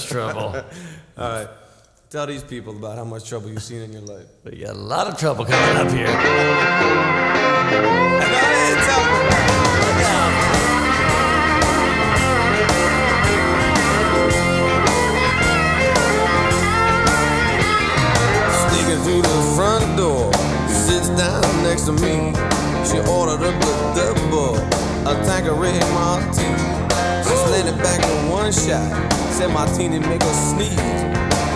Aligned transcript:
trouble. 0.00 0.50
Much 0.50 0.62
trouble. 0.62 0.70
All 1.18 1.30
right. 1.30 1.48
Tell 2.10 2.26
these 2.26 2.44
people 2.44 2.76
about 2.76 2.96
how 2.96 3.04
much 3.04 3.26
trouble 3.28 3.48
you've 3.48 3.62
seen 3.62 3.80
in 3.80 3.92
your 3.92 4.02
life. 4.02 4.26
We 4.44 4.58
got 4.58 4.74
a 4.74 4.78
lot 4.78 5.06
of 5.06 5.16
trouble 5.18 5.46
coming 5.46 5.76
up 5.78 5.90
here. 5.92 6.06
Go 6.06 6.12
ahead, 8.20 8.78
tell 8.84 9.02
them. 9.02 9.32
Sneaking 18.68 19.02
through 19.04 19.22
the 19.22 19.52
front 19.56 19.96
door, 19.96 20.32
sits 20.68 21.08
down 21.10 21.42
next 21.62 21.84
to 21.86 21.92
me. 21.92 22.34
She 22.88 22.98
ordered 23.10 23.42
a 23.42 23.52
good 23.52 23.96
double, 23.96 24.56
a 25.08 25.14
Tanqueray 25.24 25.78
martini. 25.94 26.71
Slammed 27.62 27.78
it 27.78 27.82
back 27.82 28.02
in 28.02 28.28
one 28.28 28.50
shot, 28.50 28.90
said 29.30 29.50
martini 29.50 30.00
make 30.00 30.22
her 30.22 30.34
sneeze. 30.34 30.74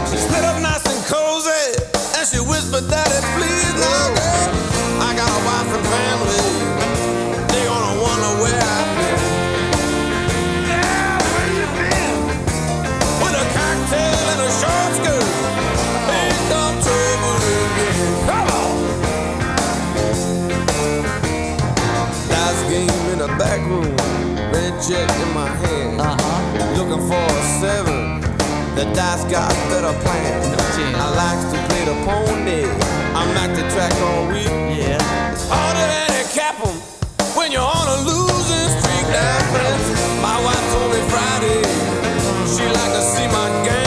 She 0.09 0.17
split 0.19 0.45
up 0.45 0.63
nice 0.63 0.87
and 0.87 1.05
cozy, 1.07 1.51
and 2.17 2.27
she 2.29 2.39
whispered, 2.39 2.89
Daddy, 2.89 3.27
please, 3.35 3.75
now, 3.75 4.15
girl. 4.15 5.03
I 5.03 5.15
got 5.17 5.27
a 5.27 5.41
wife 5.43 5.67
and 5.75 5.87
family. 5.91 6.43
They 7.51 7.65
gonna 7.67 7.99
wonder 7.99 8.33
where 8.39 8.63
I've 8.63 8.87
you 11.51 11.67
been? 11.75 12.15
With 13.23 13.35
a 13.35 13.47
cocktail 13.57 14.27
and 14.31 14.41
a 14.47 14.51
short 14.63 14.93
skirt. 15.03 15.27
Trouble 16.87 17.35
again. 17.75 18.15
Come 18.27 18.49
on. 18.63 18.75
Dice 22.31 22.63
game 22.71 23.05
in 23.13 23.19
the 23.19 23.31
back 23.39 23.61
room. 23.67 23.91
Red 24.53 24.73
check 24.87 25.11
in 25.21 25.35
my 25.35 25.49
hand. 25.49 25.66
Looking 26.97 27.09
for 27.11 27.15
a 27.15 27.43
seven. 27.61 28.21
The 28.75 28.85
dice 28.95 29.25
got 29.25 29.53
better 29.69 29.93
plans. 30.01 30.47
I 30.97 31.09
like 31.13 31.41
to 31.53 31.59
play 31.69 31.85
the 31.85 31.97
pony. 32.07 32.65
I'm 33.15 33.37
at 33.37 33.55
the 33.55 33.69
track 33.75 33.93
all 34.01 34.27
week. 34.29 34.47
Yeah. 34.81 35.33
It's 35.33 35.47
harder 35.47 35.87
than 35.93 36.11
a 36.21 36.25
cap 36.33 36.57
'em 36.65 36.77
when 37.37 37.53
you're 37.53 37.61
on 37.61 37.89
a 37.89 37.99
losing 38.09 38.71
streak. 38.81 39.07
Friends. 39.53 39.87
My 40.23 40.41
wife 40.43 40.65
told 40.73 40.91
me 40.93 41.01
Friday 41.13 41.63
she 42.53 42.65
like 42.65 42.93
to 42.97 43.03
see 43.03 43.27
my 43.29 43.49
game 43.67 43.86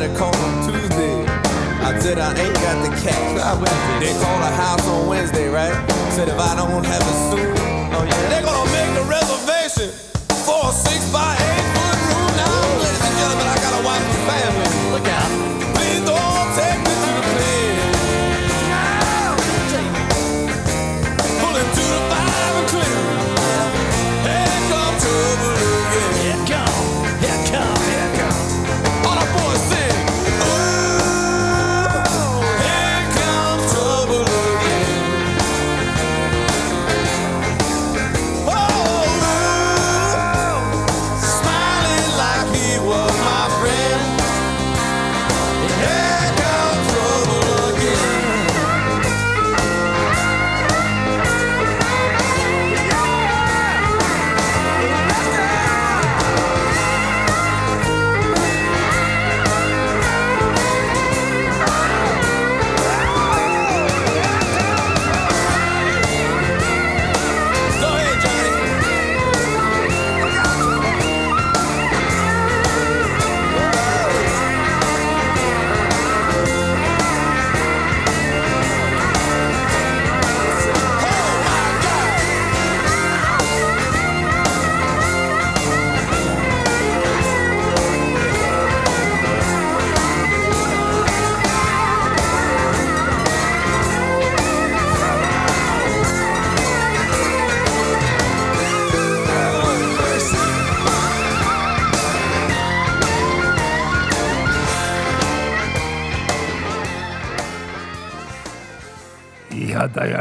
I 0.00 0.06
tried 0.06 0.12
to 0.14 0.18
call 0.18 0.34
him 0.34 0.72
Tuesday. 0.72 1.26
I 1.84 1.98
said 2.00 2.18
I 2.18 2.32
ain't 2.32 2.54
got 2.54 2.80
the 2.82 2.88
cash. 3.02 4.00
They 4.00 4.12
called 4.14 4.42
a 4.42 4.50
house 4.56 4.86
on 4.88 5.06
Wednesday, 5.08 5.48
right? 5.48 5.74
Said 6.12 6.28
if 6.28 6.38
I 6.38 6.56
don't 6.56 6.84
have 6.84 7.02
it 7.02 7.18
soon, 7.30 7.52
oh 7.92 8.04
yeah, 8.04 8.49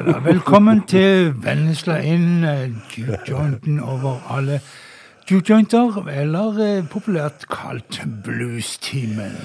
Ja. 0.10 0.20
Velkommen 0.26 0.80
til 0.90 1.36
Vennesla 1.44 2.00
inn, 2.02 2.44
eh, 2.44 2.72
juke-jointen 2.98 3.78
over 3.80 4.18
alle 4.34 4.56
juke-jointer, 5.30 6.00
eller 6.10 6.58
eh, 6.64 6.88
populært 6.90 7.46
kalt 7.52 8.00
blues-timen. 8.26 9.36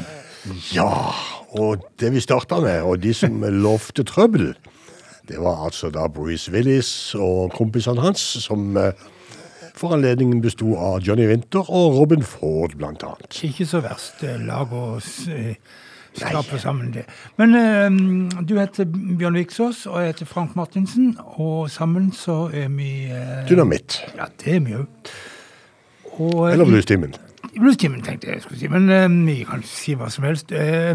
Ja, 0.73 1.13
og 1.53 1.85
det 2.01 2.15
vi 2.15 2.23
starta 2.25 2.63
med, 2.65 2.81
og 2.81 3.03
de 3.03 3.13
som 3.13 3.45
lovte 3.67 4.07
trøbbel, 4.09 4.55
det 5.29 5.37
var 5.43 5.67
altså 5.67 5.91
da 5.93 6.07
Bruce 6.09 6.53
Willis 6.53 7.15
og 7.15 7.53
kompisene 7.53 8.01
hans 8.01 8.25
som 8.47 8.77
eh, 8.81 8.97
for 9.77 9.93
anledningen 9.93 10.41
besto 10.41 10.79
av 10.81 11.03
Johnny 11.05 11.29
Winter 11.29 11.69
og 11.69 11.99
Robin 12.01 12.25
Ford, 12.25 12.73
blant 12.79 13.05
annet. 13.05 13.43
Ikke 13.45 13.69
så 13.69 13.85
verst 13.85 14.25
eh, 14.25 14.41
lag 14.41 14.73
å 14.73 14.97
eh, 15.29 15.59
skrape 16.17 16.59
sammen 16.63 16.93
det. 16.95 17.05
Men 17.41 17.55
eh, 17.59 18.43
du 18.47 18.55
heter 18.59 18.85
Bjørn 19.19 19.35
Viksås, 19.39 19.85
og 19.91 20.01
jeg 20.03 20.13
heter 20.15 20.27
Frank 20.31 20.57
Martinsen. 20.57 21.17
Og 21.39 21.71
sammen 21.71 22.13
så 22.13 22.51
er 22.55 22.69
vi 22.75 22.91
eh, 23.11 23.45
Dynamitt. 23.49 24.01
Ja, 24.17 24.27
det 24.45 24.57
er 24.57 24.61
vi 24.67 24.75
òg. 24.79 24.89
Eh, 26.15 26.53
Eller 26.53 26.65
Bluestimen. 26.65 27.15
Bluestimen, 27.55 28.03
tenkte 28.03 28.31
jeg 28.33 28.43
skulle 28.43 28.59
si. 28.61 28.69
Men 28.73 28.89
eh, 28.91 29.09
vi 29.27 29.41
kan 29.49 29.63
si 29.67 29.95
hva 29.99 30.09
som 30.11 30.25
helst. 30.29 30.53
Eh, 30.53 30.95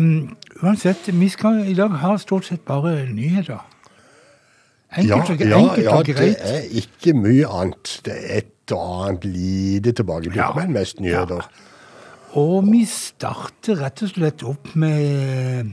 uansett, 0.64 1.10
vi 1.14 1.30
skal 1.30 1.64
i 1.68 1.76
dag 1.78 1.94
ha 2.02 2.16
stort 2.20 2.48
sett 2.48 2.64
bare 2.68 3.06
nyheter. 3.12 3.60
Enkelt 4.98 5.30
og, 5.30 5.42
ja, 5.46 5.58
enkelt 5.60 5.86
ja, 5.86 5.98
det 6.18 6.38
er 6.50 6.64
ikke 6.82 7.14
mye 7.14 7.46
annet. 7.46 8.00
Det 8.08 8.16
er 8.16 8.40
et 8.42 8.56
og 8.74 9.08
annet 9.08 9.24
lite 9.26 9.92
tilbakeblikk, 9.98 10.38
Ja. 10.38 10.52
men 10.54 10.74
mest 10.74 11.00
nyheter. 11.02 11.46
Og 12.38 12.68
vi 12.72 12.84
starter 12.86 13.80
rett 13.82 14.04
og 14.06 14.12
slett 14.12 14.44
opp 14.46 14.76
med 14.78 15.72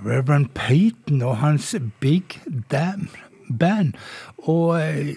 Reverend 0.00 0.48
Payton 0.54 1.22
og 1.22 1.36
hans 1.42 1.74
Big 2.00 2.40
Damn 2.72 3.08
Band. 3.58 3.92
Og 4.38 4.80
eh, 4.80 5.14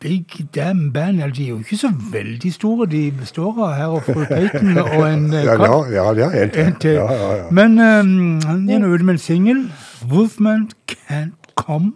Big 0.00 0.24
Damn 0.54 0.92
Band, 0.92 1.18
ja, 1.18 1.28
de 1.28 1.44
er 1.44 1.48
jo 1.48 1.58
ikke 1.58 1.76
så 1.76 1.92
veldig 2.12 2.52
store. 2.52 2.86
De 2.86 3.12
består 3.12 3.62
av 3.64 3.72
herr 3.76 3.96
og 3.96 4.02
fru 4.04 4.24
Payton 4.24 4.76
og 4.78 5.06
en 5.08 5.30
katt. 5.32 5.44
Ja, 5.44 5.56
katt. 5.56 5.92
ja, 5.92 6.04
ja, 6.12 6.28
til. 6.48 6.66
En 6.66 6.76
til. 6.80 6.90
Ja, 7.00 7.12
ja, 7.12 7.32
ja. 7.36 7.48
Men 7.50 7.78
um, 7.78 8.40
han 8.44 8.68
er 8.70 8.84
nå 8.84 8.92
ute 8.92 9.04
med 9.04 9.16
en 9.16 9.24
singel. 9.24 9.64
Wolfman 10.08 10.70
Can't 10.92 11.52
Come, 11.56 11.92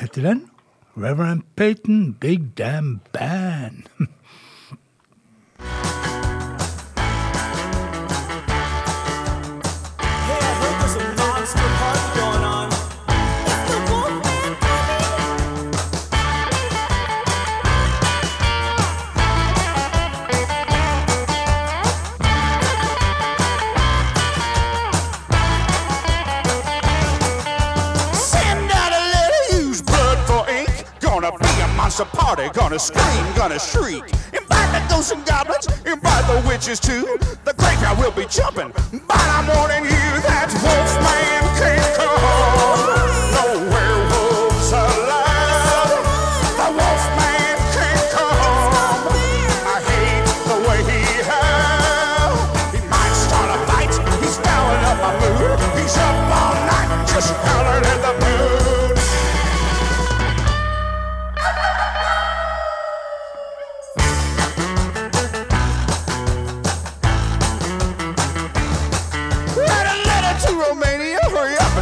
heter 0.00 0.22
den. 0.22 0.44
Reverend 0.96 1.42
Payton, 1.56 2.16
Big 2.20 2.40
Damn 2.58 3.00
Band. 3.12 3.88
be 31.96 32.02
a 32.02 32.06
party, 32.16 32.48
gonna 32.52 32.78
scream, 32.78 33.24
gonna 33.34 33.58
shriek. 33.58 34.02
Invite 34.32 34.72
the 34.72 34.86
ghosts 34.88 35.12
and 35.12 35.24
goblins, 35.24 35.66
invite 35.86 36.26
the 36.26 36.48
witches 36.48 36.80
too. 36.80 37.18
The 37.44 37.54
graveyard 37.54 37.98
will 37.98 38.12
be 38.12 38.26
jumping, 38.26 38.72
but 39.06 39.16
I'm 39.16 39.46
warning 39.56 39.84
you 39.84 40.20
that 40.22 40.48
Wolfman 40.62 41.56
can't 41.58 41.96
come. 41.96 42.75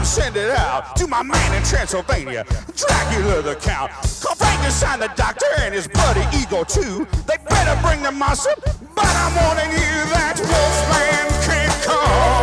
Send 0.04 0.36
it 0.36 0.50
out 0.50 0.96
to 0.96 1.06
my 1.06 1.22
man 1.22 1.54
in 1.54 1.62
Transylvania, 1.62 2.44
Dracula 2.76 3.42
the 3.42 3.54
Count. 3.56 3.90
Call 4.22 4.36
Frankenstein 4.36 5.00
the 5.00 5.10
doctor 5.16 5.46
and 5.60 5.74
his 5.74 5.88
buddy 5.88 6.24
Eagle 6.36 6.64
too. 6.64 7.06
They 7.26 7.36
better 7.48 7.80
bring 7.82 8.02
the 8.02 8.12
monster, 8.12 8.54
but 8.94 9.06
I'm 9.06 9.34
warning 9.44 9.72
you 9.72 9.94
that 10.12 10.36
Wolfman 10.38 11.42
can't 11.48 11.82
come. 11.84 12.33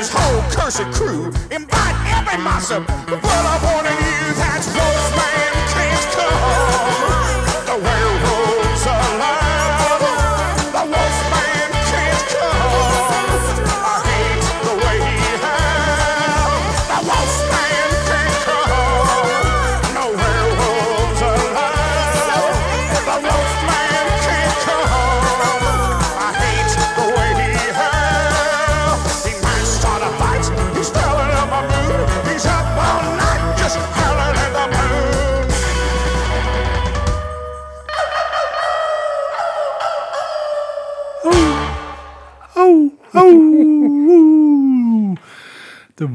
his 0.00 0.10
whole 0.10 0.42
cursed 0.50 0.90
crew. 0.96 1.26
Invite 1.50 1.96
every 2.16 2.42
monster 2.42 2.80
the 2.80 3.18
blood 3.20 3.46
up 3.52 3.62
on 3.76 3.84
the 3.84 3.90
youth 3.90 4.36
that's 4.38 4.72
close, 4.72 5.16
man. 5.16 5.49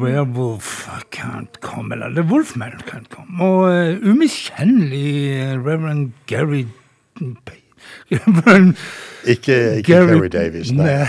Werewolf 0.05 0.87
can't 1.11 1.59
come, 1.61 1.91
eller 1.95 2.09
The 2.15 2.23
wolfman 2.29 2.77
can't 2.87 3.09
come. 3.09 3.39
Og 3.41 3.65
uh, 3.69 4.09
umiskjennelig 4.11 5.11
eh, 5.35 5.55
Reverend 5.65 6.11
Gary 6.27 6.65
Reverend 8.11 8.75
Ikke, 9.25 9.77
ikke 9.77 9.93
Gary- 9.93 10.07
Kerry 10.13 10.27
Davies, 10.29 10.71
nei. 10.71 11.05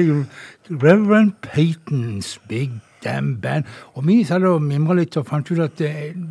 Reverend 0.70 1.32
Paytons 1.42 2.38
Big 2.48 2.70
Damn 3.04 3.36
Band. 3.40 3.64
Og 3.94 4.06
vi 4.06 4.22
satt 4.24 4.42
og 4.48 4.62
mimra 4.64 4.94
litt 4.96 5.16
og 5.20 5.26
fant 5.28 5.50
ut 5.52 5.60
at 5.60 5.76
det 5.78 5.90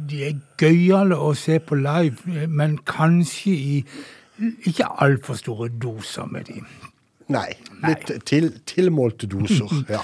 de 0.10 0.24
er 0.30 0.40
gøyale 0.58 1.18
å 1.22 1.34
se 1.38 1.60
på 1.62 1.78
live, 1.78 2.48
men 2.50 2.80
kanskje 2.90 3.54
i 3.54 3.76
ikke 4.66 4.88
altfor 5.06 5.38
store 5.38 5.70
doser 5.70 6.26
med 6.34 6.50
de. 6.50 6.64
Nei, 7.34 7.52
litt 7.86 8.10
til, 8.28 8.50
tilmålte 8.70 9.30
doser. 9.30 9.70
Ja. 9.94 10.02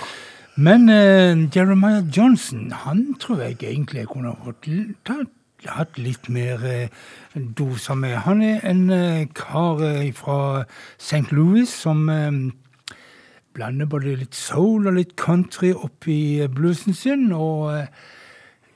Men 0.59 0.89
eh, 0.89 1.55
Jeremiah 1.55 2.03
Johnson, 2.17 2.71
han 2.71 3.15
tror 3.19 3.37
jeg 3.39 3.63
egentlig 3.63 3.99
jeg 3.99 4.07
kunne 4.11 4.33
fått 4.43 4.67
tatt, 5.07 5.29
hatt 5.63 5.95
litt 5.95 6.27
mer 6.27 6.65
eh, 6.67 6.89
doser 7.55 7.95
med. 7.95 8.17
Han 8.25 8.41
er 8.43 8.59
en 8.67 8.89
eh, 8.91 9.29
kar 9.31 9.79
eh, 9.79 10.11
fra 10.11 10.65
St. 10.97 11.31
Louis 11.31 11.71
som 11.71 12.09
eh, 12.11 12.41
blander 13.55 13.87
både 13.87 14.17
litt 14.19 14.35
soul 14.35 14.91
og 14.91 14.99
litt 14.99 15.15
country 15.15 15.71
oppi 15.71 16.19
i 16.43 16.51
bluesen 16.51 16.93
sin. 16.93 17.29
Og 17.31 17.71
eh, 17.77 17.87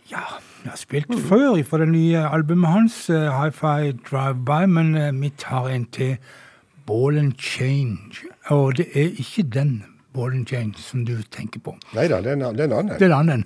ja, 0.07 0.23
jeg 0.63 0.71
har 0.71 0.79
spilt 0.79 1.19
før 1.27 1.59
fra 1.67 1.83
det 1.83 1.91
nye 1.91 2.27
albumet 2.29 2.77
hans, 2.77 3.09
eh, 3.11 3.27
Hi-Fi 3.27 3.97
Drive-By, 4.07 4.69
men 4.71 5.19
mitt 5.19 5.41
tar 5.43 5.67
en 5.67 5.89
til 5.91 6.15
Ball 6.87 7.19
and 7.19 7.35
Change. 7.35 8.23
Og 8.47 8.77
det 8.79 8.87
er 8.95 9.11
ikke 9.19 9.51
den 9.51 9.81
Ball 10.13 10.31
and 10.31 10.47
Change 10.49 10.77
som 10.77 11.05
du 11.05 11.15
tenker 11.23 11.59
på. 11.59 11.75
Nei 11.93 12.07
da, 12.07 12.21
det 12.21 12.31
er 12.31 12.33
en- 12.33 12.55
det 12.55 12.59
er 12.61 12.65
en 12.65 12.73
annen. 12.79 12.97
Det 12.99 13.01
er 13.01 13.13
en 13.15 13.19
annen. 13.29 13.45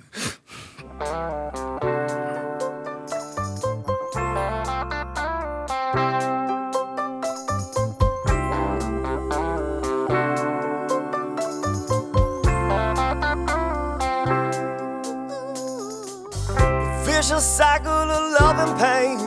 Vicious 17.04 17.44
cycle 17.44 17.90
of 17.90 18.40
love 18.40 18.56
and 18.58 18.78
pain. 18.78 19.18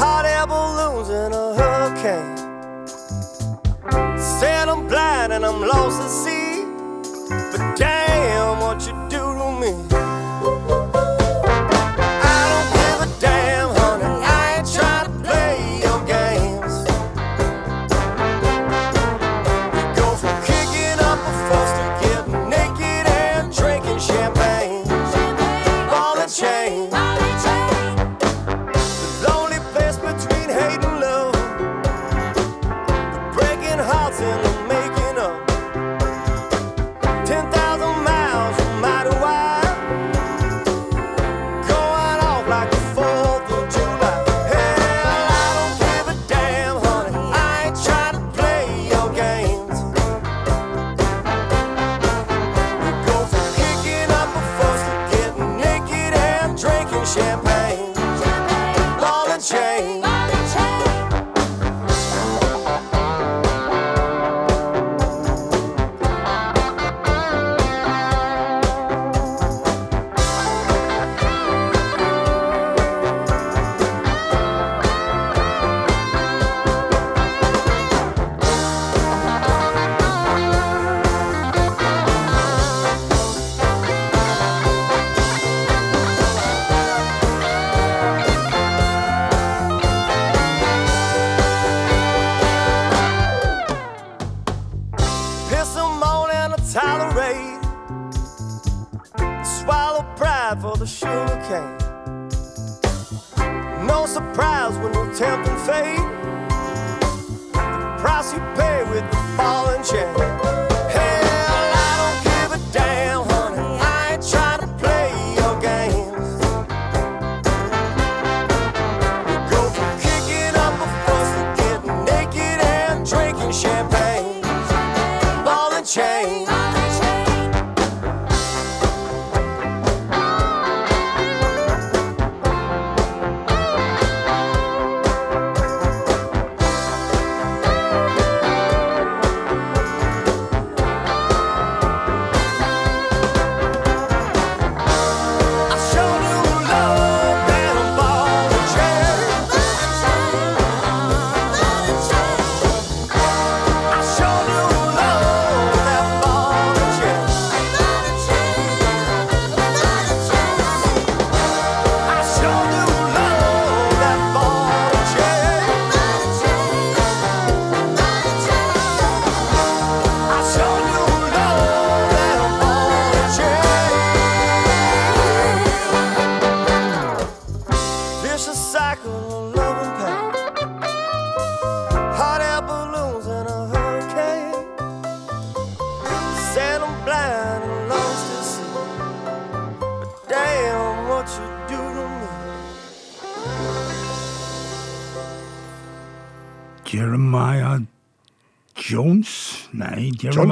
Hot 0.00 0.24
air 0.24 0.46
balloons 0.46 1.08
in 1.08 1.32
a 1.32 1.54
hurricane. 1.58 2.41
Lost 5.62 6.00
at 6.02 6.10
sea. 6.10 6.31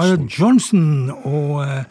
Nei, 0.00 0.08
Jeremiah 0.08 0.38
Johnson. 0.38 1.10
Og 1.28 1.62
eh, 1.64 1.84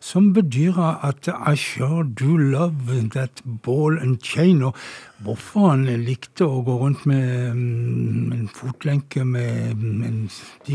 som 0.00 0.30
bedyr 0.32 0.78
at 0.80 1.28
I 1.28 1.54
sure 1.54 2.04
do 2.04 2.36
love 2.36 3.10
that 3.12 3.42
ball 3.62 3.98
and 4.00 4.18
chain. 4.24 4.62
Og 4.62 4.74
hvorfor 5.20 5.68
han 5.68 5.84
likte 6.04 6.48
å 6.48 6.62
gå 6.64 6.76
rundt 6.80 7.04
med 7.08 7.52
mm, 7.56 8.32
en 8.38 8.48
fotlenke 8.56 9.24
med 9.28 9.76
mm, 9.76 10.02
en 10.08 10.20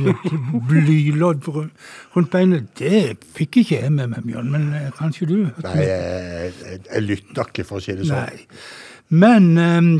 blylodd 0.70 1.50
rundt 1.50 2.32
beinet, 2.32 2.70
det 2.78 3.18
fikk 3.36 3.64
ikke 3.64 3.82
jeg 3.82 3.94
med 3.98 4.14
meg, 4.14 4.26
Bjørn. 4.30 4.52
Men 4.54 4.70
eh, 4.78 4.92
kanskje 4.98 5.30
du? 5.32 5.38
Nei, 5.66 5.78
jeg, 5.82 6.52
jeg, 6.86 7.06
lytter 7.06 7.50
ikke, 7.50 7.66
for 7.66 7.82
å 7.82 7.86
si 7.86 7.98
det 7.98 8.06
sånn. 8.06 8.30
Nei. 8.30 8.46
Men 9.16 9.52
um, 9.58 9.94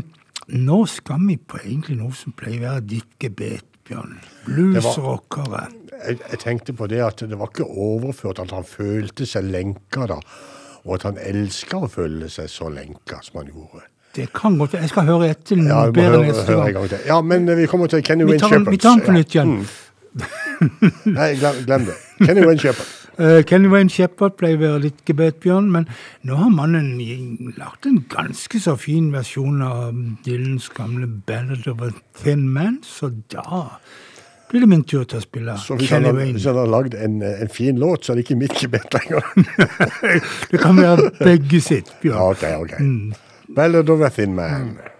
nå 0.54 0.84
skal 0.90 1.22
vi 1.26 1.38
på 1.38 1.58
egentlig 1.64 1.98
noe 1.98 2.14
som 2.14 2.34
pleier 2.36 2.62
å 2.62 2.68
være 2.68 2.86
ditt 2.94 3.18
gebet, 3.22 3.66
Bjørn. 3.88 4.16
Bluesrockere. 4.46 5.66
Jeg, 6.06 6.18
jeg 6.30 6.38
tenkte 6.42 6.72
på 6.76 6.86
det 6.90 7.00
at 7.06 7.22
det 7.30 7.38
var 7.38 7.50
ikke 7.52 7.66
overført 7.66 8.40
at 8.42 8.50
han 8.54 8.64
følte 8.68 9.26
seg 9.26 9.46
lenka 9.50 10.06
da, 10.10 10.18
og 10.84 10.94
at 10.98 11.06
han 11.08 11.18
elska 11.22 11.80
å 11.86 11.88
føle 11.90 12.28
seg 12.30 12.50
så 12.52 12.68
lenka 12.70 13.20
som 13.26 13.40
han 13.42 13.50
gjorde. 13.52 13.84
Det 14.16 14.28
kan 14.32 14.54
godt 14.58 14.72
være. 14.72 14.82
Jeg 14.86 14.92
skal 14.94 15.08
høre 15.10 15.30
etter 15.34 15.58
Ja, 15.60 15.64
noe 15.66 15.86
må 15.90 15.96
bedre 15.98 16.12
høre, 16.20 16.26
neste 16.30 16.46
høre 16.52 16.72
gang. 16.72 16.86
til. 16.88 17.02
Ja, 17.10 17.18
men 17.20 17.48
eh, 17.52 17.56
vi 17.58 17.66
kommer 17.68 17.90
til 17.92 18.02
Kenny 18.06 18.24
Wayne 18.24 18.40
tar 18.40 18.48
den- 18.54 18.64
Shepherd. 18.64 18.72
vi 18.72 18.78
tar 18.84 18.94
den 18.96 19.04
på 19.06 19.12
nytt 19.12 19.34
igjen. 19.36 19.56
Nei, 21.16 21.34
glem, 21.36 21.58
glem 21.66 21.84
det. 21.90 21.96
Kenny 22.24 22.46
Wayne 22.46 22.58
Shepherd. 22.62 22.86
Eh, 23.18 23.42
Kenny 23.48 23.68
Wayne 23.72 23.88
Shepherd 23.88 24.34
ble 24.36 24.50
være 24.60 24.80
litt 24.82 24.98
gebetbjørn, 25.08 25.70
men 25.72 25.86
nå 26.28 26.36
har 26.36 26.50
mannen 26.52 26.98
lagt 27.56 27.86
en 27.88 28.02
ganske 28.12 28.60
så 28.60 28.74
fin 28.76 29.08
versjon 29.14 29.62
av 29.64 29.94
Dylans 30.26 30.68
gamle 30.76 31.06
'Ballad 31.08 31.66
of 31.72 31.80
a 31.80 31.90
Thin 32.22 32.48
Man', 32.52 32.82
så 32.84 33.08
da 33.32 33.78
blir 34.50 34.60
det 34.60 34.68
min 34.68 34.84
tur 34.84 35.04
til 35.04 35.18
å 35.18 35.22
spille 35.24 35.56
Så 35.58 35.78
hvis 35.78 35.88
Kenny 35.88 36.12
Wayne. 36.12 36.32
hvis 36.36 36.44
han 36.44 36.56
har 36.60 36.66
lagd 36.66 36.94
en, 36.94 37.22
eh, 37.22 37.40
en 37.40 37.48
fin 37.48 37.78
låt, 37.78 38.04
så 38.04 38.12
er 38.12 38.16
det 38.16 38.26
ikke 38.28 38.38
mitt 38.38 38.52
gebet 38.60 38.92
lenger. 38.92 39.24
det 40.50 40.60
kan 40.60 40.76
være 40.76 41.10
begge 41.18 41.60
sitt, 41.60 41.88
Bjørn. 42.02 42.36
ok, 42.36 42.44
ok. 42.60 43.16
Ballad 43.56 43.88
of 43.88 44.00
a 44.00 44.10
Thin 44.10 44.34
Man. 44.34 44.76
You 44.76 44.95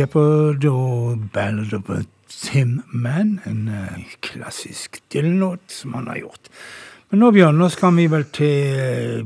Shepherd 0.00 0.64
og 0.64 1.18
Ballad 1.34 1.74
of 1.76 1.90
a 1.92 1.98
Tim 2.28 2.80
Man. 2.88 3.40
En 3.44 3.68
eh, 3.68 4.06
klassisk 4.24 4.96
Dylan-låt 5.12 5.60
som 5.68 5.92
han 5.94 6.08
har 6.08 6.22
gjort. 6.22 6.48
Men 7.10 7.20
nå, 7.20 7.28
Bjørn, 7.36 7.58
nå 7.60 7.68
skal 7.68 7.92
vi 7.98 8.06
vel 8.08 8.24
til 8.32 8.78
eh, 8.80 9.18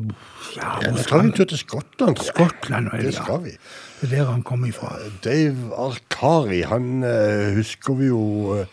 ja, 0.56 0.72
Ja, 0.82 0.90
Nå 0.90 1.04
skal 1.04 1.22
vi 1.22 1.28
vi? 1.28 1.30
en 1.30 1.36
tur 1.36 1.46
til 1.52 1.62
Skottland. 1.62 2.18
Skottland. 2.26 2.90
Det 2.90 3.12
ja. 3.12 3.22
skal 3.22 3.44
vi. 3.44 3.54
Det 4.00 4.10
er 4.10 4.16
der 4.16 4.32
han 4.32 4.42
kommer 4.42 4.72
ifra. 4.72 4.96
Dave 5.22 5.70
Arkari, 5.78 6.64
han 6.66 7.06
eh, 7.06 7.54
husker 7.54 8.00
vi 8.02 8.10
jo 8.10 8.58
eh, 8.58 8.66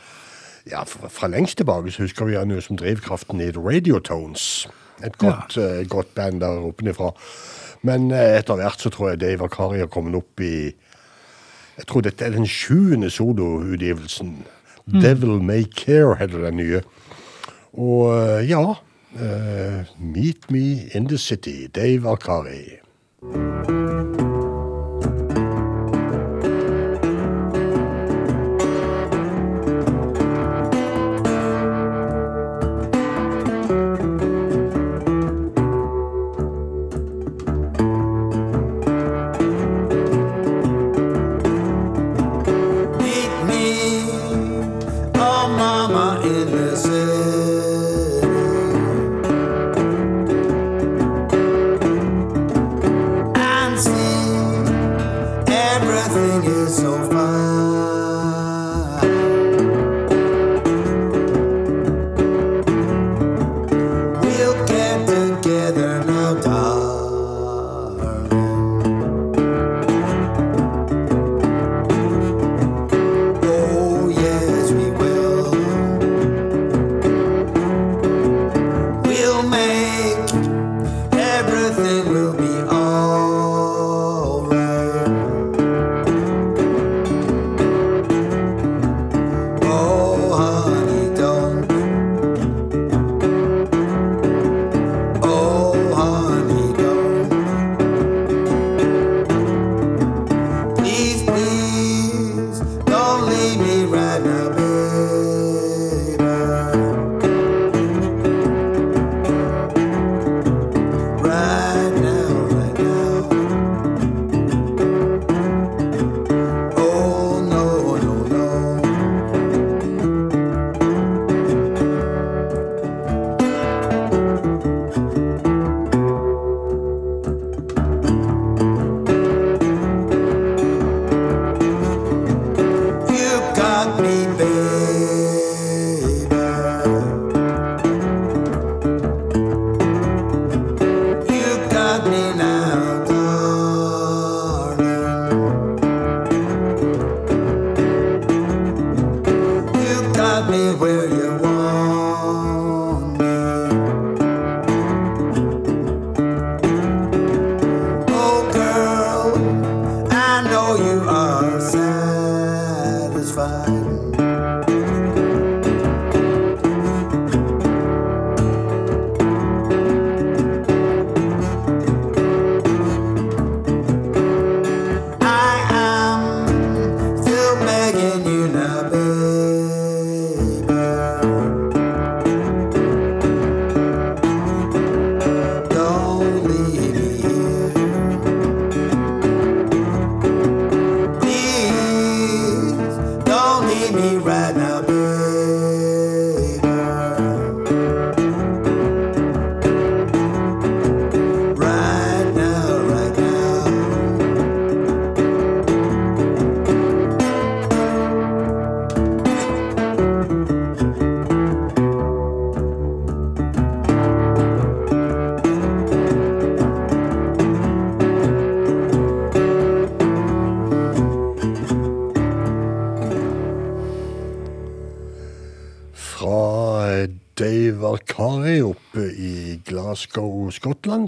ja, 0.72 0.82
fra, 0.90 1.30
lengst 1.30 1.62
tilbake 1.62 1.94
så 1.94 2.08
husker 2.08 2.32
vi 2.32 2.40
han 2.40 2.50
jo 2.50 2.62
som 2.66 2.82
drivkraften 2.82 3.46
i 3.46 3.52
Radio 3.52 3.68
Radiotones. 3.70 4.68
Et 5.06 5.18
godt, 5.22 5.58
eh, 5.58 5.86
godt 5.86 6.16
band 6.16 6.42
der 6.42 6.66
oppenifra. 6.66 7.14
Men 7.86 8.10
eh, 8.10 8.40
etter 8.40 8.58
hvert 8.58 8.82
så 8.82 8.90
tror 8.90 9.14
jeg 9.14 9.22
Dave 9.22 9.46
Arkari 9.46 9.86
har 9.86 9.92
kommet 9.94 10.18
opp 10.18 10.42
i 10.42 10.72
Jeg 11.78 11.88
tror 11.88 12.02
dette 12.06 12.26
er 12.26 12.36
den 12.36 12.48
sjuende 12.48 13.10
soloutgivelsen. 13.10 14.42
Devil 14.92 15.42
May 15.42 15.64
Care 15.64 16.16
heter 16.20 16.46
den 16.46 16.58
nye. 16.60 16.82
Og 17.74 18.12
eh, 18.18 18.50
ja 18.50 18.64
uh, 19.16 19.84
Meet 20.00 20.52
Me 20.52 20.90
in 20.96 21.08
the 21.08 21.18
City, 21.18 21.68
Dave 21.76 22.10
Arkari. 22.10 22.82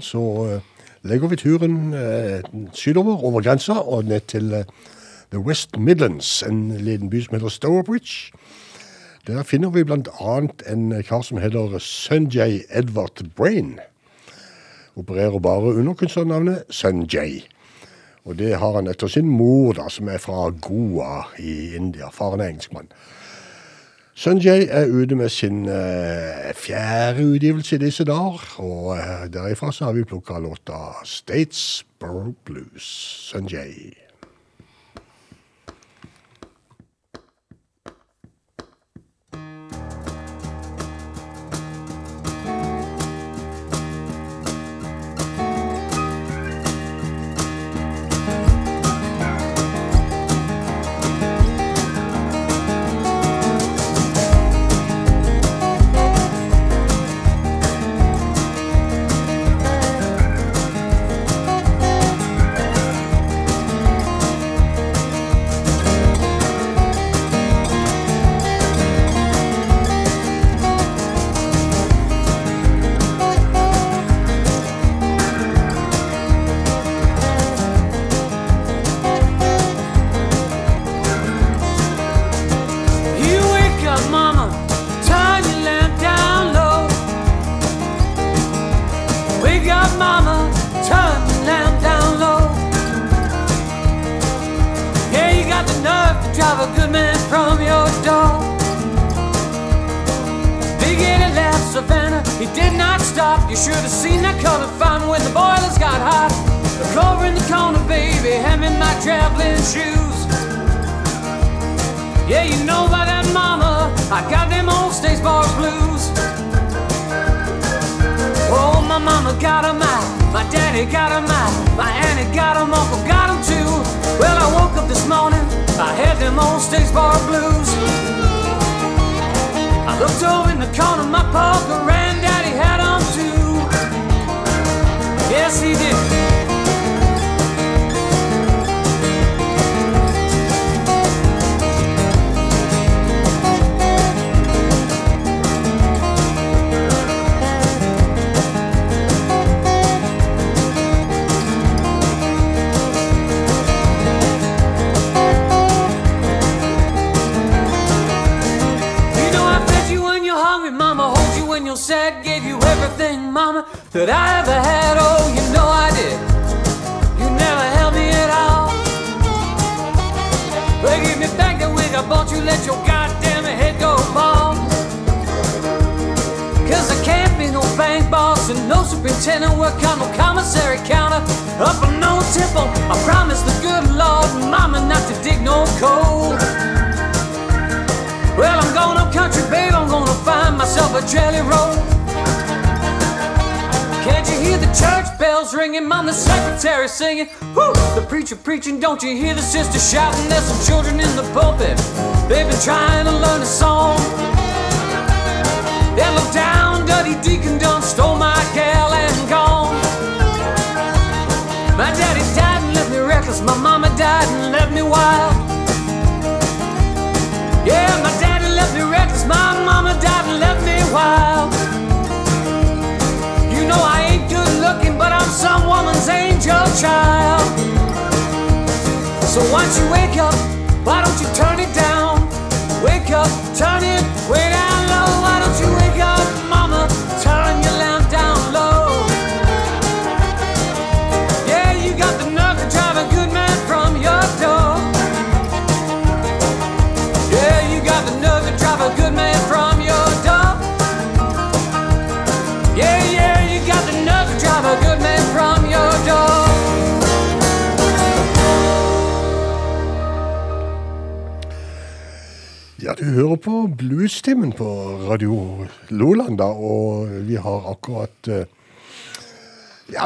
Så 0.04 0.24
eh, 0.46 0.60
legger 1.02 1.30
vi 1.32 1.38
turen 1.40 1.94
eh, 1.96 2.44
sydover 2.76 3.24
over 3.24 3.42
grensa 3.44 3.80
og 3.80 4.04
ned 4.04 4.26
til 4.28 4.52
eh, 4.52 4.68
The 5.32 5.40
West 5.40 5.78
Midlands, 5.78 6.42
en 6.42 6.68
liten 6.78 7.10
by 7.10 7.22
som 7.24 7.38
heter 7.38 7.48
Stourbridge. 7.48 8.32
Der 9.26 9.42
finner 9.42 9.70
vi 9.72 9.84
annet 9.88 10.62
en 10.68 11.02
kar 11.02 11.22
som 11.24 11.40
heter 11.40 11.78
Sunjay 11.78 12.60
Edvard 12.70 13.24
Brain. 13.36 13.78
Opererer 14.96 15.38
bare 15.38 15.74
under 15.74 15.94
kunstnernavnet 15.94 16.64
Sunjay. 16.70 17.40
Og 18.24 18.38
det 18.38 18.54
har 18.56 18.76
han 18.76 18.86
etter 18.88 19.08
sin 19.08 19.28
mor, 19.28 19.72
da, 19.72 19.88
som 19.88 20.08
er 20.08 20.20
fra 20.20 20.50
Goa 20.50 21.26
i 21.38 21.74
India. 21.76 22.08
Faren 22.12 22.40
er 22.40 22.52
engelskmann. 22.52 22.88
Sunjay 24.14 24.68
er 24.70 24.86
ute 24.86 25.16
med 25.18 25.28
sin 25.28 25.64
eh, 25.66 26.54
fjerde 26.54 27.24
utgivelse 27.26 27.74
i 27.76 27.82
disse 27.82 28.04
dager, 28.06 28.46
og 28.62 28.94
eh, 28.94 29.26
derifra 29.34 29.72
så 29.72 29.88
har 29.88 29.92
vi 29.98 30.06
plukka 30.06 30.38
låta 30.38 30.94
Statesboro 31.04 32.34
Blues. 32.46 32.86
Sunjay. 33.32 34.03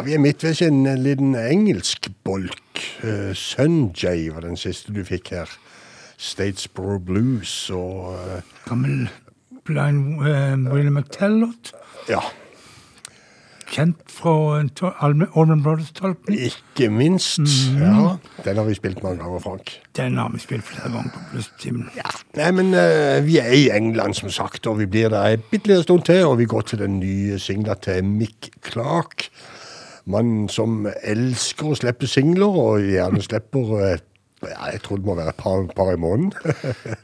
Vi 0.09 0.15
er 0.17 0.23
midt 0.25 0.45
ved 0.45 0.63
en 0.65 0.87
liten 1.05 1.35
engelsk 1.37 2.09
bolk. 2.25 2.81
Uh, 3.05 3.35
Sunjay 3.37 4.31
var 4.33 4.47
den 4.47 4.57
siste 4.57 4.95
du 4.97 5.03
fikk 5.05 5.35
her. 5.35 5.51
Statesboro 6.17 6.97
Blues 6.99 7.53
og 7.71 8.15
uh, 8.17 8.39
Gammel 8.65 9.11
Blind 9.69 10.23
uh, 10.23 10.73
William 10.73 10.97
McTellot. 10.97 11.75
Ja, 12.09 12.23
Kjent 13.69 14.01
fra 14.09 14.33
Allman 15.05 15.63
Brothers-tolkning. 15.63 16.39
ikke 16.41 16.89
minst. 16.89 17.45
Ja, 17.77 18.17
Den 18.45 18.57
har 18.57 18.65
vi 18.65 18.75
spilt 18.75 19.03
mange 19.03 19.19
ganger, 19.19 19.39
Frank. 19.45 19.75
Den 19.97 20.17
har 20.17 20.31
vi 20.33 20.41
spilt 20.41 20.65
flere 20.65 20.89
ganger 20.89 21.11
på 21.13 21.21
Bluestimen. 21.33 21.91
Nei, 22.39 22.51
men 22.51 22.73
uh, 22.73 23.21
vi 23.27 23.37
er 23.43 23.53
i 23.53 23.69
England, 23.77 24.15
som 24.15 24.33
sagt, 24.33 24.67
og 24.67 24.79
vi 24.79 24.87
blir 24.87 25.13
der 25.13 25.37
en 25.37 25.45
bitte 25.51 25.69
liten 25.69 25.85
stund 25.85 26.09
til. 26.09 26.25
Og 26.25 26.39
vi 26.39 26.49
går 26.49 26.61
til 26.61 26.79
den 26.79 26.97
nye 27.03 27.39
singla 27.39 27.77
til 27.85 28.05
Mick 28.05 28.49
Clark. 28.71 29.29
Mannen 30.09 30.49
som 30.49 30.87
elsker 31.05 31.69
å 31.69 31.77
slippe 31.77 32.09
singler, 32.09 32.49
og 32.49 32.87
gjerne 32.87 33.21
slipper 33.21 33.73
eh, 33.85 33.99
ja, 34.47 34.71
Jeg 34.73 34.81
tror 34.87 35.01
det 35.01 35.09
må 35.09 35.17
være 35.19 35.35
et 35.35 35.43
par, 35.43 35.67
par 35.77 35.93
i 35.93 36.01
måneden. 36.01 36.33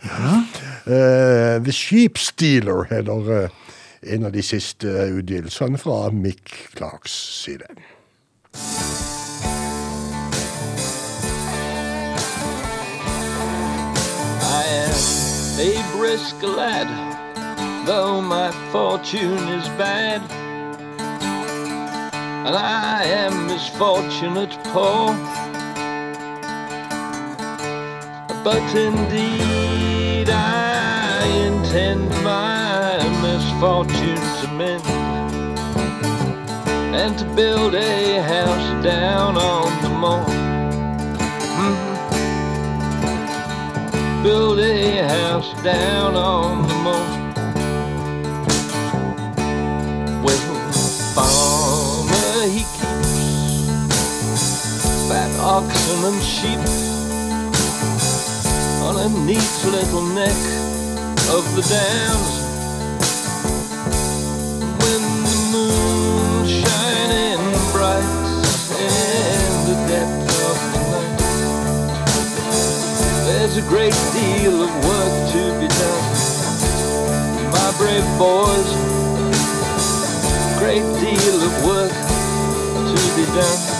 ja. 0.08 0.40
The 1.64 1.72
Sheep 1.72 2.18
Stealer 2.20 2.84
heter 2.90 3.30
eh, 3.36 3.48
en 4.14 4.24
av 4.28 4.32
de 4.32 4.42
siste 4.44 4.88
utgivelsene 4.88 5.80
fra 5.80 6.10
Mick 6.12 6.52
Clarks 6.76 7.12
side. 7.44 7.68
I 14.44 14.64
am 14.84 15.60
a 15.60 15.96
brisk 15.96 16.42
lad, 16.42 16.88
though 17.86 18.20
my 18.20 18.50
fortune 18.72 19.48
is 19.48 19.68
bad. 19.76 20.22
And 22.46 22.54
I 22.54 23.04
am 23.04 23.46
misfortunate 23.46 24.52
poor. 24.64 25.14
But 28.44 28.76
indeed 28.76 30.28
I 30.28 31.24
intend 31.46 32.10
my 32.22 32.98
misfortune 33.22 34.24
to 34.40 34.48
mend. 34.58 34.86
And 36.94 37.18
to 37.18 37.24
build 37.34 37.74
a 37.74 38.22
house 38.22 38.84
down 38.84 39.36
on 39.36 39.82
the 39.82 39.88
moor. 39.88 40.24
Mhm 41.56 41.94
build 44.24 44.58
a 44.58 45.06
house 45.06 45.52
down 45.62 46.14
on 46.14 46.66
the 46.66 46.74
moor. 46.76 47.23
Oxen 55.44 56.04
and 56.04 56.22
sheep 56.22 56.58
on 58.80 58.96
a 58.96 59.08
neat 59.26 59.52
little 59.66 60.06
neck 60.16 60.40
of 61.36 61.44
the 61.54 61.60
downs. 61.68 62.32
When 64.80 65.02
the 65.28 65.38
moon 65.52 66.48
shining 66.48 67.44
bright 67.72 68.08
in 68.80 69.50
the 69.68 69.76
depth 69.84 70.32
of 70.48 70.56
the 70.72 70.80
night. 70.94 71.20
There's 73.26 73.56
a 73.58 73.62
great 73.68 73.98
deal 74.16 74.62
of 74.62 74.72
work 74.88 75.14
to 75.34 75.42
be 75.60 75.68
done. 75.68 76.04
My 77.52 77.68
brave 77.76 78.08
boys, 78.16 78.70
great 80.58 80.86
deal 81.04 81.38
of 81.42 81.52
work 81.66 81.92
to 81.92 83.16
be 83.16 83.26
done. 83.38 83.73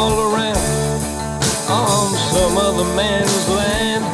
all 0.00 0.32
around 0.32 0.56
on 1.68 2.08
some 2.32 2.56
other 2.56 2.88
man's 2.96 3.48
land. 3.50 4.04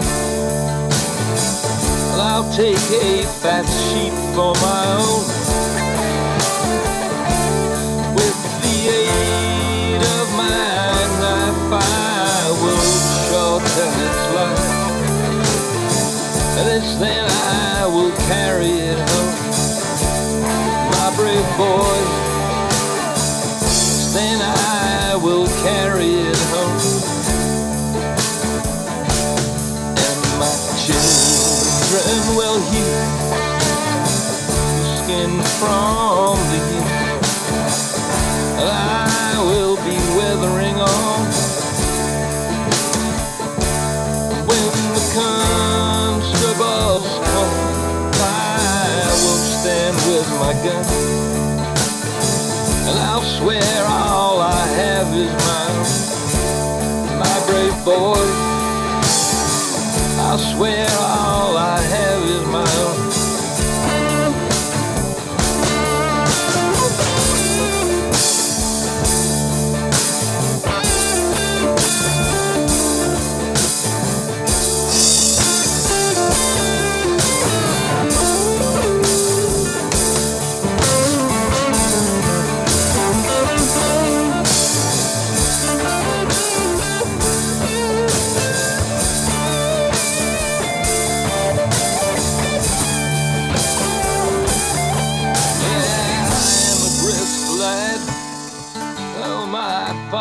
Well, 2.11 2.21
I'll 2.21 2.51
take 2.53 2.87
a 2.91 3.23
fat 3.41 3.67
sheep 3.87 4.15
for 4.35 4.53
my 4.67 4.83
own. 5.07 5.23
With 8.19 8.39
the 8.65 8.79
aid 8.99 10.03
of 10.19 10.27
my 10.43 10.91
knife, 11.23 11.71
I 11.71 12.51
will 12.63 12.87
shorten 13.27 13.93
its 14.09 14.25
life. 14.39 14.67
And 16.59 16.67
it's 16.77 16.95
then 16.97 17.27
I 17.31 17.87
will 17.87 18.15
carry 18.27 18.75
it 18.91 18.99
home, 19.11 19.35
my 20.97 21.09
brave 21.17 21.49
boy. 21.57 22.06
From 35.59 36.37
the 36.53 36.61
ear. 36.77 37.17
And 38.61 38.69
I 38.69 39.41
will 39.49 39.77
be 39.77 39.97
weathering 40.17 40.77
on 40.77 41.21
when 44.49 44.73
the 44.97 45.05
constables 45.17 47.09
come. 47.25 47.57
I 48.21 49.09
will 49.23 49.43
stand 49.57 49.97
with 50.11 50.29
my 50.43 50.53
gun. 50.65 50.85
And 52.89 52.97
I'll 53.09 53.29
swear 53.39 53.81
all 53.87 54.41
I 54.41 54.67
have 54.83 55.09
is 55.25 55.33
mine. 55.47 55.81
My 57.19 57.37
brave 57.49 57.79
boy. 57.85 58.27
I'll 60.27 60.39
swear 60.39 60.89
all 61.01 61.36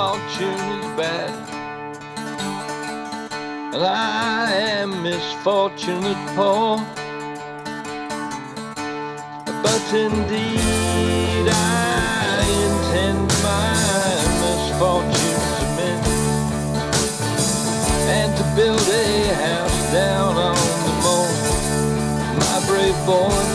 fortune 0.06 0.66
is 0.78 0.86
bad. 1.02 1.34
And 3.74 3.84
I 3.84 4.52
am 4.78 5.02
misfortunate 5.02 6.22
poor. 6.36 6.78
But 9.66 9.86
indeed 10.06 11.46
I 11.50 12.38
intend 12.66 13.28
my 13.50 13.74
misfortune 14.44 15.44
to 15.60 15.68
mend 15.78 16.06
And 18.18 18.32
to 18.40 18.44
build 18.56 18.88
a 19.06 19.34
house 19.46 19.82
down 19.92 20.34
on 20.50 20.60
the 20.86 20.94
moor 21.04 21.30
My 22.44 22.58
brave 22.68 23.00
boys 23.08 23.55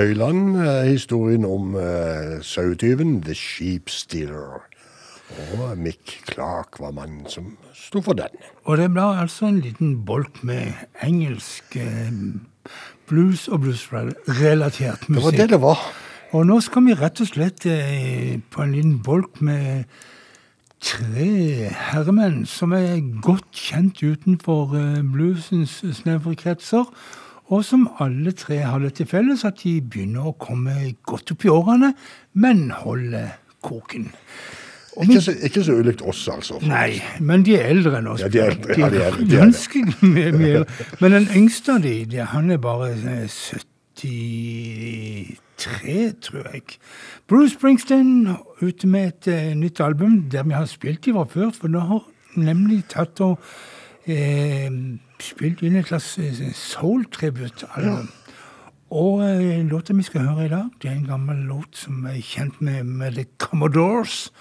høyland, 0.00 0.56
eh, 0.56 0.88
historien 0.88 1.44
om 1.44 1.74
uh, 1.74 2.40
sauetyven 2.42 3.20
The 3.22 3.34
Sheep 3.34 3.90
Stealer. 3.92 4.62
Og 5.54 5.78
Mick 5.78 6.22
Clark 6.26 6.80
var 6.80 6.94
mannen 6.96 7.26
som 7.30 7.52
sto 7.76 8.00
for 8.02 8.18
den. 8.18 8.32
Og 8.64 8.80
det 8.80 8.88
ble 8.90 9.04
altså 9.22 9.46
en 9.46 9.60
liten 9.62 9.98
bolk 10.06 10.40
med 10.46 10.72
engelsk 11.06 11.76
eh, 11.78 12.08
blues 13.10 13.46
og 13.48 13.60
blues-relatert 13.66 15.06
Det 15.06 15.14
var 15.14 15.20
musikk. 15.20 15.38
det 15.38 15.48
det 15.50 15.60
var. 15.62 15.84
Og 16.32 16.46
nå 16.46 16.60
skal 16.60 16.86
vi 16.86 16.96
rett 16.98 17.20
og 17.20 17.30
slett 17.30 17.66
på 18.50 18.62
en 18.62 18.74
liten 18.74 18.98
bolk 19.02 19.40
med 19.42 19.84
tre 20.80 21.70
herremenn 21.90 22.44
som 22.46 22.72
er 22.72 23.00
godt 23.22 23.50
kjent 23.52 24.02
utenfor 24.02 24.76
bluesens 25.12 25.80
snevre 25.98 26.36
kretser, 26.38 26.86
og 27.50 27.64
som 27.66 27.88
alle 27.98 28.32
tre 28.38 28.58
har 28.62 28.78
det 28.82 28.92
til 29.00 29.06
felles 29.10 29.44
at 29.48 29.56
de 29.64 29.82
begynner 29.82 30.22
å 30.30 30.32
komme 30.38 30.94
godt 31.06 31.32
opp 31.34 31.44
i 31.44 31.48
årene, 31.52 31.90
men 32.38 32.70
holder 32.82 33.28
koken. 33.66 34.06
Og 34.96 35.02
Ikke 35.06 35.20
så, 35.22 35.32
ikke 35.46 35.64
så 35.64 35.72
ulikt 35.78 36.02
oss, 36.02 36.28
altså. 36.28 36.58
Nei, 36.66 37.02
men 37.22 37.44
de 37.46 37.54
er 37.58 37.64
eldre 37.70 37.98
enn 38.00 38.08
oss. 38.10 38.20
Ja, 38.24 38.28
de 38.30 38.38
er 38.42 38.46
eldre, 38.54 38.74
ja, 38.78 38.88
de 38.90 38.96
er 38.96 39.00
de 39.00 39.02
er 39.06 39.10
det. 39.18 39.26
Ganske 39.38 39.78
mye, 40.02 40.24
eldre. 40.30 40.64
Men 41.00 41.10
den 41.18 41.28
yngste 41.38 41.72
av 41.76 41.80
de, 41.86 41.94
de 42.10 42.18
han 42.32 42.46
er 42.50 42.58
bare 42.62 42.86
eh, 42.90 43.28
73, 44.00 45.36
tror 46.26 46.44
jeg. 46.52 46.62
Bruce 47.28 47.54
Springsteen 47.54 48.12
ute 48.62 48.86
med 48.88 49.04
et 49.06 49.26
uh, 49.30 49.54
nytt 49.58 49.80
album 49.80 50.30
der 50.32 50.42
vi 50.48 50.54
har 50.56 50.66
spilt 50.70 51.04
de 51.04 51.12
fra 51.12 51.24
før, 51.28 51.50
for 51.54 51.68
nå 51.68 51.78
har 51.86 52.02
nemlig 52.40 52.84
tatt 52.90 53.20
og 53.24 53.38
eh, 54.06 54.70
spilt 55.22 55.62
inn 55.62 55.76
et 55.76 55.86
slags 55.86 56.18
eh, 56.18 56.54
soul-tribut-album. 56.54 58.08
Og 58.90 59.22
eh, 59.22 59.66
låta 59.66 59.92
vi 59.94 60.02
skal 60.02 60.28
høre 60.28 60.44
i 60.46 60.48
dag, 60.48 60.64
det 60.82 60.90
er 60.90 60.94
en 60.96 61.06
gammel 61.06 61.36
låt 61.46 61.76
som 61.84 62.06
er 62.10 62.20
kjent 62.20 62.60
med, 62.60 62.84
med 62.84 63.12
The 63.12 63.24
Commodores. 63.38 64.32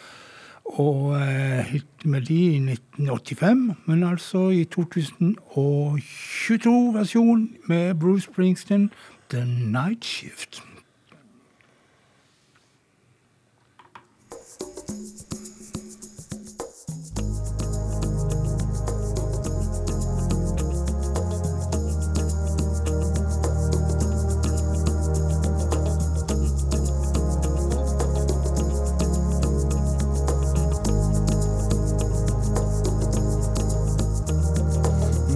Og 0.66 1.22
eh, 1.22 1.66
hit 1.66 2.06
med 2.06 2.22
de 2.22 2.36
i 2.36 2.58
1985, 2.58 3.72
men 3.86 4.04
altså 4.04 4.50
i 4.50 4.68
2022-versjon 4.76 7.50
med 7.68 7.96
Bruce 7.96 8.26
Springsteen, 8.32 8.92
The 9.30 9.46
Night 9.46 10.06
Shift. 10.06 10.69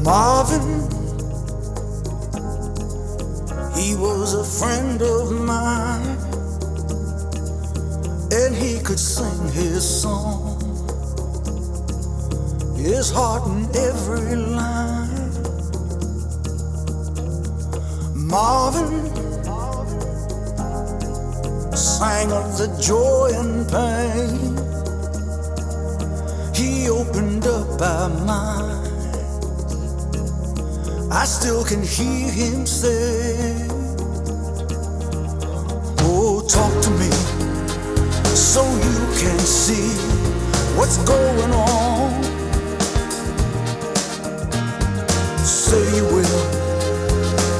Marvin, 0.04 0.82
he 3.74 3.96
was 3.96 4.34
a 4.34 4.44
friend 4.44 5.02
of 5.02 5.32
mine, 5.32 6.18
and 8.34 8.54
he 8.54 8.82
could 8.82 9.00
sing 9.00 9.48
his 9.54 9.84
song, 10.02 10.60
his 12.76 13.10
heart 13.12 13.48
in 13.48 13.64
every 13.78 14.36
line. 14.36 15.32
Marvin 18.14 19.06
sang 21.74 22.30
of 22.34 22.58
the 22.58 22.68
joy 22.82 23.32
and 23.34 23.66
pain. 23.72 24.58
He 26.54 26.90
opened 26.90 27.48
up 27.48 27.82
our 27.82 28.10
mind. 28.26 28.93
I 31.16 31.26
still 31.26 31.64
can 31.64 31.84
hear 31.84 32.32
him 32.32 32.66
say, 32.66 33.68
Oh, 36.00 36.44
talk 36.50 36.74
to 36.86 36.90
me 36.90 37.12
so 38.36 38.64
you 38.66 39.00
can 39.22 39.38
see 39.38 39.94
what's 40.76 40.98
going 41.06 41.52
on. 41.52 42.24
Say 45.46 45.86
you 45.98 46.04
will 46.04 46.46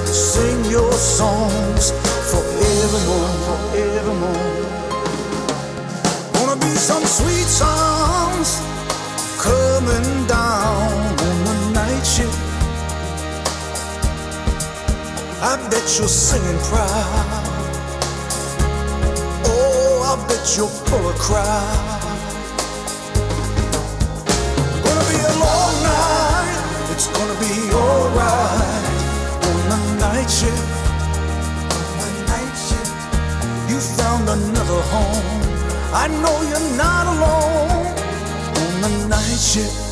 sing 0.08 0.66
your 0.72 0.92
songs 0.92 1.92
forevermore, 2.32 3.34
forevermore. 3.46 4.64
Gonna 6.34 6.60
be 6.60 6.74
some 6.76 7.06
sweet 7.06 7.48
songs 7.62 8.60
coming 9.38 10.26
down 10.26 10.92
on 11.22 11.46
the 11.46 11.72
night 11.76 12.04
shift. 12.04 12.43
I 15.46 15.58
bet 15.70 15.84
you're 16.00 16.08
singing 16.08 16.58
proud. 16.72 17.44
Oh, 19.44 20.00
I 20.08 20.16
bet 20.26 20.56
you'll 20.56 20.72
pull 20.88 21.10
a 21.10 21.14
crowd. 21.16 22.00
Gonna 24.86 25.06
be 25.12 25.20
a 25.20 25.36
long 25.44 25.76
night. 25.84 26.92
It's 26.92 27.08
gonna 27.12 27.38
be 27.44 27.76
alright 27.76 28.86
on 29.44 29.68
the 29.68 29.80
night 30.00 30.32
shift. 30.32 30.64
On 32.00 32.12
the 32.16 32.24
night 32.32 32.56
shift. 32.68 32.96
You 33.70 33.80
found 34.00 34.30
another 34.30 34.82
home. 34.96 35.44
I 35.92 36.08
know 36.08 36.36
you're 36.50 36.78
not 36.78 37.06
alone 37.08 37.88
on 38.64 38.82
the 38.82 39.08
night 39.10 39.38
shift. 39.38 39.83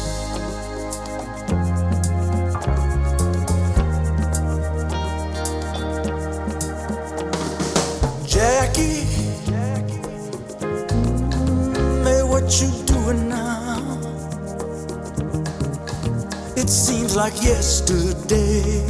Like 17.25 17.43
yesterday 17.43 18.81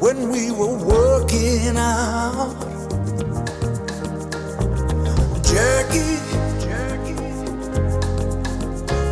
when 0.00 0.28
we 0.28 0.50
were 0.50 0.76
working 0.96 1.76
out. 1.76 2.50
Jackie, 5.50 6.16
Jackie, 6.64 7.30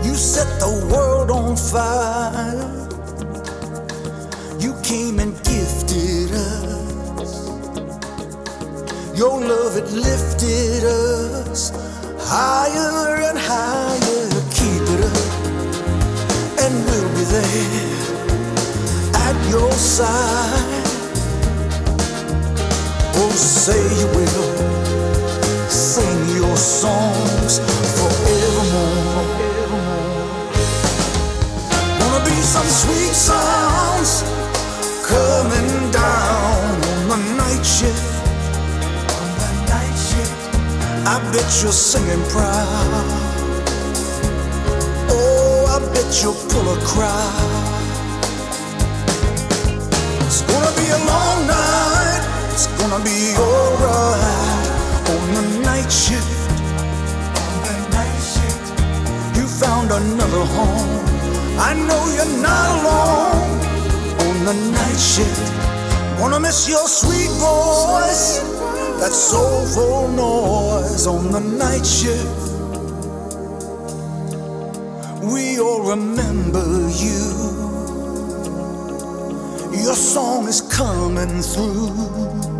you 0.04 0.14
set 0.16 0.48
the 0.58 0.72
world 0.90 1.30
on 1.30 1.54
fire. 1.56 2.66
You 4.58 4.72
came 4.82 5.20
and 5.20 5.34
gifted 5.44 6.32
us. 6.32 7.32
Your 9.16 9.38
love, 9.52 9.76
it 9.76 9.88
lifted 9.92 10.82
us 10.82 11.70
higher 12.18 13.22
and 13.28 13.37
side. 19.98 20.86
Oh, 23.18 23.32
say 23.34 23.82
you 23.98 24.06
will 24.14 24.50
sing 25.68 26.20
your 26.38 26.56
songs 26.56 27.58
forevermore. 27.98 29.26
Gonna 31.98 32.22
be 32.30 32.38
some 32.54 32.70
sweet 32.82 33.14
sounds 33.28 34.22
coming 35.10 35.90
down 35.90 36.74
on 37.12 37.18
the 37.26 37.34
night 37.42 37.64
shift. 37.66 38.08
On 39.18 39.28
the 39.42 39.50
night 39.74 39.98
shift, 40.08 40.40
I 41.12 41.16
bet 41.32 41.48
you're 41.60 41.78
singing 41.90 42.22
proud. 42.30 43.08
Oh, 45.10 45.74
I 45.74 45.78
bet 45.92 46.08
you'll 46.22 46.40
pull 46.50 46.66
a 46.76 46.78
crowd. 46.86 47.57
Night 55.88 55.94
shift. 55.94 56.50
On 57.40 57.62
the 57.64 57.88
night 57.96 58.20
shift, 58.20 59.36
you 59.36 59.46
found 59.46 59.90
another 59.90 60.44
home. 60.44 61.00
I 61.58 61.72
know 61.72 62.02
you're 62.14 62.42
not 62.42 62.68
alone 62.76 63.60
on 64.28 64.44
the 64.44 64.52
night 64.70 64.98
shift. 64.98 66.20
Wanna 66.20 66.40
miss 66.40 66.68
your 66.68 66.86
sweet 66.88 67.30
voice, 67.40 68.40
that 69.00 69.12
soulful 69.12 70.08
noise 70.08 71.06
on 71.06 71.32
the 71.32 71.40
night 71.40 71.86
shift. 71.86 72.52
We 75.22 75.58
all 75.58 75.88
remember 75.88 76.66
you. 76.90 77.24
Your 79.72 79.96
song 79.96 80.48
is 80.48 80.60
coming 80.60 81.40
through. 81.40 82.57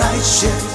Night 0.00 0.22
shift. 0.22 0.69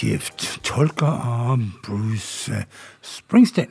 Shift. 0.00 0.60
Tolka 0.62 1.06
av 1.06 1.58
Bruce 1.86 2.64
Springsteen. 3.02 3.68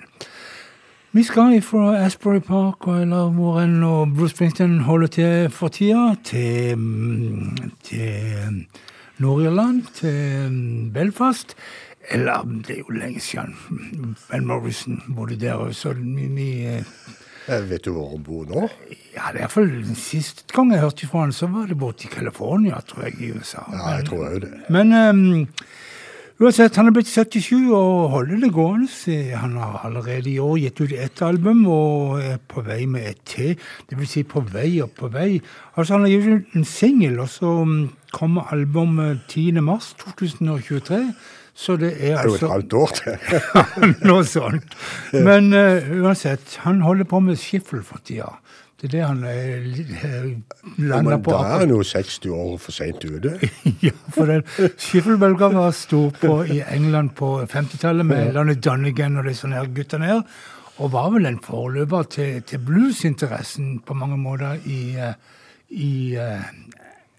Vi 1.11 1.23
skal 1.23 1.61
fra 1.61 2.05
Asbury 2.05 2.39
Park, 2.39 2.85
eller 2.87 3.31
hvor 3.33 3.57
enn 3.63 3.81
og 3.83 4.13
Bruce 4.13 4.35
Springsteen 4.35 4.79
holder 4.85 5.09
til 5.15 5.47
for 5.49 5.73
tida, 5.73 6.11
til, 6.23 6.77
mm, 6.77 7.71
til 7.83 8.59
Nord-Irland, 9.17 9.81
til 9.97 10.51
mm, 10.51 10.91
Belfast. 10.93 11.55
Eller, 12.11 12.45
det 12.67 12.75
er 12.75 12.83
jo 12.83 12.99
lenge 12.99 13.19
siden 13.19 13.55
Ben 14.31 14.45
Morrison 14.45 15.01
bodde 15.15 15.39
der 15.39 15.57
òg, 15.57 15.73
så 15.73 15.93
vi, 15.97 16.51
eh, 16.65 16.85
Eh, 17.49 17.69
Vet 17.69 17.85
du 17.85 17.93
hvor 17.95 18.11
hun 18.13 18.23
bor 18.23 18.45
nå? 18.45 18.67
Ja, 19.15 19.31
det 19.33 19.39
er 19.39 19.45
iallfall 19.47 19.71
sist 19.97 20.45
gang 20.53 20.73
jeg 20.73 20.83
hørte 20.83 21.07
fra 21.09 21.23
han, 21.25 21.33
så 21.33 21.49
var 21.49 21.69
det 21.69 21.77
borte 21.81 22.05
i 22.05 22.11
California, 22.13 22.77
tror 22.85 23.07
jeg, 23.07 23.15
i 23.19 23.31
USA. 23.33 23.63
Ja, 23.73 23.95
jeg 23.97 24.05
tror 24.09 24.25
jeg 24.27 24.43
det. 24.43 24.51
Men 24.69 24.93
ehm, 24.93 25.47
Uansett, 26.39 26.77
han 26.79 26.87
er 26.87 26.93
blitt 26.95 27.09
77 27.11 27.67
og 27.75 28.13
holder 28.13 28.37
det 28.39 28.49
gående. 28.55 29.15
Han 29.35 29.57
har 29.59 29.81
allerede 29.89 30.29
i 30.31 30.37
år 30.39 30.53
gitt 30.61 30.77
ut 30.79 30.93
ett 30.95 31.21
album 31.27 31.65
og 31.67 32.21
er 32.23 32.37
på 32.39 32.63
vei 32.63 32.85
med 32.87 33.09
et 33.09 33.19
til. 33.27 33.57
Det 33.89 33.97
vil 33.99 34.07
si 34.07 34.23
på 34.23 34.45
vei 34.47 34.69
og 34.79 34.93
på 34.95 35.09
vei. 35.11 35.41
Altså, 35.75 35.97
han 35.97 36.05
har 36.05 36.13
gitt 36.13 36.29
ut 36.29 36.55
en 36.55 36.63
singel, 36.63 37.19
og 37.19 37.27
så 37.33 37.51
mm, 37.67 37.81
kommer 38.15 38.47
albumet 38.55 39.19
10. 39.27 39.59
mars 39.59 39.91
2023. 39.99 41.01
Så 41.59 41.75
det 41.75 41.91
er 41.99 42.21
altså... 42.21 42.23
Det 42.23 42.23
er 42.23 42.23
jo 42.23 42.31
et 42.31 42.39
altså 42.39 42.47
halvt 42.53 42.73
år 42.79 42.95
til. 43.01 43.99
noe 44.07 44.23
sånt. 44.31 44.79
Men 45.11 45.51
uh, 45.51 45.91
uansett, 46.05 46.55
han 46.63 46.79
holder 46.87 47.03
på 47.03 47.19
med 47.19 47.35
skiffel 47.41 47.83
for 47.83 47.99
tida. 47.99 48.31
Det 48.81 48.87
er 48.87 48.91
det 48.93 49.01
han 49.03 49.23
uh, 49.23 50.29
på. 50.47 51.01
Men 51.03 51.23
da 51.25 51.39
er 51.43 51.63
han 51.65 51.73
jo 51.73 51.81
60 51.83 52.29
år 52.31 52.53
for 52.63 52.71
seint 52.71 53.03
ute. 53.03 53.33
ja, 53.87 53.91
for 54.15 54.29
den 54.29 54.45
skiffelbølga 54.79 55.51
var 55.51 55.75
stor 55.75 56.13
på 56.21 56.37
i 56.47 56.61
England 56.63 57.11
på 57.19 57.33
50-tallet 57.43 58.07
med 58.07 58.31
Lanny 58.37 58.55
Dunnigan 58.55 59.19
og 59.19 59.27
disse 59.27 59.51
her 59.51 59.67
guttene 59.75 60.13
her. 60.13 60.23
Og 60.79 60.93
var 60.93 61.09
vel 61.11 61.27
en 61.27 61.41
forløper 61.43 62.07
til, 62.15 62.41
til 62.47 62.63
bluesinteressen 62.63 63.81
på 63.83 63.93
mange 63.99 64.17
måter 64.17 64.55
i, 64.63 64.95
eh, 64.95 65.13
i 65.69 66.15
eh, 66.15 66.47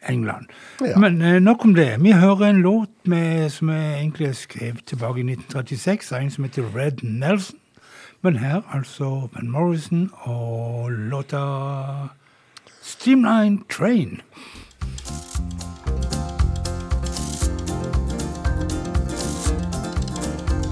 England. 0.09 0.49
Ja. 0.81 0.97
Men 0.99 1.23
eh, 1.23 1.43
nok 1.43 1.65
om 1.65 1.75
det. 1.75 1.91
Vi 2.01 2.13
hører 2.13 2.47
en 2.47 2.63
låt 2.65 2.89
med, 3.05 3.51
som 3.51 3.69
er 3.69 4.01
egentlig 4.01 4.29
er 4.29 4.33
skrevet 4.33 4.85
tilbake 4.87 5.21
i 5.21 5.29
1936 5.29 6.13
av 6.13 6.23
en 6.23 6.31
som 6.31 6.49
heter 6.49 6.73
Red 6.77 7.05
Nelson. 7.05 7.60
Men 8.23 8.37
her 8.37 8.63
altså 8.75 9.29
Van 9.35 9.51
Morrison 9.51 10.11
og 10.15 10.91
låta 10.91 11.45
Streamline 12.83 13.59
Train. 13.69 14.21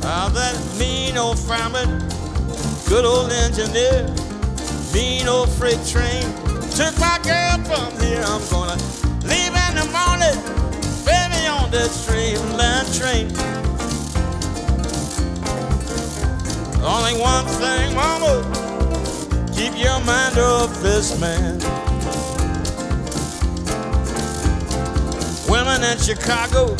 Ah, 0.05 0.29
that 0.39 0.57
mean 0.79 1.17
old 1.17 1.39
fireman, 1.49 1.89
good 2.89 3.07
old 3.13 3.31
engineer, 3.47 4.05
mean 4.93 5.27
old 5.29 5.49
freight 5.59 5.83
train. 5.95 6.25
Took 6.79 6.95
my 7.07 7.17
girl 7.31 7.57
from 7.69 7.91
here. 8.03 8.25
I'm 8.33 8.45
gonna 8.53 8.79
leave 9.33 9.55
in 9.67 9.73
the 9.81 9.89
morning, 9.99 10.39
baby, 11.09 11.41
on 11.57 11.71
that 11.71 11.91
streamline 12.01 12.89
train. 12.99 13.78
Only 16.81 17.20
one 17.20 17.45
thing, 17.45 17.95
mama, 17.95 18.43
keep 19.55 19.76
your 19.76 19.99
mind 20.05 20.39
off 20.39 20.81
this 20.81 21.18
man. 21.20 21.59
Women 25.51 25.83
in 25.83 25.99
Chicago, 25.99 26.76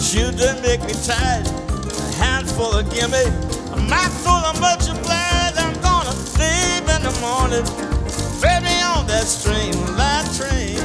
shoot 0.00 0.36
done 0.36 0.60
make 0.60 0.80
me 0.82 0.92
tired. 1.04 1.46
A 1.46 2.12
handful 2.16 2.72
of 2.72 2.90
gimme, 2.92 3.14
a 3.14 3.76
mouthful 3.88 4.32
of 4.32 4.60
much 4.60 4.86
blood. 5.02 5.54
I'm 5.56 5.80
gonna 5.82 6.12
sleep 6.12 6.88
in 6.88 7.02
the 7.02 7.14
morning, 7.20 7.64
baby, 8.42 8.74
on 8.82 9.06
that 9.06 9.24
streamline 9.24 10.26
train. 10.34 10.78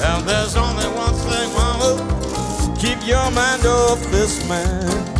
And 0.00 0.26
there's 0.26 0.56
only 0.56 0.86
one 0.96 1.14
thing, 1.28 1.52
mama, 1.52 2.76
keep 2.80 3.06
your 3.06 3.30
mind 3.30 3.66
off 3.66 4.00
this 4.10 4.48
man. 4.48 5.17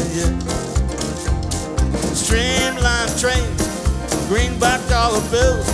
Yeah, 0.00 0.24
yeah. 0.24 0.32
Streamline 2.14 3.12
train, 3.20 3.44
greenback 4.28 4.80
dollar 4.88 5.20
bills, 5.30 5.68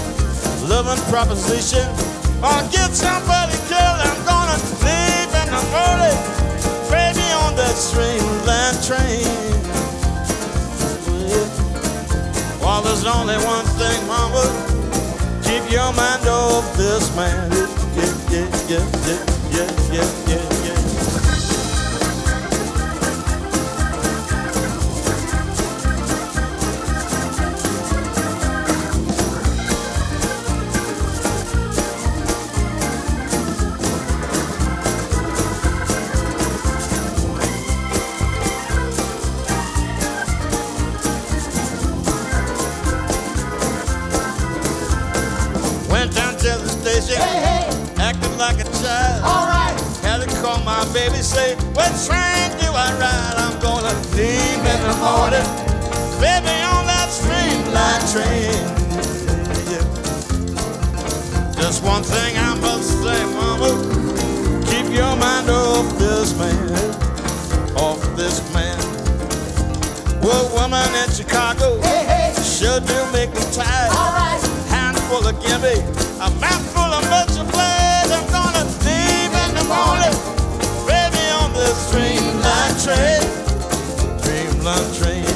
loving 0.68 1.00
proposition. 1.12 1.86
I'll 2.42 2.66
get 2.72 2.90
somebody 2.92 3.54
killed. 3.70 4.00
I'm 4.02 4.24
gonna 4.26 4.58
leave 4.82 5.30
in 5.30 5.48
the 5.54 5.62
morning, 5.70 6.18
baby, 6.90 7.26
on 7.44 7.54
that 7.54 7.76
streamline 7.78 8.74
train. 8.82 9.22
Yeah. 11.30 11.46
Well, 12.60 12.82
there's 12.82 13.06
only 13.06 13.36
one 13.46 13.64
thing, 13.78 14.06
mama. 14.08 14.42
Keep 15.44 15.70
your 15.70 15.92
mind 15.92 16.26
off 16.26 16.76
this 16.76 17.14
man. 17.14 17.52
Yeah, 17.94 18.10
yeah, 18.30 18.48
yeah, 18.66 18.84
yeah, 19.06 19.22
yeah, 19.54 19.70
yeah, 19.94 20.08
yeah, 20.26 20.65
baby, 51.08 51.22
say, 51.22 51.54
What 51.74 51.90
train 52.06 52.50
do 52.58 52.68
I 52.72 52.88
ride? 52.98 53.34
I'm 53.38 53.60
gonna 53.60 53.94
leave 54.14 54.62
in 54.72 54.80
the 54.86 54.96
morning, 54.98 55.46
baby, 56.18 56.56
on 56.66 56.86
that 56.90 57.08
streamline 57.10 58.02
train. 58.10 58.62
Yeah. 59.70 59.84
Just 61.60 61.82
one 61.82 62.02
thing 62.02 62.36
I 62.36 62.54
must 62.60 62.90
say, 63.02 63.20
mama, 63.38 63.70
keep 64.66 64.86
your 64.92 65.14
mind 65.16 65.48
off 65.50 65.86
this 65.98 66.36
man, 66.38 66.70
off 67.76 68.00
this 68.16 68.42
man. 68.52 68.78
Well, 70.20 70.48
woman 70.54 70.88
in 71.02 71.10
Chicago, 71.10 71.80
hey, 71.82 72.04
hey. 72.04 72.42
sure 72.42 72.80
do 72.80 73.12
make 73.12 73.32
me 73.32 73.42
tired. 73.52 73.92
Handful 74.68 75.26
of 75.26 75.40
gimme, 75.40 75.78
a 76.20 76.30
mouthful 76.40 76.82
of 76.82 77.08
much 77.10 77.38
of 77.38 77.50
blood. 77.52 77.75
Train, 82.86 83.20
streamline 84.22 84.94
train. 84.94 85.26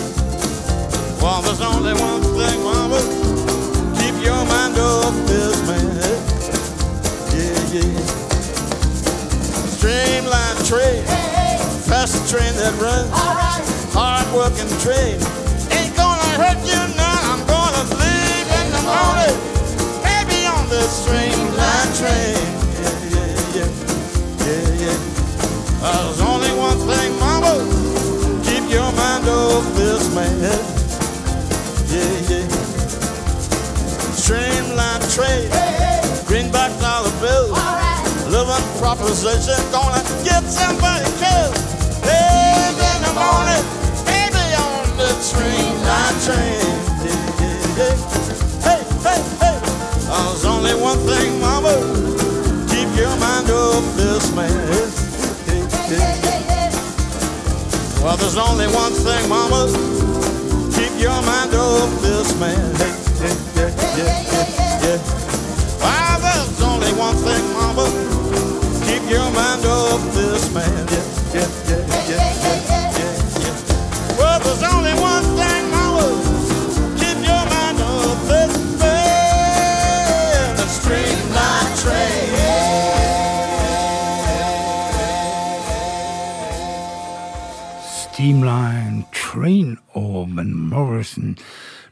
Well, 1.19 1.43
there's 1.43 1.61
only 1.61 1.95
one 1.95 2.23
thing, 2.39 2.63
mama, 2.63 3.03
keep 3.99 4.15
your 4.23 4.39
mind 4.47 4.79
off 4.79 5.11
this 5.27 5.59
man. 5.67 5.91
Yeah, 7.35 7.75
yeah. 7.75 8.07
Streamline 9.67 10.59
train, 10.63 11.03
fast 11.91 12.31
train 12.31 12.55
that 12.55 12.75
runs. 12.79 13.11
Hard 13.99 14.31
working 14.33 14.71
train. 14.79 15.19
Ain't 15.75 15.97
gonna 15.97 16.31
hurt 16.39 16.61
you 16.63 16.79
none. 16.95 17.25
I'm 17.35 17.43
gonna 17.51 17.83
leave 17.99 18.49
in 18.61 18.67
the 18.71 18.83
morning. 18.87 19.37
Baby 20.07 20.47
on 20.47 20.69
this 20.71 21.03
streamline 21.03 21.91
train. 21.99 22.39
Yeah, 22.79 23.11
yeah, 23.11 23.59
yeah. 23.59 23.69
Yeah, 24.47 24.87
yeah. 24.87 25.83
Uh, 25.83 26.05
there's 26.05 26.21
only 26.21 26.53
one 26.55 26.79
thing, 26.87 27.19
mama. 27.19 27.30
Keep 27.51 28.71
your 28.71 28.93
mind 28.93 29.27
off 29.27 29.65
this 29.75 30.15
man. 30.15 30.39
Yeah, 31.91 32.31
yeah. 32.31 32.47
Streamline 34.15 35.03
train. 35.11 35.51
Greenback 36.27 36.71
dollar 36.81 37.11
bills. 37.21 37.59
Living 38.31 38.67
proposition. 38.79 39.59
Gonna 39.73 40.03
get 40.23 40.45
somebody 40.47 41.11
killed. 41.19 41.57
Live 42.07 42.79
in 42.79 42.99
the 43.03 43.15
morning. 43.19 43.65
Baby 44.07 44.47
on 44.55 44.87
the 44.97 45.11
streamline 45.19 46.19
train. 46.23 46.63
Yeah, 47.03 47.41
yeah. 47.81 47.97
Hey, 48.63 48.81
hey, 49.03 49.21
hey. 49.43 49.59
There's 50.07 50.45
only 50.45 50.75
one 50.75 50.99
thing, 50.99 51.41
mama. 51.41 51.75
Keep 52.71 52.95
your 52.97 53.17
mind 53.19 53.51
off 53.51 53.97
this 53.97 54.33
man. 54.37 54.51
Hey, 55.47 55.67
hey, 55.89 56.21
hey. 56.23 56.30
Well, 58.03 58.17
there's 58.17 58.37
only 58.39 58.67
one 58.67 58.93
thing, 58.93 59.29
mama. 59.29 59.69
Keep 60.75 61.01
your 61.01 61.21
mind 61.23 61.55
off 61.55 62.01
this 62.01 62.33
man. 62.41 62.75
Hey, 63.21 63.37
yeah, 63.57 63.69
yeah, 63.97 64.25
yeah, 64.33 64.85
yeah. 64.85 64.99
Well, 65.85 66.21
there's 66.25 66.63
only 66.63 66.93
one 66.97 67.17
thing, 67.17 67.45
mama. 67.53 67.85
Keep 68.87 69.11
your 69.11 69.31
mind 69.33 69.67
off 69.67 70.01
this 70.15 70.53
man. 70.55 70.87
Yeah, 70.89 70.97
yeah, 71.35 71.41
yeah, 71.41 71.47
yeah, 71.47 71.60
Steamline 88.41 89.05
Train 89.13 89.79
og 89.93 90.29
Van 90.37 90.55
Morrison. 90.55 91.37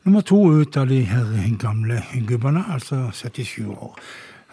Nummer 0.05 0.21
to 0.21 0.37
ut 0.49 0.77
av 0.77 0.87
de 0.89 1.03
her 1.05 1.27
gamle 1.61 2.01
gubbene, 2.27 2.63
altså 2.73 3.11
77 3.13 3.67
år. 3.69 3.99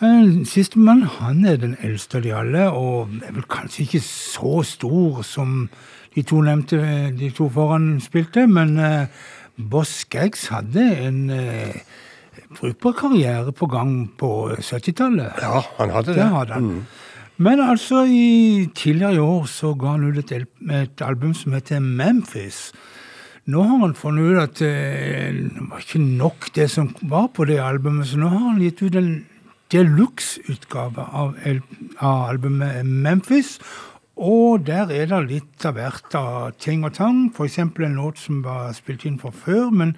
Eh, 0.02 0.44
Sistemann 0.44 1.04
han 1.04 1.46
er 1.46 1.56
den 1.56 1.78
eldste 1.80 2.18
av 2.18 2.24
de 2.26 2.34
alle, 2.36 2.66
og 2.68 3.16
er 3.24 3.32
vel 3.32 3.48
kanskje 3.48 3.86
ikke 3.86 4.02
så 4.04 4.60
stor 4.68 5.22
som 5.24 5.70
de 6.16 6.24
to 6.28 6.42
nevnte, 6.44 6.82
de 7.16 7.32
to 7.32 7.48
foran 7.50 8.02
spilte, 8.04 8.44
men 8.48 8.76
eh, 8.76 9.08
Boss 9.56 10.02
Skaggs 10.04 10.50
hadde 10.52 10.84
en 11.00 11.30
eh, 11.32 11.80
brukbar 12.60 13.00
karriere 13.00 13.56
på 13.56 13.72
gang 13.72 14.02
på 14.20 14.50
70-tallet. 14.60 15.40
Ja, 15.48 15.64
han 15.80 15.96
hadde 15.96 16.12
det. 16.12 16.20
Det 16.20 16.32
hadde 16.36 16.60
han. 16.60 16.72
Men 17.38 17.60
altså, 17.60 18.06
i 18.08 18.70
tidligere 18.76 19.16
i 19.16 19.24
år 19.24 19.48
så 19.52 19.74
ga 19.76 19.96
han 19.98 20.06
ut 20.08 20.32
et, 20.32 20.46
et 20.72 21.02
album 21.04 21.34
som 21.36 21.56
heter 21.56 21.80
Memphis. 21.84 22.70
Nå 23.46 23.62
har 23.62 23.82
han 23.82 23.96
funnet 23.98 24.32
ut 24.32 24.42
at 24.42 24.62
eh, 24.66 25.34
det 25.36 25.66
var 25.70 25.84
ikke 25.84 26.02
nok 26.02 26.48
det 26.56 26.70
som 26.72 26.94
var 27.02 27.28
på 27.36 27.46
det 27.46 27.60
albumet, 27.62 28.08
så 28.08 28.18
nå 28.18 28.32
har 28.32 28.46
han 28.48 28.62
gitt 28.64 28.82
ut 28.82 28.96
en 28.98 29.12
deluxe-utgave 29.74 31.04
av, 31.12 31.36
av 32.00 32.24
albumet 32.32 32.86
Memphis. 32.88 33.60
Og 34.16 34.64
der 34.66 34.90
er 34.96 35.10
det 35.12 35.20
litt 35.28 35.66
av 35.68 35.76
hvert 35.76 36.16
av 36.16 36.56
ting 36.64 36.86
og 36.88 36.96
tang. 36.96 37.26
F.eks. 37.36 37.60
en 37.60 38.00
låt 38.00 38.22
som 38.22 38.40
var 38.46 38.72
spilt 38.78 39.04
inn 39.06 39.20
fra 39.20 39.34
før, 39.36 39.74
men 39.76 39.98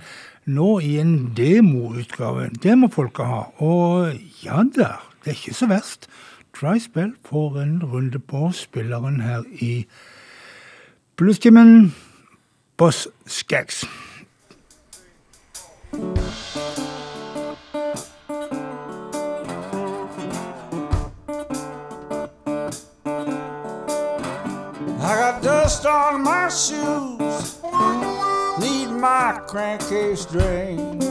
nå 0.49 0.79
i 0.81 0.95
en 0.97 1.35
demoutgave. 1.37 2.49
Det 2.63 2.73
må 2.81 2.89
folket 2.89 3.29
ha. 3.29 3.43
Og 3.61 4.17
ja 4.41 4.63
da, 4.65 4.95
det 5.21 5.35
er 5.35 5.37
ikke 5.37 5.59
så 5.59 5.69
verst. 5.69 6.09
Dry 6.61 6.79
får 7.25 7.61
en 7.61 7.83
runde 7.83 8.19
på 8.19 8.51
spilleren 8.51 9.21
her 9.21 9.43
i 9.51 9.85
Bluestimen. 11.15 11.95
Boss 12.77 13.07
Skaggs. 13.25 13.85
I 15.93 15.97
got 24.99 25.43
dust 25.43 25.85
on 25.85 26.23
my 26.23 26.49
shoes, 26.49 27.61
need 28.59 28.89
my 28.89 29.39
crankcase 29.47 30.25
drained. 30.25 31.03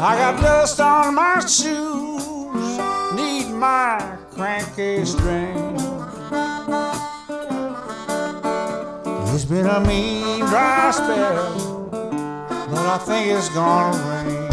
I 0.00 0.16
got 0.16 0.40
dust 0.40 0.78
on 0.80 1.16
my 1.16 1.40
shoes, 1.40 2.78
need 3.16 3.52
my 3.52 4.16
cranky 4.30 5.02
drained. 5.18 5.80
It's 9.34 9.44
been 9.44 9.66
a 9.66 9.80
mean 9.80 10.46
dry 10.46 10.92
spell, 10.92 11.88
but 11.90 12.78
I 12.78 12.98
think 12.98 13.26
it's 13.36 13.48
gonna 13.48 13.98
rain. 14.06 14.48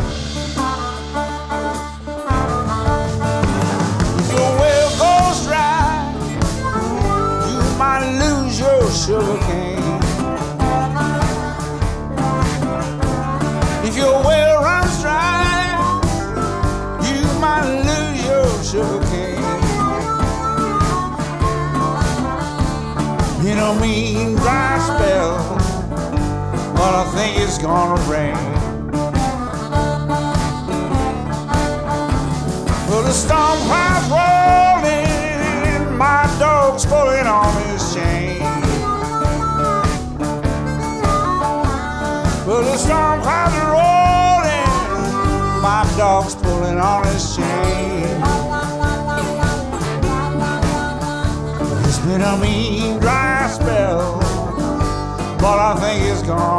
If 4.18 4.32
your 4.32 4.52
well 4.58 4.89
goes 4.98 5.46
dry, 5.46 6.12
you 7.52 7.62
might 7.78 8.04
lose 8.18 8.60
your 8.60 8.89
sugar 8.89 9.38
cane. 9.46 9.75
In 23.46 23.60
a 23.60 23.80
mean 23.80 24.36
dry 24.38 24.80
spell, 24.80 25.38
but 26.74 26.96
I 26.96 27.04
think 27.14 27.38
it's 27.39 27.60
gonna 27.60 28.02
rain. 28.10 28.34
Well, 32.89 33.04
the 33.04 33.12
storm 33.12 33.60
clouds 33.68 34.10
rolling, 34.10 35.96
my 35.96 36.26
dog's 36.39 36.88
pulling 36.88 37.28
on 37.28 37.54
his 37.68 37.93
chain. 37.93 38.39
Well, 42.48 42.64
the 42.64 42.78
storm 42.78 43.22
clouds 43.22 43.54
are 43.62 43.74
rolling, 43.78 45.62
my 45.62 45.86
dog's 45.96 46.34
pulling 46.34 46.80
on 46.80 47.06
his 47.06 47.36
chain. 47.36 48.24
It's 51.86 52.00
been 52.00 52.24
a 52.24 52.38
mean 52.38 52.64
I 55.66 55.74
think 55.78 56.03
it's 56.03 56.22
gonna 56.22 56.55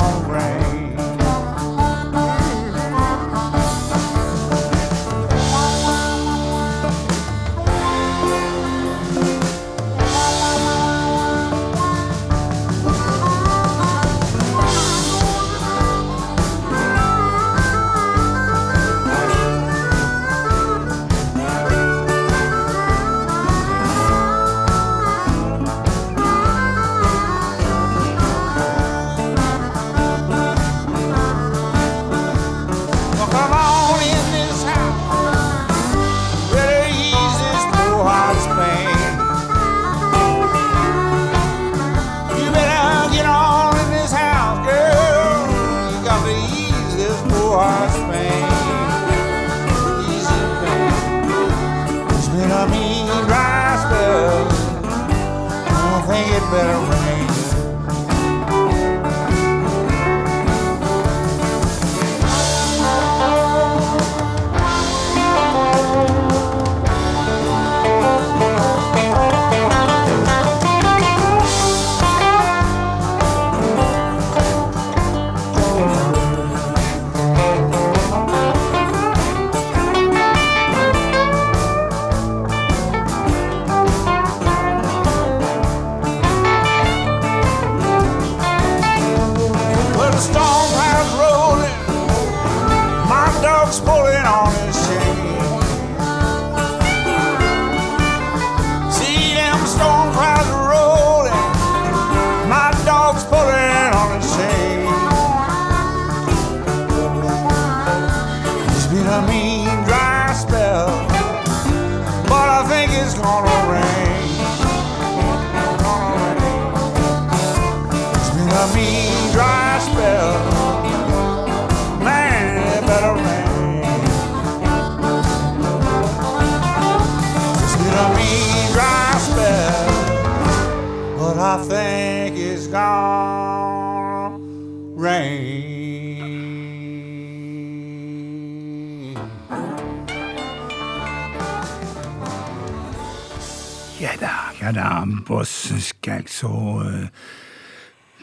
Boss 146.17 146.41
så 146.41 146.83
eh, 146.87 147.09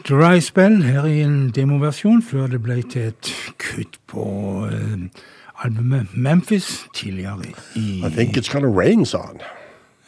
Dry 0.08 0.40
Spell 0.40 0.82
her 0.82 1.06
i 1.06 1.20
en 1.22 1.50
demoversjon 1.50 2.22
før 2.22 2.46
det 2.46 2.62
ble 2.62 2.82
til 2.82 3.12
et 3.12 3.30
kutt 3.62 3.98
på 4.10 4.24
uh, 4.68 5.22
albumet 5.64 6.10
Memphis 6.12 6.86
tidligere 6.94 7.54
i 7.76 8.02
I 8.04 8.10
think 8.10 8.36
it's 8.36 8.52
gonna 8.52 8.68
rain, 8.68 9.06
sa 9.06 9.22
han. 9.22 9.40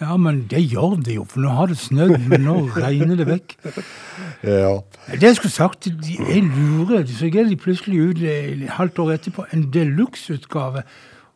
Ja, 0.01 0.17
men 0.17 0.47
det 0.51 0.61
gjør 0.71 0.99
det 1.01 1.15
jo, 1.15 1.25
for 1.25 1.41
nå 1.41 1.49
har 1.49 1.67
det 1.67 1.79
snødd, 1.79 2.29
men 2.29 2.45
nå 2.45 2.57
regner 2.77 3.17
det 3.17 3.27
vekk. 3.27 3.57
Ja. 4.45 4.79
Det 5.11 5.23
jeg 5.23 5.37
skulle 5.37 5.53
sagt, 5.53 5.85
de 5.85 6.17
er 6.21 6.43
lure. 6.45 7.01
Så 7.09 7.27
gir 7.33 7.49
de 7.49 7.57
plutselig 7.57 7.99
ut 7.99 8.21
eh, 8.23 8.53
et 8.53 8.69
halvt 8.71 8.99
år 8.99 9.15
etterpå 9.15 9.47
en 9.53 9.65
deluxe-utgave, 9.73 10.83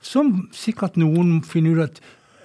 som 0.05 0.49
sikkert 0.55 0.99
noen 1.01 1.41
finner 1.43 1.81
ut 1.81 1.83
at 1.89 2.01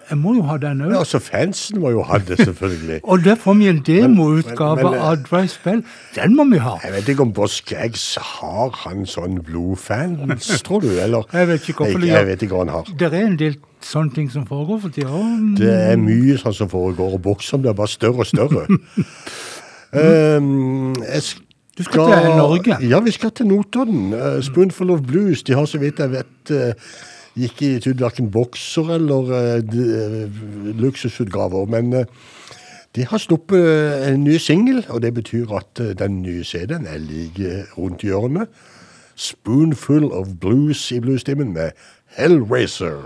jeg 0.09 0.17
må 0.21 0.35
jo 0.35 0.41
ha 0.45 0.55
den 0.61 0.81
ja, 0.83 0.87
òg. 0.87 0.95
altså 0.99 1.19
fansen 1.19 1.79
må 1.81 1.89
jo 1.89 2.03
ha 2.05 2.19
det, 2.21 2.37
selvfølgelig. 2.37 2.99
Og 3.11 3.23
der 3.25 3.35
får 3.41 3.53
vi 3.57 3.67
en 3.71 3.79
demoutgave 3.87 4.91
av 4.93 5.23
Dry 5.25 5.47
Spell. 5.49 5.81
Den 6.15 6.35
må 6.37 6.45
vi 6.51 6.59
ha. 6.61 6.75
Jeg 6.83 6.93
vet 6.93 7.09
ikke 7.13 7.25
om 7.25 7.31
Boss 7.33 7.57
Skaggs 7.61 8.03
har 8.21 8.75
han 8.83 9.07
sånn 9.09 9.39
blodfans, 9.47 10.51
tror 10.67 10.85
du? 10.85 10.91
Eller? 10.93 11.25
Jeg 11.33 11.49
vet 11.49 11.69
ikke 11.69 11.85
hvorfor 11.85 12.05
jeg, 12.05 12.13
jeg 12.13 12.27
vet 12.27 12.45
ikke 12.45 12.57
hva 12.57 12.65
han 12.65 12.73
har. 12.75 12.91
Det 12.99 13.09
er 13.09 13.17
en 13.23 13.39
del 13.39 13.57
sånne 13.85 14.13
ting 14.15 14.29
som 14.33 14.45
foregår 14.49 14.83
for 14.85 14.93
tida. 14.93 15.09
Mm. 15.09 15.55
Det 15.59 15.73
er 15.73 15.97
mye 16.01 16.37
sånn 16.41 16.55
som 16.57 16.69
foregår, 16.71 17.17
og 17.17 17.23
boksen 17.25 17.65
blir 17.65 17.75
bare 17.77 17.91
større 17.91 18.23
og 18.25 18.29
større. 18.29 18.67
um, 19.95 20.93
jeg 21.15 21.25
skal, 21.25 21.43
Du 21.75 21.83
skal 21.83 22.13
til 22.13 22.37
Norge. 22.39 22.77
Ja, 22.87 23.01
vi 23.03 23.11
skal 23.11 23.33
til 23.35 23.49
Notodden. 23.49 24.13
Uh, 24.13 24.39
Spoonful 24.45 24.93
of 24.95 25.03
Blues. 25.07 25.43
De 25.43 25.57
har, 25.57 25.65
så 25.67 25.81
vidt 25.81 25.99
jeg 25.99 26.13
vet, 26.13 26.53
uh, 26.53 26.95
ikke 27.35 27.67
i 27.75 27.89
ut 27.89 28.01
verken 28.01 28.31
bokser 28.31 28.95
eller 28.95 29.31
uh, 29.35 30.77
luksusutgaver. 30.79 31.65
Men 31.65 31.93
uh, 31.93 32.05
de 32.95 33.05
har 33.05 33.17
sluppet 33.17 34.07
en 34.07 34.23
ny 34.23 34.37
singel, 34.37 34.85
og 34.89 35.01
det 35.01 35.13
betyr 35.13 35.51
at 35.57 35.99
den 35.99 36.21
nye 36.21 36.43
CD-en 36.43 36.87
er 36.87 36.97
like 36.97 37.65
rundt 37.77 38.01
hjørnet. 38.01 38.47
Spoonful 39.15 40.11
of 40.11 40.27
Blues 40.41 40.91
i 40.91 40.99
bluesstimmen 40.99 41.53
med 41.53 41.71
Hellraiser. 42.17 43.03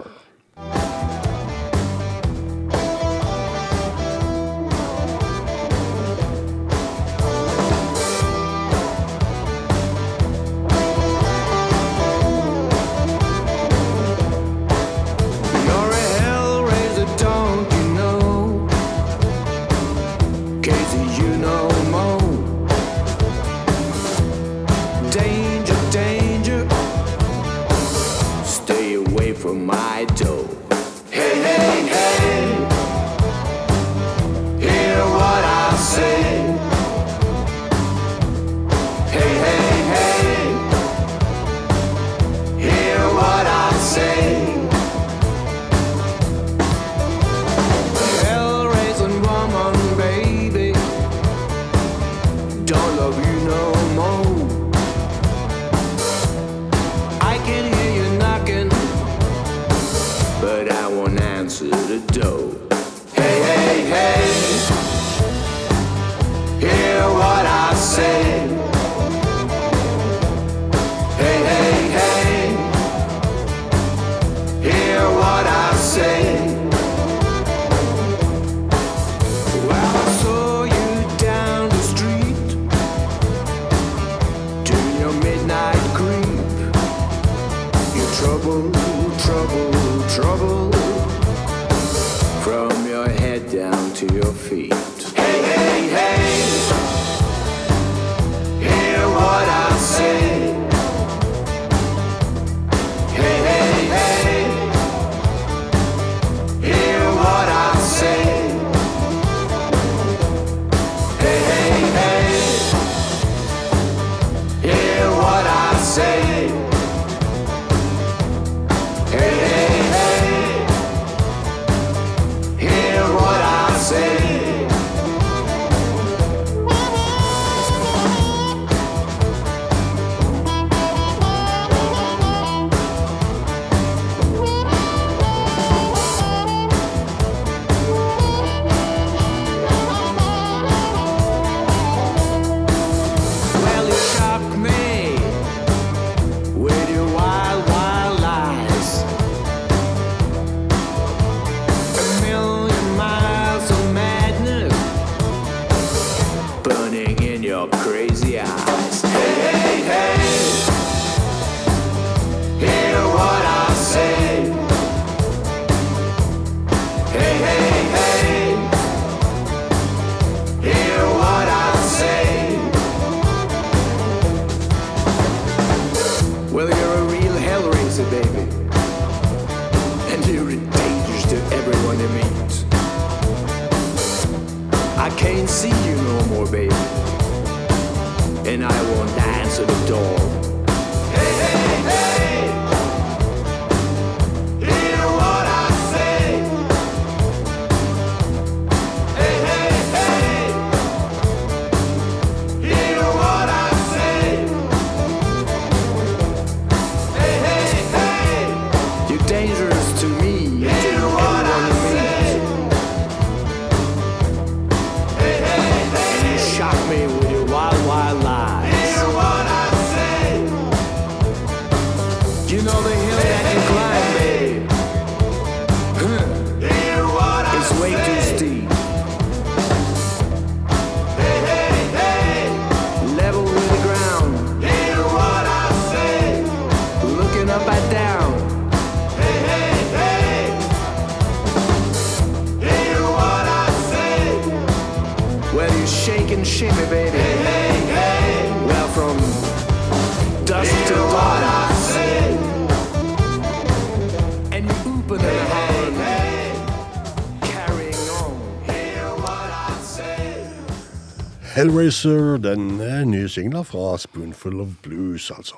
Hellraiser, 261.70 262.39
den 262.41 262.80
eh, 262.82 263.03
nye 263.05 263.28
singla 263.30 263.59
fra 263.61 263.91
Spoonful 264.01 264.55
of 264.63 264.70
Blues, 264.82 265.28
altså. 265.30 265.53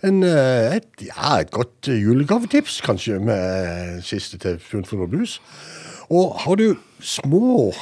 En, 0.00 0.22
eh, 0.24 0.76
et, 0.78 0.86
ja, 1.04 1.34
et 1.42 1.50
godt 1.52 1.90
eh, 1.92 1.98
julegavetips, 2.00 2.78
kanskje, 2.80 3.18
med 3.20 3.98
siste 4.00 4.38
til 4.40 4.56
Spoonful 4.64 5.02
of 5.04 5.10
Blues. 5.12 5.34
Og 6.08 6.38
har 6.40 6.56
du 6.56 6.78
små 7.04 7.74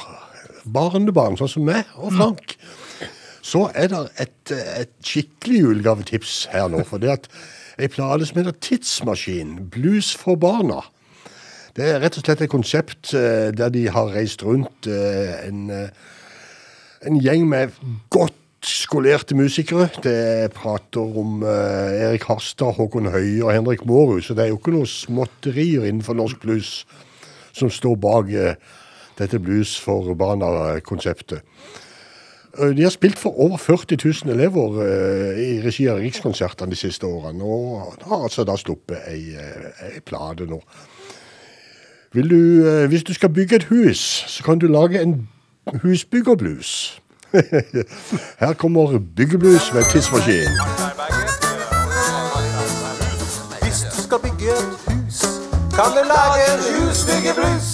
barnebarn, 0.67 1.37
sånn 1.39 1.53
som 1.53 1.63
meg 1.69 1.87
og 1.95 2.11
Frank, 2.17 2.57
så 3.39 3.69
er 3.71 3.87
det 3.93 4.01
et, 4.25 4.51
et 4.81 4.91
skikkelig 4.99 5.61
julegavetips 5.61 6.33
her 6.51 6.67
nå. 6.73 6.83
For 6.89 6.99
det 6.99 7.13
at 7.13 7.29
ei 7.79 7.87
plate 7.87 8.27
som 8.27 8.41
heter 8.41 8.57
Tidsmaskin, 8.67 9.61
blues 9.71 10.11
for 10.11 10.35
barna. 10.35 10.81
Det 11.79 11.87
er 11.87 12.03
rett 12.03 12.19
og 12.19 12.27
slett 12.27 12.43
et 12.43 12.51
konsept 12.51 13.15
der 13.15 13.71
de 13.71 13.87
har 13.95 14.11
reist 14.11 14.43
rundt 14.43 14.91
en 14.91 15.71
en 17.03 17.19
gjeng 17.21 17.47
med 17.49 17.75
godt 18.13 18.33
skolerte 18.65 19.35
musikere. 19.37 19.89
Det 20.03 20.53
prater 20.55 21.17
om 21.19 21.43
eh, 21.43 22.07
Erik 22.07 22.25
Harstad, 22.29 22.73
Håkon 22.77 23.11
Høie 23.13 23.43
og 23.43 23.53
Henrik 23.53 23.85
Mårud, 23.85 24.21
så 24.25 24.33
det 24.33 24.45
er 24.45 24.53
jo 24.53 24.59
ikke 24.59 24.73
noe 24.73 24.89
småtterier 24.89 25.85
innenfor 25.85 26.17
norsk 26.17 26.41
blues 26.41 26.85
som 27.55 27.69
står 27.71 27.95
bak 28.01 28.31
eh, 28.33 28.55
dette 29.19 29.39
Blues 29.39 29.77
for 29.79 30.13
barna-konseptet. 30.17 31.43
Eh, 32.59 32.71
De 32.75 32.83
har 32.83 32.89
spilt 32.93 33.19
for 33.19 33.37
over 33.39 33.57
40 33.57 33.97
000 34.25 34.33
elever 34.35 34.81
eh, 34.85 35.39
i 35.43 35.61
regi 35.63 35.87
av 35.91 36.01
Rikskonsertene 36.03 36.71
de 36.71 36.79
siste 36.79 37.07
årene, 37.07 37.43
og 37.43 37.95
har 38.07 38.27
altså 38.27 38.45
da 38.47 38.57
sluppet 38.59 39.07
ei, 39.11 39.35
eh, 39.35 39.71
ei 39.91 40.03
plate 40.05 40.47
nå. 40.49 40.61
Du, 42.15 42.37
hvis 42.87 43.03
du 43.03 43.11
skal 43.13 43.33
bygge 43.35 43.57
et 43.57 43.65
hus, 43.67 43.99
så 44.31 44.43
kan 44.43 44.59
du 44.59 44.69
lage 44.71 45.01
en 45.01 45.25
husbyggerblues. 45.73 47.01
Her 48.39 48.53
kommer 48.53 48.99
byggeblues 49.17 49.73
med 49.73 49.83
tidsmaskin. 49.83 50.49
Hvis 53.61 53.85
du 53.95 54.01
skal 54.01 54.19
bygge 54.23 54.51
et 54.51 54.75
hus, 54.87 55.17
kan 55.77 55.89
du 55.95 56.01
lage 56.13 56.43
en 56.53 56.61
husbyggerblues. 56.75 57.67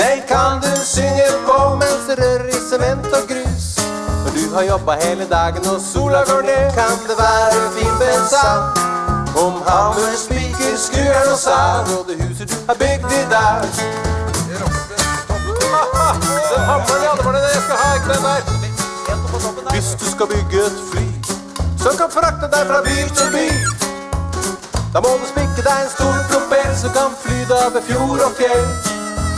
Den 0.00 0.18
kan 0.28 0.52
du 0.64 0.72
synge 0.94 1.28
på 1.46 1.58
mens 1.80 2.02
du 2.08 2.14
rører 2.22 2.48
i 2.48 2.58
sement 2.70 3.06
og 3.18 3.24
grus. 3.30 3.66
Når 4.22 4.30
du 4.36 4.54
har 4.54 4.62
jobba 4.62 4.92
hele 5.06 5.24
dagen 5.36 5.66
og 5.72 5.80
sola 5.92 6.20
går 6.30 6.42
ned, 6.50 6.64
kan 6.78 6.92
det 7.08 7.16
være 7.24 7.62
fint 7.76 7.96
med 8.00 8.10
en 8.18 8.26
sang. 8.34 8.64
Om 9.44 9.54
hammer, 9.68 10.12
spiker, 10.24 10.76
skruer 10.86 11.26
og 11.32 11.38
sag, 11.38 11.98
og 11.98 12.02
det 12.08 12.16
huset 12.22 12.48
du 12.50 12.56
har 12.68 12.76
bygd 12.82 13.10
i 13.22 13.24
dag. 13.34 14.15
Hvis 19.70 19.96
du 20.00 20.04
skal 20.10 20.26
bygge 20.26 20.58
et 20.66 20.78
fly 20.90 21.06
som 21.78 21.92
kan 22.00 22.10
frakte 22.10 22.46
deg 22.54 22.66
fra 22.70 22.80
by 22.86 22.96
til 23.18 23.28
by, 23.34 23.48
da 24.94 25.02
må 25.04 25.12
du 25.20 25.26
spikke 25.28 25.62
deg 25.62 25.82
en 25.84 25.90
stor 25.92 26.16
propell 26.30 26.72
som 26.80 26.90
kan 26.96 27.14
fly 27.22 27.38
deg 27.50 27.60
over 27.68 27.82
fjord 27.88 28.24
og 28.26 28.32
fjell. 28.40 28.66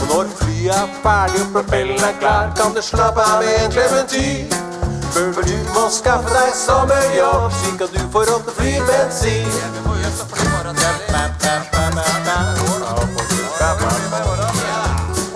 Og 0.01 0.05
når 0.11 0.31
flyet 0.39 0.73
er 0.77 0.87
ferdig 1.03 1.41
og 1.43 1.51
propellen 1.53 2.01
er 2.09 2.15
klar, 2.19 2.49
kan 2.57 2.73
du 2.73 2.81
slappe 2.81 3.21
av 3.21 3.43
med 3.43 3.53
en 3.65 3.71
klementyr. 3.75 4.57
For 5.13 5.43
du 5.45 5.57
må 5.75 5.85
skaffe 5.93 6.33
deg 6.33 6.49
sommerjobb, 6.63 7.51
slik 7.61 7.85
at 7.85 7.93
du 7.93 8.01
får 8.15 8.23
råd 8.31 8.41
til 8.47 8.53
flybensin. 8.57 9.47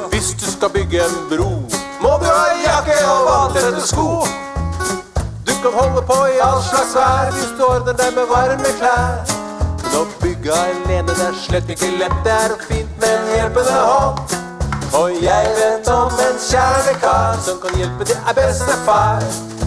Hvis 0.09 0.33
du 0.41 0.51
skal 0.51 0.69
bygge 0.69 1.05
en 1.05 1.15
bro, 1.29 1.72
må 2.03 2.17
du 2.19 2.25
ha 2.27 2.47
jakke 2.59 2.95
og 3.07 3.27
vanntette 3.27 3.81
sko. 3.87 4.07
Du 5.47 5.53
kan 5.63 5.75
holde 5.79 6.01
på 6.09 6.17
i 6.35 6.41
all 6.43 6.59
slags 6.67 6.95
vær 6.97 7.31
hvis 7.31 7.53
du 7.57 7.63
ordner 7.67 7.95
deg 8.01 8.11
med 8.17 8.27
varme 8.31 8.73
klær. 8.81 9.23
Men 9.83 9.95
å 10.01 10.03
bygge 10.23 10.51
alene 10.57 11.15
det 11.15 11.27
er 11.29 11.39
slett 11.45 11.71
ikke 11.75 11.93
lett, 12.01 12.17
det 12.27 12.35
er 12.35 12.55
fint 12.67 12.99
med 12.99 13.09
en 13.13 13.31
hjelpende 13.35 13.79
hånd. 13.87 14.37
Og 14.99 15.15
jeg 15.23 15.55
vet 15.57 15.87
om 15.95 16.21
en 16.27 16.39
kjernekar 16.49 17.39
som 17.47 17.63
kan 17.63 17.79
hjelpe 17.79 18.11
til 18.11 18.19
er 18.19 18.37
bestefar. 18.37 19.62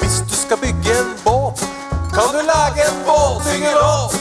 Hvis 0.00 0.16
du 0.30 0.34
skal 0.44 0.58
bygge 0.64 0.90
en 1.00 1.10
båt, 1.24 1.58
kan 2.16 2.28
du 2.36 2.40
lage 2.54 2.80
en 2.90 2.98
båtbyggelåt. 3.06 4.12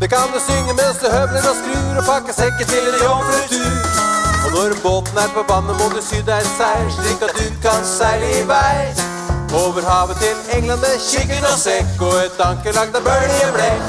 Det 0.00 0.08
kan 0.10 0.26
du 0.34 0.38
synge 0.48 0.72
mens 0.80 0.98
du 1.02 1.08
høvler 1.16 1.44
og 1.50 1.56
skrur 1.60 1.98
og 2.00 2.04
pakker 2.10 2.34
sekken 2.40 2.66
til 2.72 2.84
en 2.90 2.98
jomfrutur. 3.04 3.76
Og 4.44 4.50
når 4.54 4.74
båten 4.82 5.18
er 5.24 5.30
på 5.36 5.42
vannet, 5.52 5.74
må 5.80 5.86
du 5.96 6.00
sy 6.02 6.18
deg 6.26 6.46
seil, 6.58 6.88
slik 6.96 7.22
at 7.26 7.34
du 7.38 7.46
kan 7.62 7.84
seile 7.86 8.30
i 8.40 8.42
vei. 8.48 8.80
Over 9.54 9.82
havet 9.90 10.16
til 10.24 10.36
England 10.56 10.80
med 10.80 10.98
kikkert 11.10 11.46
og 11.52 11.58
sekk 11.60 12.02
og 12.08 12.16
et 12.24 12.42
anker 12.48 12.74
lagd 12.78 12.98
av 12.98 13.06
bøljeblekk. 13.06 13.86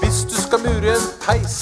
Hvis 0.00 0.22
du 0.30 0.36
skal 0.46 0.64
mure 0.64 0.94
en 0.96 1.06
peis, 1.26 1.57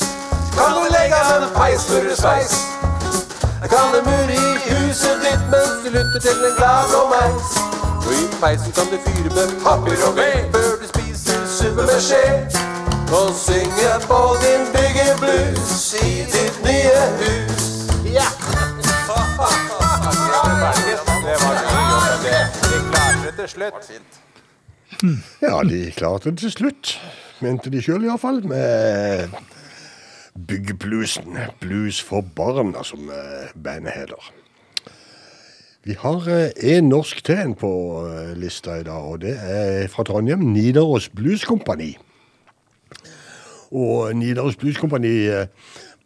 legge 1.67 1.79
furre 1.79 2.17
sveis. 2.17 2.23
peismurersveis. 2.23 3.71
Kan 3.73 3.87
det 3.95 4.03
mure 4.09 4.35
i 4.35 4.49
huset 4.71 5.17
ditt 5.25 5.45
mens 5.53 5.77
du 5.85 5.89
lytter 5.97 6.21
til 6.27 6.39
en 6.49 6.55
glad 6.59 6.83
blå 6.91 7.03
meis. 7.14 7.51
Og 8.07 8.12
i 8.21 8.25
peisen 8.43 8.73
kan 8.77 8.87
du 8.93 8.99
fyre 9.07 9.31
med 9.37 9.49
papir 9.64 9.99
og 10.09 10.17
ved 10.19 10.37
før 10.55 10.71
du 10.81 10.87
spiser 10.93 11.39
suppe 11.57 11.83
med 11.91 12.01
skje. 12.09 12.27
Og 13.19 13.29
synge 13.47 13.91
på 14.11 14.21
din 14.45 14.62
byggeblues 14.75 15.95
i 16.03 16.11
ditt 16.35 16.57
nye 16.69 17.01
hus. 17.21 17.64
Ja! 18.17 18.29
Det 21.27 21.37
var 21.43 21.55
mye, 21.75 22.14
det. 22.27 22.43
De 22.62 22.79
klarte 22.91 23.27
det 23.27 23.35
til 23.39 23.49
slutt. 23.49 23.91
Ja, 25.43 25.61
de 25.71 25.93
klarte 25.97 26.31
det 26.31 26.39
til 26.39 26.53
slutt, 26.53 27.01
mente 27.41 27.71
de 27.71 27.83
sjøl 27.83 28.07
iallfall, 28.07 28.41
med 28.49 29.29
byggebluesen. 30.49 31.37
Blues 31.61 32.01
for 32.03 32.20
barna, 32.37 32.82
som 32.84 33.09
eh, 33.11 33.49
bandet 33.64 33.93
heter. 33.97 34.32
Vi 35.87 35.95
har 36.01 36.24
én 36.59 36.89
norsk 36.91 37.20
til 37.24 37.39
en 37.39 37.55
på 37.55 37.70
eh, 38.09 38.32
lista 38.39 38.80
i 38.80 38.82
dag, 38.87 39.05
og 39.12 39.20
det 39.22 39.37
er 39.39 39.87
fra 39.89 40.03
Trondheim. 40.05 40.43
Nidaros 40.53 41.09
Blues 41.09 41.45
Company. 41.47 41.93
Og 43.70 44.14
Nidaros 44.16 44.57
Blues 44.57 44.76
Company 44.76 45.28
eh, 45.30 45.47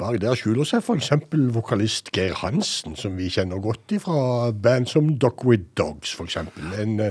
Bak 0.00 0.16
der 0.22 0.32
skjuler 0.38 0.64
seg 0.64 0.80
f.eks. 0.80 1.10
vokalist 1.52 2.06
Geir 2.16 2.32
Hansen, 2.40 2.94
som 2.96 3.18
vi 3.20 3.26
kjenner 3.28 3.60
godt 3.60 3.92
fra 4.00 4.48
band 4.56 4.88
som 4.88 5.10
Dog 5.20 5.42
With 5.44 5.66
Dogs, 5.76 6.14
f.eks. 6.16 6.38
En 6.80 6.94
eh, 7.04 7.10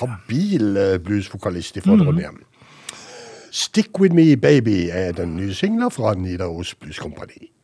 habil 0.00 0.76
eh, 0.76 0.96
bluesvokalist 0.98 1.78
fra 1.84 1.94
Mhm. 1.94 2.02
Trondheim. 2.02 2.40
Stick 3.56 3.98
With 4.00 4.12
Me 4.14 4.36
Baby 4.36 4.88
er 4.90 5.12
den 5.12 5.36
nye 5.36 5.54
singla 5.54 5.88
fra 5.88 6.14
Nidaros 6.14 6.74
Blues 6.74 6.96
Company. 6.96 7.55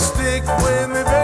Stick 0.00 0.42
with 0.62 0.88
me, 0.88 1.02
baby. 1.04 1.19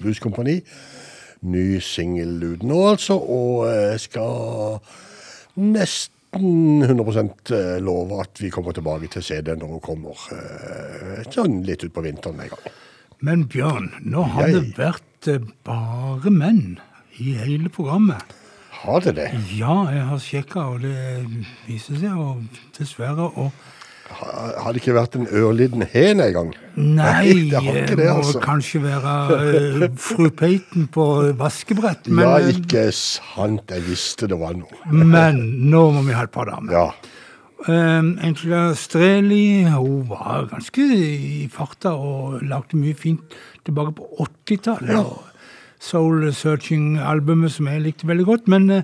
Blues 0.00 0.18
Company. 0.22 0.60
Ny 1.42 1.80
singel 1.82 2.36
ut 2.52 2.62
nå, 2.62 2.78
altså. 2.92 3.16
Og 3.18 3.66
jeg 3.66 4.00
skal 4.00 4.78
nesten 5.60 6.82
100% 6.86 7.52
love 7.84 8.20
at 8.22 8.40
vi 8.40 8.48
kommer 8.54 8.72
tilbake 8.76 9.10
til 9.12 9.22
CD 9.26 9.52
når 9.58 9.74
hun 9.74 9.80
kommer. 9.84 10.16
eh, 10.32 11.22
Sånn 11.32 11.60
litt 11.66 11.84
utpå 11.84 12.02
vinteren 12.06 12.40
en 12.40 12.48
gang. 12.48 12.72
Men 13.20 13.44
Bjørn, 13.46 13.90
nå 14.02 14.22
har 14.32 14.48
Jeg- 14.48 14.54
det 14.54 14.76
vært 14.76 15.28
eh, 15.28 15.38
bare 15.64 16.30
menn 16.30 16.78
i 17.18 17.34
hele 17.34 17.68
programmet. 17.68 18.22
Har 18.70 19.00
det 19.00 19.14
det? 19.14 19.30
Ja, 19.56 19.84
jeg 19.92 20.02
har 20.08 20.18
sjekka, 20.18 20.60
og 20.74 20.80
det 20.80 21.26
viser 21.68 22.00
seg 22.00 22.16
og 22.18 22.42
dessverre 22.76 23.28
å 23.36 23.52
Har 24.10 24.74
det 24.74 24.82
ikke 24.82 24.94
vært 24.96 25.16
en 25.18 25.28
ørliten 25.30 25.84
hen 25.92 26.20
en 26.22 26.34
gang? 26.34 26.50
Nei, 26.76 27.32
det 27.50 27.62
har 27.62 27.78
ikke 27.82 27.96
det 27.96 28.02
det, 28.02 28.10
må 28.10 28.20
altså. 28.22 28.42
kanskje 28.42 28.82
være 28.84 29.14
eh, 29.38 29.86
fru 30.08 30.28
Peyton 30.36 30.86
på 30.92 31.06
vaskebrett. 31.38 32.10
Men, 32.10 32.24
ja, 32.26 32.36
eh, 32.40 32.52
ikke 32.56 32.86
sant. 32.96 33.72
Jeg 33.72 33.86
visste 33.88 34.28
det 34.30 34.38
var 34.40 34.54
noe. 34.58 34.84
men 34.92 35.42
nå 35.72 35.88
må 35.96 36.06
vi 36.06 36.16
ha 36.16 36.26
et 36.28 36.34
par 36.34 36.50
damer. 36.50 36.72
Ja. 36.74 36.86
Um, 37.62 38.16
Angela 38.18 38.72
Streli 38.74 39.62
hun 39.70 40.08
var 40.10 40.48
ganske 40.50 40.82
i 40.82 41.44
farta 41.46 41.92
og 41.94 42.40
lagde 42.42 42.74
mye 42.74 42.96
fint 42.98 43.36
tilbake 43.66 43.94
på 44.00 44.26
80-tallet. 44.26 44.96
Ja. 44.96 45.04
Soul 45.82 46.28
Searching-albumet 46.34 47.54
som 47.54 47.68
jeg 47.70 47.82
likte 47.84 48.06
veldig 48.10 48.26
godt. 48.26 48.50
Men 48.50 48.70
eh, 48.70 48.82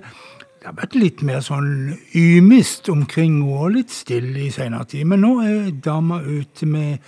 det 0.59 0.67
har 0.67 0.75
vært 0.75 0.95
litt 0.99 1.21
mer 1.23 1.39
sånn 1.43 1.93
ymist 2.19 2.89
omkring 2.91 3.37
og 3.47 3.77
litt 3.77 3.93
stille 3.95 4.41
i 4.43 4.51
senere 4.51 4.89
tid. 4.91 5.07
Men 5.07 5.23
nå 5.23 5.31
er 5.45 5.69
dama 5.71 6.19
ute 6.19 6.67
med 6.67 6.99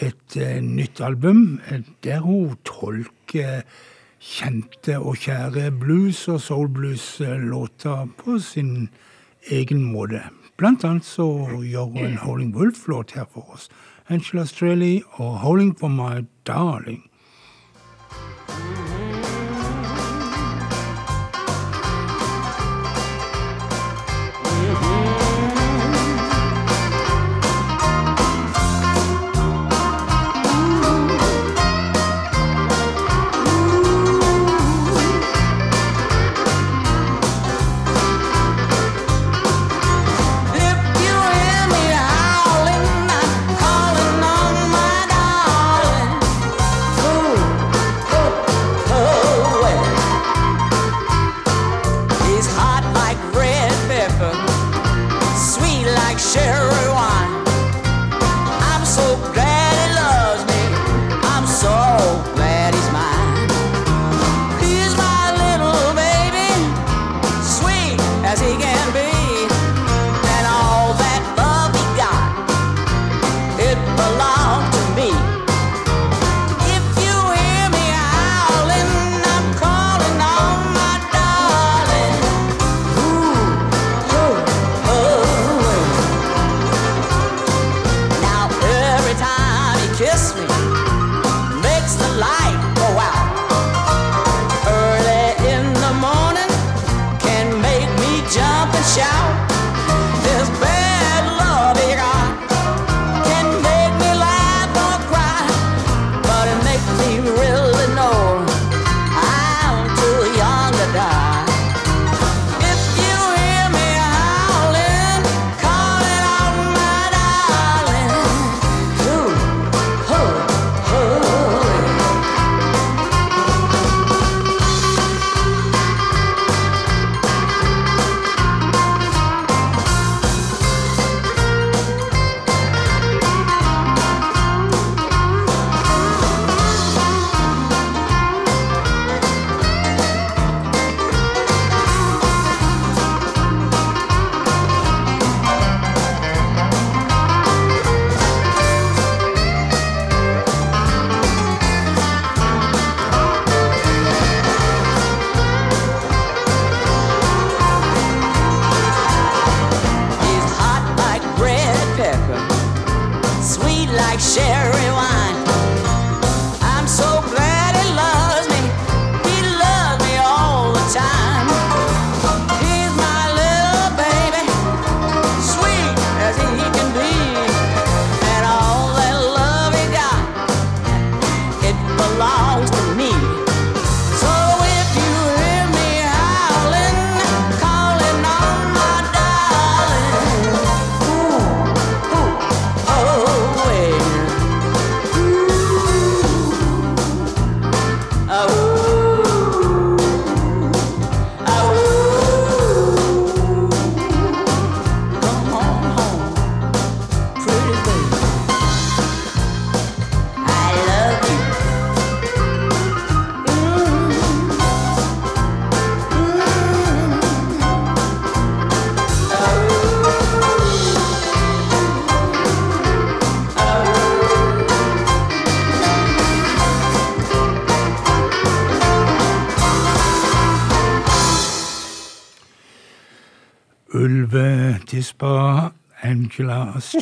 et 0.00 0.36
eh, 0.40 0.62
nytt 0.64 1.02
album 1.04 1.60
eh, 1.68 1.84
der 2.04 2.22
hun 2.24 2.56
tolker 2.64 3.66
kjente 4.20 4.96
og 4.96 5.20
kjære 5.20 5.68
blues- 5.76 6.24
og 6.32 6.40
soul-blues-låter 6.40 8.08
på 8.16 8.38
sin 8.40 8.88
egen 9.52 9.84
måte. 9.92 10.22
Blant 10.56 10.84
annet 10.88 11.04
så 11.04 11.28
gjør 11.60 11.92
hun 11.92 12.06
en 12.06 12.22
Howling 12.24 12.54
Wolf-låt 12.56 13.12
her 13.12 13.28
for 13.28 13.44
oss. 13.52 13.68
Angela 14.08 14.46
Streley 14.46 15.02
og 15.20 15.40
'Howling 15.40 15.76
for 15.78 15.88
My 15.88 16.24
Darling'. 16.48 17.04
hot 18.08 19.05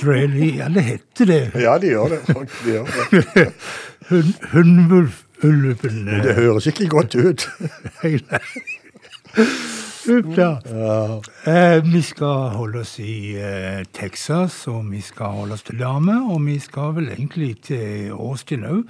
Australia 0.04 0.54
Ja, 0.64 0.68
det 0.68 0.82
heter 0.84 1.26
det. 1.26 1.40
Ja, 1.62 1.78
de 1.78 1.86
gjør 1.94 2.08
det. 2.08 2.20
De 2.28 2.70
gjør 2.72 2.84
det. 3.10 3.46
Hun- 4.10 4.34
Hundvulf-ulven. 4.52 6.04
Men 6.04 6.22
det 6.26 6.34
høres 6.36 6.66
ikke 6.68 6.88
godt 6.92 7.14
ut. 7.16 7.46
Nei, 8.02 8.18
nei. 8.30 8.40
Uff 10.04 10.28
da. 10.36 10.50
Eh, 11.48 11.78
vi 11.86 12.02
skal 12.04 12.50
holde 12.58 12.82
oss 12.84 12.98
i 13.00 13.34
eh, 13.40 13.80
Texas, 13.96 14.58
og 14.68 14.84
vi 14.92 15.00
skal 15.00 15.32
holde 15.40 15.56
oss 15.56 15.64
til 15.64 15.78
damer, 15.80 16.26
og 16.34 16.42
vi 16.44 16.58
skal 16.60 16.92
vel 16.98 17.08
egentlig 17.14 17.54
til 17.70 18.12
Austin 18.12 18.66
òg. 18.68 18.82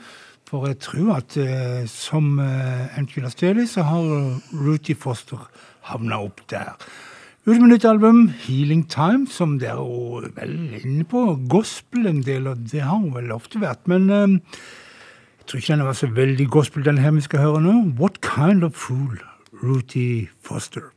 For 0.51 0.66
jeg 0.69 0.81
tror 0.85 1.15
at 1.20 1.36
eh, 1.41 1.85
som 1.89 2.35
eh, 2.43 2.99
Angela 2.99 3.31
Staley, 3.32 3.66
så 3.70 3.86
har 3.86 4.03
Ruthie 4.53 4.99
Foster 4.99 5.47
havna 5.89 6.19
opp 6.27 6.43
der. 6.51 6.74
Ut 7.47 7.61
med 7.61 7.69
nytt 7.69 7.85
album, 7.85 8.29
'Healing 8.29 8.87
Time', 8.89 9.27
som 9.29 9.59
dere 9.59 9.77
er 9.77 10.31
vel 10.33 10.81
inne 10.81 11.05
på. 11.05 11.37
Gospel 11.49 12.07
en 12.07 12.23
del, 12.23 12.47
og 12.47 12.57
det 12.73 12.81
har 12.81 12.97
hun 12.97 13.12
vel 13.15 13.33
ofte 13.33 13.61
vært. 13.61 13.85
Men 13.87 14.09
eh, 14.11 14.41
jeg 15.39 15.47
tror 15.47 15.59
ikke 15.59 15.73
den 15.77 15.85
var 15.85 15.93
så 15.93 16.07
veldig 16.07 16.49
gospel, 16.49 16.85
den 16.85 16.99
her 16.99 17.11
vi 17.11 17.21
skal 17.21 17.41
høre 17.41 17.61
nå. 17.61 17.75
'What 18.01 18.23
Kind 18.23 18.65
of 18.65 18.73
Fool', 18.73 19.21
Ruthie 19.53 20.29
Foster. 20.41 20.89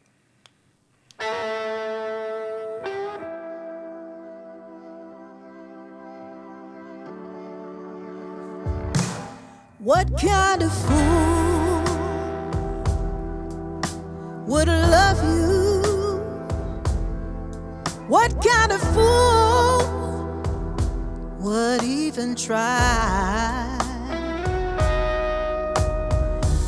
What 9.80 10.08
kind 10.18 10.64
of 10.64 10.72
fool 10.72 11.84
would 14.48 14.68
love 14.68 15.20
you? 15.24 15.57
What 18.08 18.32
kind 18.42 18.72
of 18.72 18.80
fool 18.96 19.80
would 21.40 21.84
even 21.84 22.36
try? 22.36 23.78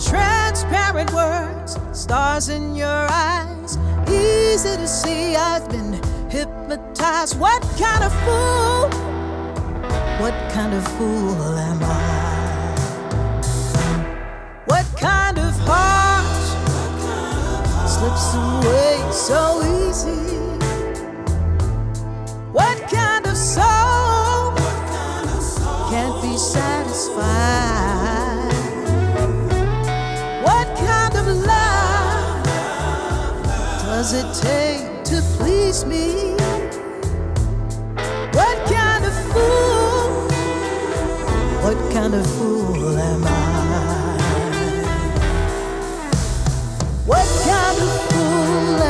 Transparent 0.03 1.14
words, 1.14 1.78
stars 1.94 2.49
in 2.49 2.76
your 2.76 3.07
eyes, 3.10 3.78
easy 4.10 4.76
to 4.76 4.86
see. 4.86 5.38
I've 5.38 5.70
been 5.70 5.94
hypnotized. 6.30 7.40
What 7.40 7.61
kind 7.80 8.03
of 8.03 8.11
fool? 8.26 8.90
What 10.20 10.34
kind 10.52 10.74
of 10.74 10.86
fool 10.98 11.57
am 11.57 11.80
I? 11.82 12.20
What 14.66 14.86
kind 14.98 15.38
of 15.40 15.53
heart 15.60 16.26
slips 17.88 18.34
away 18.36 19.11
so 19.14 19.64
easy? 19.88 20.39
Does 34.11 34.23
it 34.23 34.44
take 34.44 35.03
to 35.03 35.22
please 35.38 35.86
me? 35.86 36.31
What 38.34 38.57
kind 38.68 39.06
of 39.06 39.14
fool? 39.31 40.30
What 41.61 41.94
kind 41.94 42.15
of 42.15 42.26
fool 42.26 42.98
am 42.98 43.23
I? 43.23 43.30
What 47.06 47.27
kind 47.45 47.77
of 47.84 47.90
fool 48.10 48.81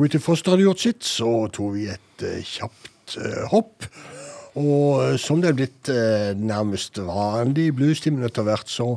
Ruthie 0.00 0.20
Foster 0.22 0.54
hadde 0.54 0.64
gjort 0.64 0.80
sitt, 0.80 1.04
så 1.04 1.28
tok 1.52 1.74
vi 1.74 1.82
et 1.92 2.22
eh, 2.24 2.40
kjapt 2.46 3.18
eh, 3.20 3.42
hopp. 3.52 3.84
Og 4.56 5.02
eh, 5.04 5.16
som 5.20 5.42
det 5.42 5.50
er 5.50 5.58
blitt 5.58 5.90
nærmest 6.40 7.02
vanlig 7.04 7.68
i 7.68 7.74
bluestimen 7.76 8.24
etter 8.24 8.46
hvert, 8.46 8.70
så 8.72 8.94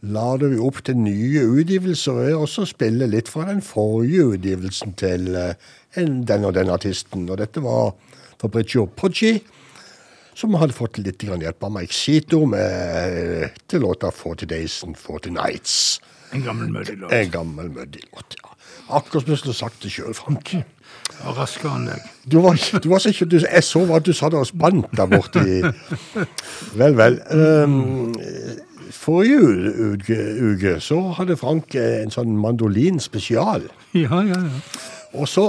lader 0.00 0.54
vi 0.54 0.62
opp 0.64 0.80
til 0.86 0.96
nye 0.96 1.44
utgivelser. 1.44 2.32
Og 2.38 2.48
så 2.48 2.64
spiller 2.64 3.04
spille 3.04 3.10
litt 3.12 3.28
fra 3.28 3.50
den 3.50 3.60
forrige 3.64 4.30
utgivelsen 4.38 4.96
til 5.00 5.28
en, 5.36 6.22
den 6.24 6.48
og 6.48 6.54
den 6.56 6.72
artisten. 6.72 7.28
Og 7.28 7.36
dette 7.42 7.60
var 7.60 7.92
Fabricio 8.40 8.86
Poggi, 8.96 9.34
som 10.32 10.56
hadde 10.56 10.78
fått 10.78 11.02
litt 11.04 11.20
grann 11.20 11.44
hjelp 11.44 11.68
av 11.68 11.74
Mike 11.74 11.92
Sito 11.92 12.46
med, 12.48 13.60
til 13.68 13.84
låta 13.84 14.08
40 14.08 14.48
Days 14.54 14.78
and 14.88 14.96
40 14.96 15.36
Nights. 15.36 15.76
En 16.32 16.46
gammel 16.46 16.72
muddy-låt. 16.72 17.12
En 17.12 17.34
gammel 17.34 17.68
muddy-låt, 17.74 18.38
ja. 18.40 18.49
Akkurat 18.90 19.24
som 19.24 19.32
jeg 19.34 19.38
skulle 19.42 19.56
sagt 19.58 19.82
det 19.84 19.92
sjøl, 19.94 20.14
Frank. 20.18 20.52
Og 21.26 21.36
raskere 21.36 21.76
enn 21.78 21.88
deg. 21.90 22.04
Du 22.30 22.38
var, 22.44 22.56
du 22.82 22.88
var 22.90 23.02
så 23.02 23.12
ikke, 23.12 23.26
du, 23.30 23.38
jeg 23.42 23.64
så 23.66 23.82
at 23.96 24.06
du 24.06 24.12
satt 24.16 24.34
og 24.38 24.46
spant 24.48 24.88
der 24.96 25.06
borte 25.10 25.42
i 25.46 25.60
Vel, 26.80 26.94
vel. 26.98 27.18
Um, 27.30 28.12
forrige 28.90 29.40
u- 29.40 29.92
uke, 29.94 30.16
uke 30.52 30.76
så 30.82 31.00
hadde 31.18 31.36
Frank 31.38 31.74
en 31.78 32.10
sånn 32.14 32.34
mandolinspesial. 32.40 33.68
Ja, 33.94 34.22
ja, 34.26 34.38
ja. 34.38 34.62
Og 35.18 35.26
så 35.26 35.44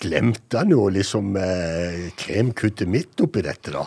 glemte 0.00 0.60
han 0.60 0.72
jo 0.74 0.86
liksom 0.92 1.32
eh, 1.40 2.10
kremkuttet 2.20 2.88
midt 2.92 3.20
oppi 3.24 3.40
dette, 3.44 3.72
da. 3.72 3.84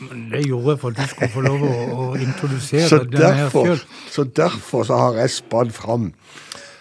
Men 0.00 0.26
det 0.32 0.42
gjorde 0.46 0.74
jeg 0.74 0.80
for 0.82 0.92
at 0.92 0.98
du 1.00 1.08
skulle 1.12 1.32
få 1.32 1.42
lov 1.44 1.62
å, 1.64 1.74
å 1.96 2.06
introdusere 2.20 2.88
Så 2.88 2.98
her 3.12 3.48
sjøl. 3.52 3.80
så 4.12 4.24
derfor 4.36 4.84
så 4.88 4.98
har 5.00 5.20
jeg 5.22 5.32
spadd 5.38 5.72
fram 5.76 6.10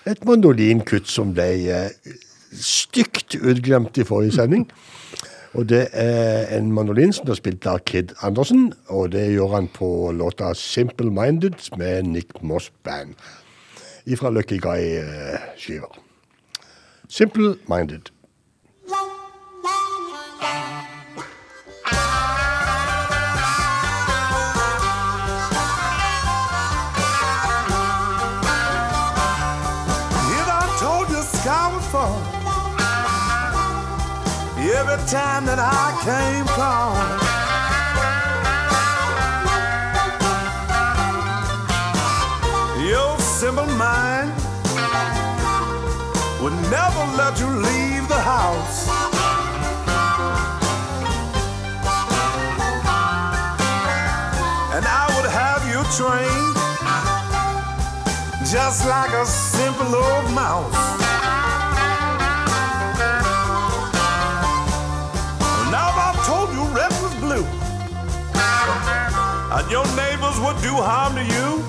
et 0.06 0.26
mandolinkutt 0.26 1.10
som 1.10 1.34
ble 1.34 1.50
eh, 1.72 2.16
stygt 2.54 3.38
utglemt 3.42 3.98
i 3.98 4.06
forrige 4.08 4.38
sending. 4.38 4.68
Og 5.56 5.70
det 5.70 5.86
er 5.96 6.50
en 6.58 6.72
mandolin 6.76 7.14
som 7.16 7.30
er 7.32 7.38
spilt 7.40 7.66
av 7.72 7.80
Kid 7.88 8.12
Andersen, 8.28 8.74
og 8.92 9.14
det 9.14 9.30
gjør 9.32 9.54
han 9.56 9.70
på 9.72 10.12
låta 10.12 10.52
'Simple 10.54 11.12
Minded' 11.12 11.78
med 11.78 12.04
Nick 12.04 12.42
Moss 12.44 12.72
Band. 12.84 13.16
Ifra 14.06 14.30
Lucky 14.30 14.60
Guy-skiva. 14.60 15.88
'Simple 17.10 17.56
Minded'. 17.70 18.12
Every 34.88 35.08
time 35.08 35.46
that 35.46 35.58
I 35.58 35.94
came 36.06 36.46
calling, 36.54 37.20
your 42.88 43.18
simple 43.20 43.66
mind 43.78 44.32
would 46.42 46.54
never 46.70 47.04
let 47.18 47.40
you 47.40 47.48
leave 47.48 48.08
the 48.08 48.22
house. 48.22 48.88
And 54.76 54.86
I 54.86 55.06
would 55.16 55.30
have 55.42 55.62
you 55.72 55.82
trained 55.98 56.56
just 58.52 58.86
like 58.88 59.14
a 59.14 59.26
simple 59.26 59.96
old 59.96 60.32
mouse. 60.34 61.05
And 69.66 69.72
your 69.72 69.86
neighbors 69.96 70.40
would 70.40 70.62
do 70.62 70.74
harm 70.76 71.16
to 71.16 71.24
you. 71.24 71.64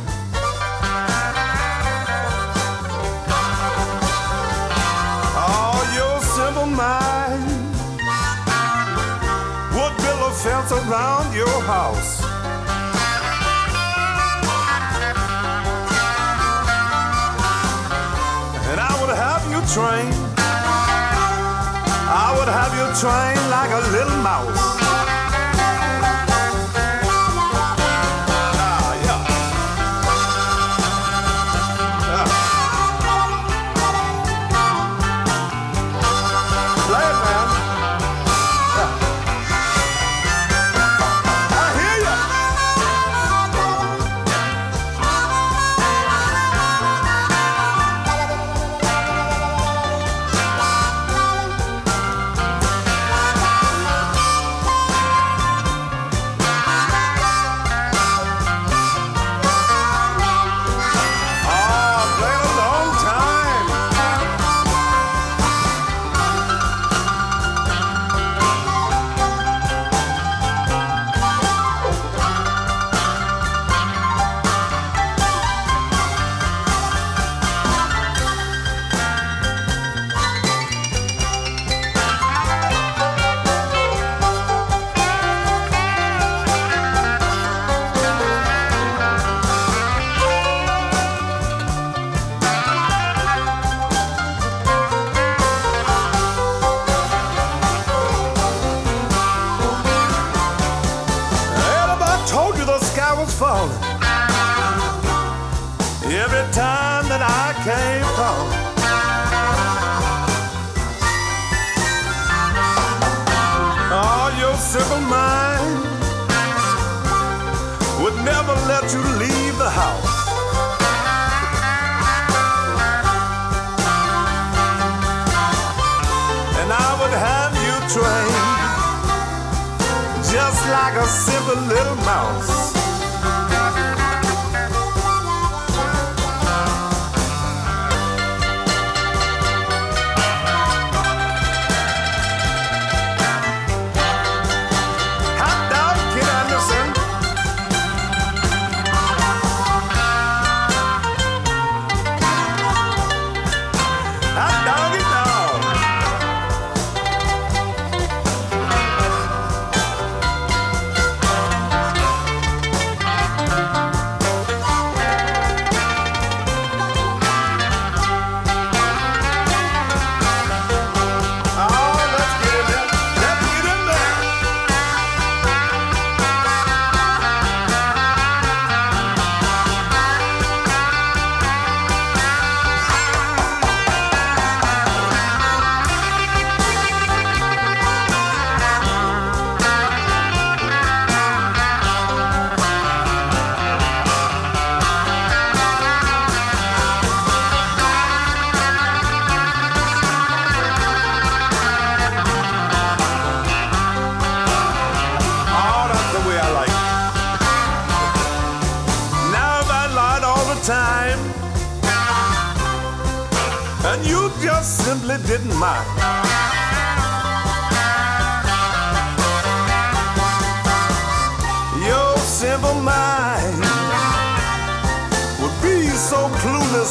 Oh, 5.38 5.78
your 5.96 6.20
simple 6.36 6.66
mind 6.66 7.44
would 9.72 9.96
build 10.02 10.20
a 10.20 10.34
fence 10.34 10.72
around 10.72 11.34
your 11.34 11.60
house. 11.62 12.22
and 18.68 18.80
I 18.80 18.92
would 19.00 19.14
have 19.16 19.44
you 19.52 19.60
trained. 19.72 20.14
I 22.08 22.34
would 22.36 22.48
have 22.48 22.72
you 22.74 22.86
trained 23.00 23.50
like 23.50 23.70
a 23.70 23.90
little 23.92 24.22
mouse. 24.22 24.85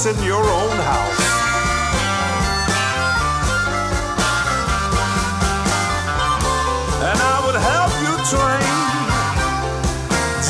In 0.03 0.21
your 0.23 0.43
own 0.43 0.77
house. 0.91 1.23
And 7.07 7.17
I 7.17 7.39
would 7.45 7.55
help 7.55 7.91
you 8.03 8.11
train 8.27 8.75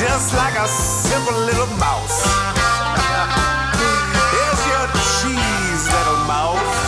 just 0.02 0.34
like 0.34 0.58
a 0.58 0.66
simple 0.68 1.38
little 1.46 1.70
mouse. 1.78 2.26
Here's 4.34 4.62
your 4.74 4.90
cheese, 5.14 5.84
little 5.94 6.26
mouse. 6.26 6.82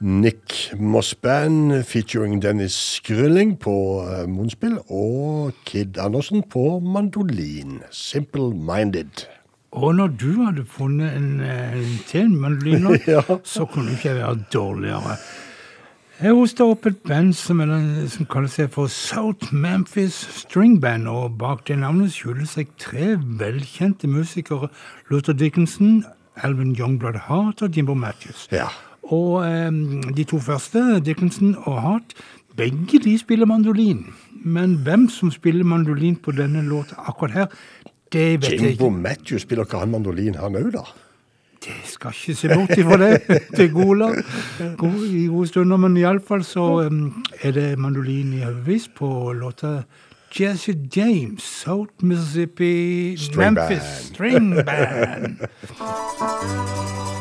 Nick 0.00 0.45
Moss 0.80 1.14
Band 1.14 1.82
featuring 1.84 2.40
Dennis 2.42 3.00
Grylling 3.06 3.56
på 3.60 3.74
uh, 4.04 4.26
munnspill 4.28 4.78
og 4.88 5.52
Kid 5.64 5.98
Andersen 5.98 6.42
på 6.42 6.80
mandolin. 6.80 7.80
Simple 7.90 8.50
Minded. 8.54 9.26
Og 9.76 9.94
når 9.94 10.06
du 10.20 10.30
hadde 10.44 10.64
funnet 10.64 11.16
en, 11.16 11.40
eh, 11.40 11.72
en 11.76 11.98
til 12.08 12.30
mandolin, 12.30 12.86
Ja. 13.06 13.20
så 13.44 13.64
kunne 13.66 13.86
du 13.90 13.96
ikke 13.98 14.14
være 14.14 14.38
dårligere. 14.54 15.16
Jeg 16.22 16.32
hosta 16.32 16.64
opp 16.64 16.86
et 16.86 16.96
band 17.04 17.34
som, 17.36 17.58
den- 17.58 18.08
som 18.08 18.24
kaller 18.26 18.48
seg 18.48 18.70
for 18.72 18.86
South 18.88 19.52
Memphis 19.52 20.14
String 20.32 20.78
Band, 20.80 21.08
og 21.08 21.36
bak 21.38 21.66
det 21.68 21.76
navnet 21.82 22.14
skjuler 22.14 22.46
seg 22.48 22.70
tre 22.80 23.16
velkjente 23.20 24.08
musikere. 24.08 24.70
Luther 25.10 25.32
Dickinson, 25.36 26.04
Alvin 26.42 26.72
Youngblood 26.78 27.18
Hart 27.28 27.60
og 27.62 27.76
Jimbo 27.76 27.94
Matthews. 27.94 28.48
Ja. 28.52 28.68
Og 29.14 29.46
eh, 29.46 29.70
de 30.16 30.24
to 30.24 30.40
første, 30.42 31.00
Dickinson 31.04 31.54
og 31.64 31.82
Hart, 31.82 32.14
begge 32.56 32.98
de 33.04 33.18
spiller 33.18 33.46
mandolin. 33.46 34.06
Men 34.44 34.74
hvem 34.86 35.08
som 35.08 35.30
spiller 35.30 35.64
mandolin 35.64 36.16
på 36.16 36.32
denne 36.32 36.62
låta 36.62 36.94
akkurat 37.08 37.32
her, 37.32 37.46
det 38.12 38.42
vet 38.42 38.50
jeg 38.50 38.52
ikke. 38.52 38.68
Jimbo. 38.68 38.88
Matthew 38.90 39.38
spiller 39.38 39.64
ikke 39.64 39.78
han 39.78 39.90
mandolin, 39.90 40.34
han 40.34 40.56
òg, 40.56 40.72
da? 40.72 40.84
Det 41.66 41.74
skal 41.84 42.10
ikke 42.14 42.34
se 42.34 42.48
bort 42.48 42.78
ifra 42.78 42.96
det 43.00 43.22
til 43.56 43.72
Gola 43.72 44.12
God, 44.78 45.06
i 45.06 45.26
gode 45.26 45.48
stunder, 45.48 45.76
men 45.76 45.96
iallfall 45.96 46.44
så 46.44 46.86
um, 46.86 47.24
er 47.42 47.50
det 47.56 47.78
mandolin 47.78 48.32
i 48.36 48.44
haugevis 48.44 48.88
på 48.96 49.32
låta 49.32 49.82
Jesse 50.40 50.74
James, 50.96 51.42
South 51.42 52.04
Mississippi 52.04 53.16
String 53.16 53.54
Memphis 53.54 53.78
Band. 53.78 54.04
String 54.04 54.54
Band. 54.66 55.38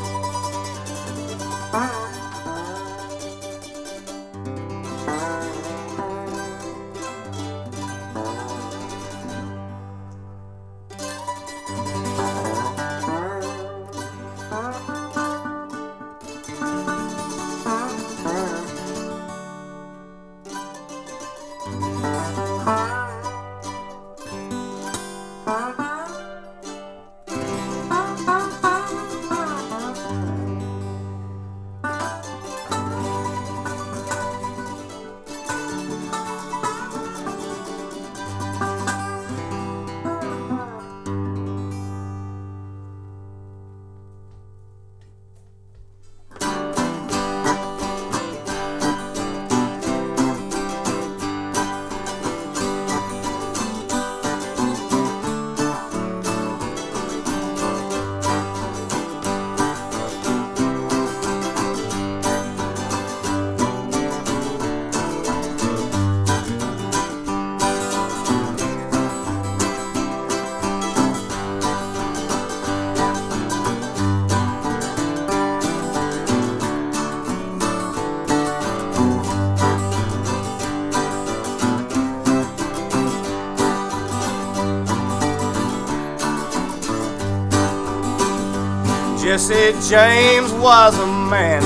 Jesse 89.47 89.91
James 89.91 90.51
was 90.53 90.97
a 90.97 91.05
man 91.05 91.61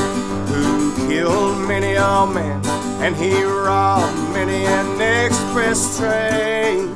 who 0.47 0.93
killed 1.07 1.65
many 1.65 1.93
a 1.93 2.25
man, 2.25 2.61
and 3.01 3.15
he 3.15 3.41
robbed 3.41 4.17
many 4.33 4.65
an 4.65 4.99
express 4.99 5.97
train. 5.97 6.93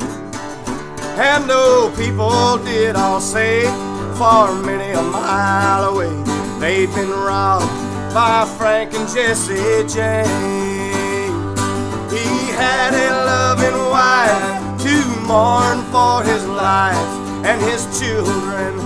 And 1.15 1.49
though 1.49 1.89
people 1.95 2.57
did 2.65 2.97
all 2.97 3.22
say, 3.22 3.61
for 4.18 4.53
many 4.61 4.91
a 4.91 5.01
mile 5.01 5.85
away, 5.85 6.11
they'd 6.60 6.93
been 6.93 7.11
robbed 7.11 7.65
by 8.14 8.45
Frank 8.57 8.93
and 8.93 9.07
Jesse 9.07 9.88
James. 9.88 11.61
He 12.11 12.27
had 12.60 12.93
a 12.93 13.10
loving 13.23 13.80
wife 13.89 14.84
to 14.84 15.22
mourn 15.22 15.81
for 15.93 16.23
his 16.30 16.45
life, 16.45 16.97
and 17.45 17.61
his 17.61 17.88
children 17.97 18.82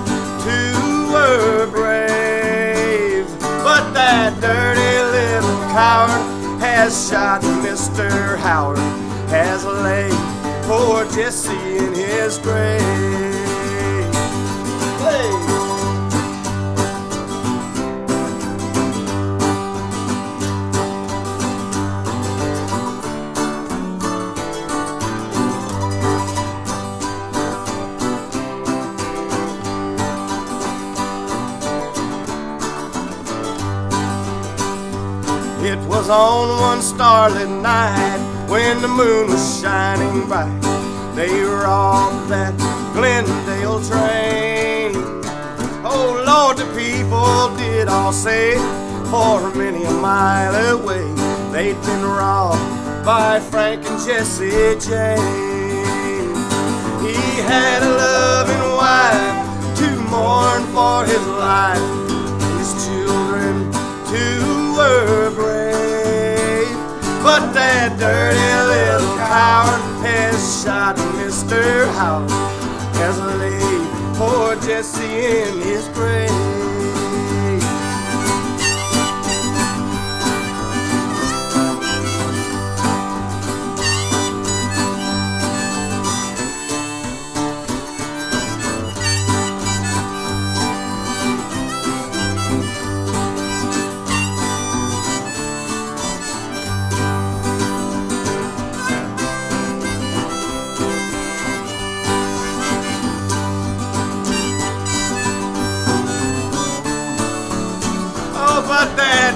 were 1.11 1.67
brave. 1.71 3.27
But 3.63 3.93
that 3.93 4.39
dirty 4.41 4.93
little 5.17 5.59
coward 5.73 6.59
has 6.61 7.09
shot 7.09 7.41
Mr. 7.41 8.37
Howard, 8.37 8.77
has 9.29 9.65
laid 9.65 10.13
poor 10.63 11.05
Jesse 11.15 11.77
in 11.77 11.93
his 11.93 12.37
grave. 12.39 13.36
It 35.67 35.79
was 35.79 36.07
on 36.09 36.61
one 36.61 36.81
starlit 36.81 37.49
night 37.49 38.19
when 38.47 38.81
the 38.81 38.87
moon 38.87 39.27
was 39.27 39.59
shining 39.59 40.25
bright. 40.25 40.61
They 41.13 41.41
robbed 41.41 42.29
that 42.29 42.55
Glendale 42.93 43.81
train. 43.83 44.93
Oh 45.83 46.23
Lord, 46.25 46.55
the 46.55 46.67
people 46.73 47.53
did 47.57 47.89
all 47.89 48.13
say, 48.13 48.55
for 49.11 49.53
many 49.55 49.83
a 49.83 49.91
mile 49.91 50.55
away, 50.73 51.03
they'd 51.51 51.81
been 51.81 52.05
robbed 52.05 53.05
by 53.05 53.41
Frank 53.41 53.85
and 53.87 53.99
Jesse 54.07 54.79
James. 54.79 56.39
He 57.03 57.19
had 57.43 57.83
a 57.83 57.91
loving 58.05 58.65
wife 58.83 59.75
to 59.79 59.89
mourn 60.11 60.63
for 60.71 61.03
his 61.03 61.27
life. 61.27 61.87
His 62.57 62.71
children 62.87 63.69
too 64.07 64.57
were 64.77 65.31
but 67.27 67.51
that 67.51 67.91
dirty 67.99 68.51
little 68.71 69.17
coward 69.17 69.83
has 69.99 70.63
shot 70.63 70.95
Mr. 71.19 71.85
Howard, 71.91 72.31
has 72.95 73.19
laid 73.19 74.15
poor 74.15 74.55
Jesse 74.65 75.03
in 75.03 75.59
his 75.59 75.89
grave. 75.89 76.26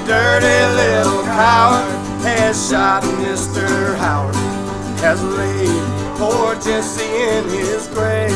Dirty 0.06 0.60
little 0.76 1.24
coward 1.24 1.88
has 2.24 2.70
shot 2.70 3.04
Mr. 3.24 3.96
Howard, 3.98 4.36
has 5.00 5.22
laid 5.24 6.18
poor 6.18 6.56
Jesse 6.56 7.04
in 7.04 7.44
his 7.50 7.88
grave. 7.88 8.32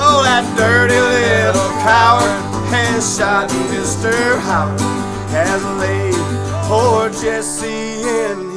Oh, 0.00 0.22
that 0.24 0.44
dirty 0.56 1.00
little 1.00 1.70
coward 1.82 2.38
has 2.70 3.16
shot 3.16 3.48
Mr. 3.70 4.12
Howard, 4.40 4.80
has 5.30 5.62
laid 5.78 6.14
poor 6.68 7.10
Jesse 7.10 8.02
in 8.02 8.47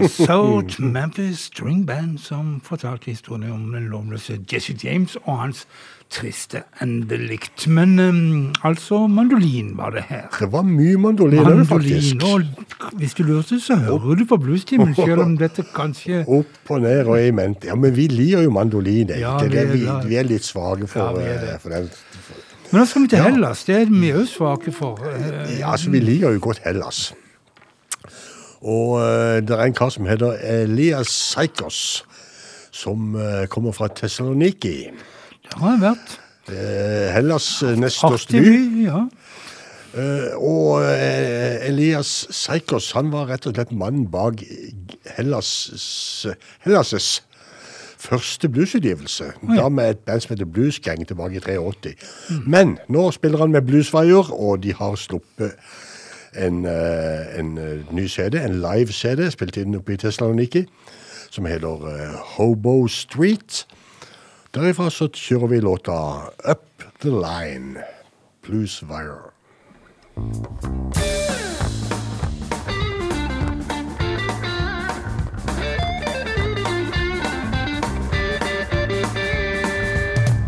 Altså 0.00 0.24
South 0.26 0.80
Memphis 0.96 1.38
String 1.50 1.86
Band 1.86 2.18
som 2.18 2.60
fortalte 2.64 3.10
historien 3.10 3.52
om 3.52 3.72
den 3.72 3.88
lovløse 3.92 4.38
Jesse 4.52 4.74
James 4.84 5.16
og 5.24 5.38
hans 5.40 5.66
triste 6.10 6.60
endelikt. 6.82 7.64
Men 7.68 7.98
um, 7.98 8.52
altså, 8.64 9.06
mandolin 9.10 9.72
var 9.76 9.90
det 9.96 10.04
her. 10.08 10.28
Det 10.38 10.48
var 10.52 10.62
mye 10.62 10.96
mandoliner, 11.02 11.64
faktisk. 11.66 12.14
Mandolin, 12.14 12.54
og 12.80 12.92
hvis 13.00 13.14
du 13.18 13.22
lurte, 13.26 13.58
så 13.60 13.74
hører 13.76 14.14
du 14.20 14.24
på 14.30 14.36
bluestimen, 14.38 14.94
selv 14.94 15.20
om 15.24 15.34
dette 15.40 15.64
kanskje 15.74 16.22
Opp 16.38 16.70
og 16.70 16.80
ned 16.84 17.06
og 17.10 17.18
i 17.26 17.30
mente. 17.34 17.66
Ja, 17.66 17.74
men 17.74 17.96
vi 17.96 18.06
liker 18.12 18.44
jo 18.46 18.50
mandolin, 18.54 19.10
Ja, 19.18 19.34
vi 19.42 19.56
er 19.58 19.72
vi, 19.72 19.82
vi 20.08 20.16
er 20.20 20.28
litt 20.30 20.46
svake 20.46 20.86
for, 20.86 21.18
Ja, 21.18 21.26
er 21.34 21.42
det. 21.42 21.52
eh, 21.56 21.58
for 21.64 21.74
den. 21.74 21.90
Men 22.70 22.80
nå 22.82 22.86
skal 22.90 23.02
vi 23.02 23.08
til. 23.08 23.22
Hellas. 23.22 23.64
Det 23.66 23.76
er 23.80 23.90
vi 23.90 24.08
òg 24.14 24.26
svake 24.30 24.72
for. 24.74 25.02
Eh, 25.10 25.58
Ja, 25.60 25.72
altså, 25.74 25.90
vi 25.90 26.00
liker 26.02 26.34
jo 26.34 26.40
godt 26.42 26.62
Hellas. 26.64 27.08
Og 28.62 29.00
eh, 29.02 29.40
det 29.44 29.56
er 29.56 29.64
en 29.66 29.76
kar 29.76 29.90
som 29.92 30.06
heter 30.08 30.38
Elias 30.40 31.10
Saikos, 31.12 32.04
som 32.72 33.14
eh, 33.20 33.44
kommer 33.52 33.72
fra 33.76 33.88
Thessaloniki. 33.92 34.76
Det 35.46 35.60
har 35.60 35.76
jeg 35.76 35.82
vært. 35.84 36.16
Eh, 36.48 37.06
Hellas 37.16 37.50
nest 37.76 38.00
største 38.02 38.40
by. 38.40 38.56
ja. 38.86 39.06
Og 40.36 40.82
Elias 40.84 42.26
Saikos 42.36 42.90
han 42.92 43.08
var 43.14 43.30
rett 43.30 43.46
og 43.48 43.54
slett 43.56 43.70
mannen 43.72 44.04
bak 44.12 44.42
Hellas' 45.16 46.26
Hellas' 46.66 47.22
første 47.96 48.50
bluesutgivelse. 48.52 49.24
ja. 49.24 49.54
Da 49.56 49.68
med 49.72 49.90
et 49.90 49.98
band 50.04 50.20
som 50.20 50.34
heter 50.34 50.44
Blues 50.52 50.78
Gang 50.84 51.00
tilbake 51.08 51.40
i 51.40 51.40
83. 51.40 51.94
Men 52.44 52.76
nå 52.92 53.06
spiller 53.16 53.38
han 53.38 53.54
med 53.56 53.64
bluesvaier, 53.66 54.32
og 54.36 54.62
de 54.62 54.74
har 54.76 54.98
sluppet 55.00 55.56
en, 56.32 56.64
eh, 56.64 57.38
en 57.38 57.58
eh, 57.58 57.92
ny 57.94 58.08
CD, 58.08 58.34
en 58.34 58.60
live-CD, 58.60 59.30
spilt 59.30 59.56
inn 59.56 59.76
oppe 59.78 59.94
i 59.94 60.00
Thessaloniki, 60.00 60.66
som 61.30 61.46
heter 61.46 61.86
eh, 61.90 62.14
Hobo 62.36 62.86
Street. 62.88 63.66
Derifra 64.54 64.90
så 64.90 65.08
kjører 65.12 65.46
vi 65.46 65.60
låta 65.60 65.98
Up 66.50 66.84
The 67.00 67.10
Line, 67.10 67.84
Blueswire. 68.42 69.32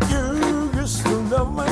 You 0.09 0.71
used 0.81 1.05
to 1.05 1.15
love 1.29 1.53
me. 1.53 1.69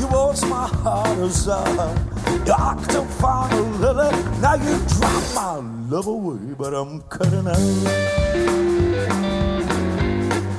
You 0.00 0.08
was 0.08 0.44
my 0.44 0.66
heart 0.66 1.18
aside. 1.18 2.09
You 2.30 2.54
acted 2.58 3.06
fine 3.20 3.52
a 3.52 3.62
lily. 3.82 4.10
Now 4.40 4.54
you 4.54 4.78
drop 4.88 5.22
my 5.34 5.54
love 5.88 6.06
away, 6.06 6.54
but 6.56 6.74
I'm 6.74 7.00
cutting 7.02 7.46
out. 7.46 7.58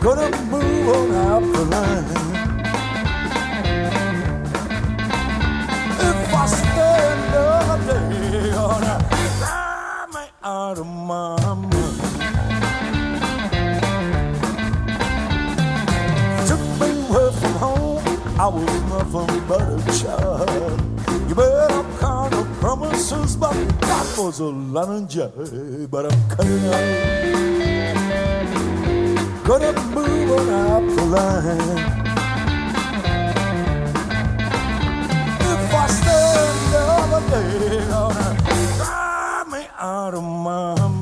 Gonna 0.02 0.30
move 0.52 0.88
on 0.90 1.12
out 1.16 1.44
the 1.54 1.66
line. 1.66 2.06
If 6.00 6.34
I 6.34 6.46
stay 6.48 7.00
another 7.14 7.80
day, 7.88 8.52
drive 9.40 10.14
me 10.14 10.24
out 10.44 10.78
of 10.78 10.88
my 10.88 11.38
mind. 11.54 11.72
took 16.48 16.64
me 16.80 16.90
away 17.08 17.32
from 17.40 17.54
home. 17.64 18.04
I 18.40 18.48
was 18.48 18.82
nothing 18.90 19.48
but 19.48 19.62
a 19.62 20.00
child. 20.00 20.81
고슬라는 24.32 25.10
자바람카르나 25.10 26.72
Gonna 29.44 29.74
move 29.92 30.32
on 30.32 30.50
up 30.50 30.84
the 30.96 31.04
line 31.12 31.80
If 35.42 35.74
I 35.74 35.88
stay 35.88 36.48
another 36.72 37.22
day 37.30 37.84
Drive 38.78 39.48
me 39.52 39.68
out 39.78 40.14
of 40.14 40.24
my 40.24 40.76
mind 40.80 41.01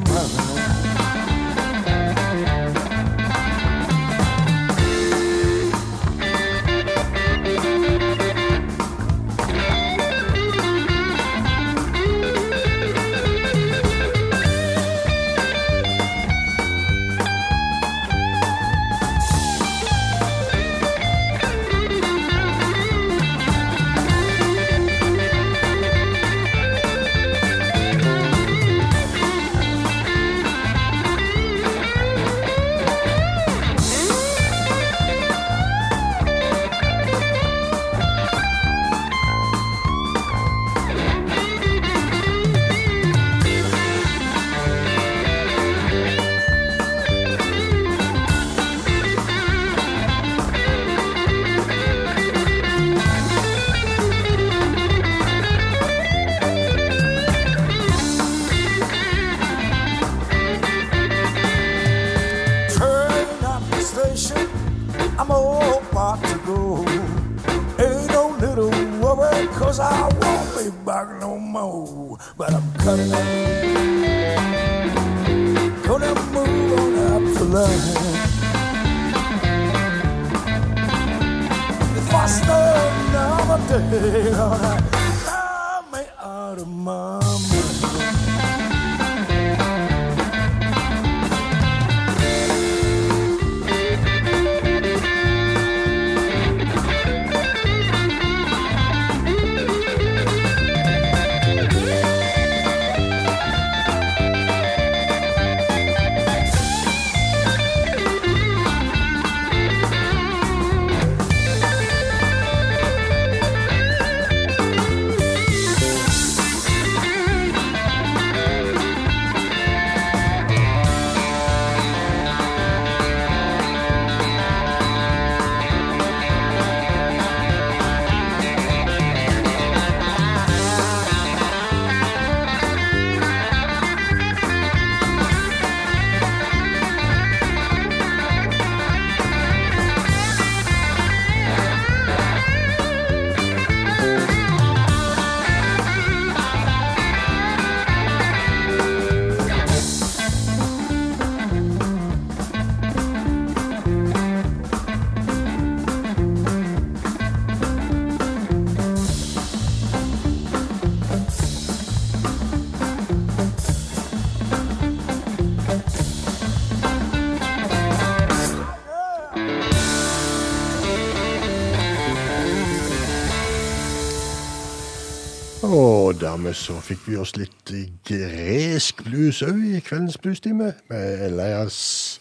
dermed 176.50 176.58
så 176.58 176.80
fikk 176.82 177.04
vi 177.06 177.18
oss 177.18 177.36
litt 177.38 177.72
gresk 178.08 179.04
blues 179.06 179.42
òg 179.46 179.58
i 179.78 179.80
kveldens 179.86 180.18
bluestime, 180.18 180.74
med 180.90 181.22
Elias, 181.28 182.20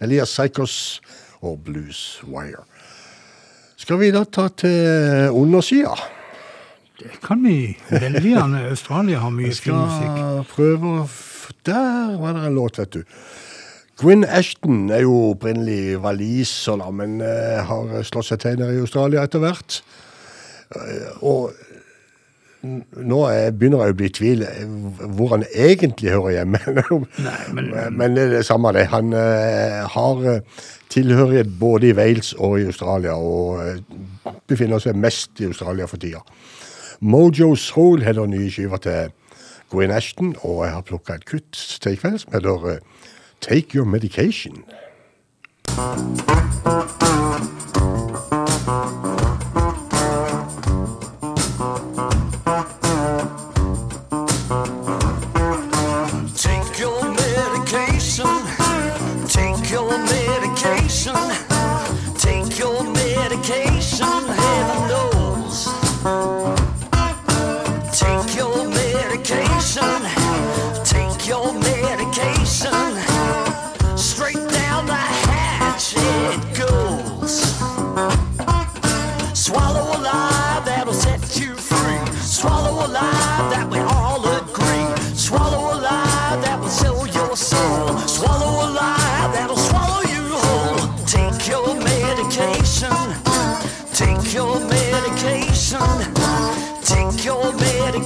Elias 0.00 0.32
Psychos 0.32 1.00
og 1.42 1.60
Blues 1.64 2.22
Wire. 2.24 2.64
Skal 3.76 4.00
vi 4.00 4.10
da 4.10 4.24
ta 4.24 4.48
til 4.48 5.28
undersida? 5.30 5.92
Det 6.96 7.20
kan 7.20 7.42
vi 7.44 7.76
veldig 7.90 8.22
gjerne. 8.24 8.62
Australia 8.70 9.18
har 9.20 9.30
mye 9.30 9.50
Jeg 9.50 9.60
fin 9.60 9.76
musikk. 9.76 10.16
skal 10.16 10.44
prøve 10.54 10.94
å 11.02 11.08
Der 11.66 12.16
var 12.18 12.32
det 12.32 12.46
en 12.46 12.54
låt, 12.54 12.78
vet 12.78 12.94
du. 12.94 13.02
Gwyn 13.98 14.24
Ashton 14.24 14.90
er 14.90 15.02
jo 15.02 15.32
opprinnelig 15.32 15.98
waliser, 16.02 16.90
men 16.92 17.20
eh, 17.20 17.62
har 17.66 18.02
slått 18.02 18.26
seg 18.26 18.40
til 18.40 18.58
nede 18.58 18.76
i 18.76 18.80
Australia 18.80 19.22
etter 19.22 19.42
hvert. 19.42 19.82
Eh, 20.74 21.22
og 21.22 21.52
nå 22.96 23.20
er, 23.30 23.50
begynner 23.56 23.84
jeg 23.84 23.94
å 23.94 23.98
bli 23.98 24.08
i 24.08 24.14
tvil 24.14 24.42
eh, 24.46 24.64
hvor 25.16 25.34
han 25.34 25.44
egentlig 25.52 26.14
hører 26.14 26.38
hjemme. 26.38 26.60
men, 27.56 27.70
men 27.96 28.16
det 28.16 28.24
er 28.26 28.34
det 28.38 28.46
samme 28.48 28.72
det. 28.76 28.86
Han 28.92 29.12
eh, 29.16 29.82
har 29.92 30.26
eh, 30.32 30.64
tilhørighet 30.92 31.58
både 31.60 31.90
i 31.90 31.96
Wales 31.96 32.32
og 32.38 32.60
i 32.60 32.66
Australia, 32.70 33.14
og 33.14 33.62
eh, 33.64 34.34
befinner 34.48 34.82
seg 34.82 34.98
mest 34.98 35.40
i 35.40 35.48
Australia 35.50 35.86
for 35.90 35.96
tida. 36.02 36.22
Mojo 37.00 37.54
Soul 37.60 38.04
heter 38.06 38.26
nye 38.26 38.50
skiver 38.50 38.80
til 38.82 39.12
Gwyn 39.70 39.90
Ashton, 39.90 40.36
og 40.40 40.64
jeg 40.64 40.72
har 40.72 40.86
plukka 40.86 41.18
et 41.18 41.26
kutt 41.28 41.78
til 41.82 41.92
i 41.92 42.00
kveld 42.00 42.18
som 42.22 42.32
heter 42.36 42.70
eh, 42.72 42.78
Take 43.40 43.76
Your 43.76 43.84
Medication. 43.84 44.64
Take 48.66 49.05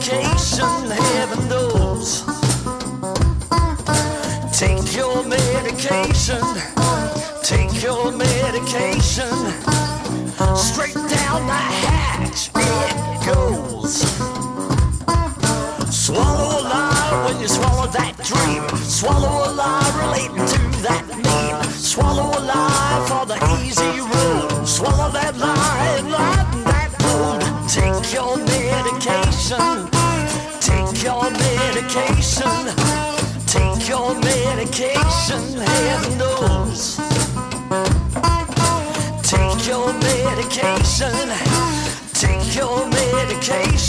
medication. 0.00 0.90
Heaven 0.90 1.48
knows. 1.48 2.24
Take 4.58 4.96
your 4.96 5.22
medication. 5.24 6.42
Take 7.42 7.82
your 7.82 8.10
medication. 8.10 9.28
Straight 10.56 10.94
down 10.94 11.46
the 11.46 11.60
hatch 11.82 12.50
it 12.56 13.26
goes. 13.26 14.00
Swallow 15.92 16.60
a 16.60 16.62
lie 16.62 17.24
when 17.26 17.40
you 17.40 17.48
swallow 17.48 17.86
that 17.88 18.16
dream. 18.24 18.66
Swallow 18.78 19.50
a 19.50 19.52
lie 19.52 19.92
relating 20.02 20.46
to 20.46 20.82
that 20.82 21.04
meme. 21.08 21.62
Swallow 21.72 22.30
a 22.38 22.40
lie 22.40 23.04
for 23.06 23.26
the 23.26 23.36
easy 23.62 24.00
road. 24.00 24.66
Swallow 24.66 25.10
that 25.12 25.36
lie 25.36 25.96
and 25.98 26.10
lighten 26.10 26.64
that 26.64 26.90
road. 27.02 27.68
Take 27.68 28.14
your 28.14 28.36
medication. 28.38 29.79
Medication. 34.70 35.58
Heaven. 35.58 36.18
Take 39.22 39.66
your 39.66 39.92
medication. 39.94 41.12
Take 42.14 42.54
your 42.54 42.86
medication. 42.88 43.79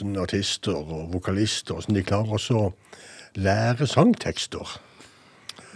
Hvordan 0.00 0.22
artister 0.22 0.74
og 0.74 1.12
vokalister 1.12 1.74
hvordan 1.74 1.96
de 1.96 2.02
klarer 2.02 2.36
også 2.38 2.58
å 2.60 2.72
lære 3.36 3.86
sangtekster. 3.86 4.78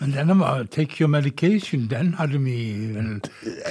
Men 0.00 0.14
denne 0.16 0.38
var 0.40 0.64
Take 0.72 0.96
Your 1.00 1.10
Medication, 1.12 1.88
den 1.90 2.14
hadde 2.16 2.38
vi 2.40 2.56
vel 2.94 3.18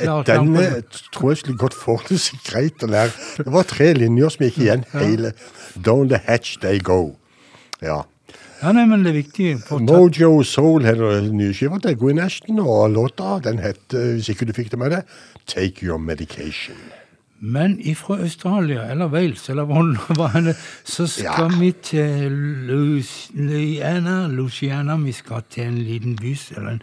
klart 0.04 0.28
Denne 0.30 0.62
eh, 0.62 1.00
tror 1.14 1.32
jeg 1.32 1.42
skulle 1.42 1.58
gått 1.58 1.74
forholdsvis 1.74 2.44
greit 2.46 2.86
å 2.86 2.90
lære. 2.92 3.16
Det 3.38 3.54
var 3.54 3.66
tre 3.66 3.90
linjer 3.98 4.30
som 4.36 4.46
gikk 4.46 4.60
igjen 4.62 4.86
hele 4.94 5.34
Down 5.74 6.12
the 6.14 6.22
hatch 6.28 6.60
they 6.62 6.78
go. 6.78 7.16
Ja. 7.82 8.04
Ja, 8.60 8.74
nei, 8.76 8.84
men 8.86 9.06
det 9.06 9.14
er 9.14 9.22
viktig. 9.22 9.50
Mojo 9.88 10.44
Soul 10.44 10.86
heter 10.86 11.22
den 11.24 11.38
nye 11.40 11.56
skiva 11.56 11.80
til 11.82 11.96
Gwyn 11.98 12.20
Ashton, 12.20 12.60
og 12.60 12.92
låta 12.92 13.38
den 13.46 13.62
het, 13.64 13.86
hvis 13.90 14.30
ikke 14.34 14.50
du 14.50 14.54
fikk 14.54 14.74
det 14.74 14.82
med 14.82 14.98
deg, 14.98 15.20
Take 15.48 15.88
Your 15.88 15.98
Medication. 15.98 16.78
Men 17.41 17.78
ifra 17.80 18.18
Australia, 18.22 18.82
eller 18.91 19.07
Wales, 19.07 19.49
eller 19.49 19.64
hva 19.66 20.30
det, 20.48 20.56
så 20.84 21.07
skal 21.07 21.53
vi 21.60 21.72
til 21.72 22.32
Louisiana, 22.68 24.28
Louisiana. 24.28 24.98
Vi 24.98 25.11
skal 25.11 25.41
til 25.49 25.64
en 25.70 25.78
liten 25.78 26.16
by, 26.20 26.34
eller 26.57 26.70
en 26.78 26.82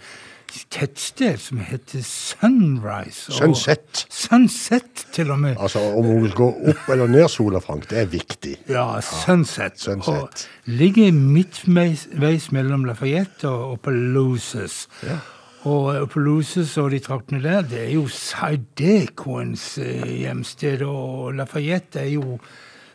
tettsted 0.72 1.36
som 1.42 1.58
heter 1.58 2.00
Sunrise. 2.02 3.28
og- 3.28 3.34
Sunset. 3.36 4.06
Sunset, 4.10 5.06
til 5.12 5.30
og 5.30 5.38
med. 5.38 5.56
Altså, 5.60 5.78
om 5.98 6.04
hun 6.04 6.30
går 6.30 6.68
opp 6.68 6.88
eller 6.92 7.06
ned 7.06 7.28
sola, 7.28 7.58
Frank, 7.60 7.90
det 7.90 7.98
er 7.98 8.06
viktig. 8.06 8.56
Ja, 8.68 9.00
Sunset. 9.00 9.72
Sunset. 9.80 10.08
Og 10.14 10.28
ligger 10.66 11.12
midtveis 11.12 12.52
mellom 12.52 12.84
Lafayette 12.84 13.48
og 13.48 13.72
Opelousas. 13.72 14.88
Og 15.66 15.96
Opelousas 15.98 16.76
og 16.78 16.92
de 16.94 17.00
traktene 17.02 17.42
der, 17.42 17.64
det 17.66 17.80
er 17.88 17.92
jo 17.96 18.06
Sidecoens 18.12 19.78
eh, 19.82 20.06
hjemsted. 20.22 20.84
Og 20.86 21.34
Lafayette 21.34 22.04
er 22.04 22.12
jo 22.12 22.38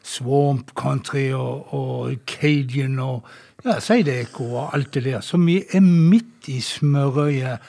swamp 0.04 0.72
country 0.80 1.30
og, 1.36 1.74
og 1.76 2.14
Cajun 2.28 3.00
og 3.04 3.28
ja, 3.66 3.80
Sideco 3.84 4.48
og 4.54 4.76
alt 4.76 4.94
det 4.94 5.04
der. 5.10 5.20
Så 5.22 5.38
vi 5.38 5.60
er 5.74 5.84
midt 5.84 6.48
i 6.48 6.62
smørøyet. 6.64 7.60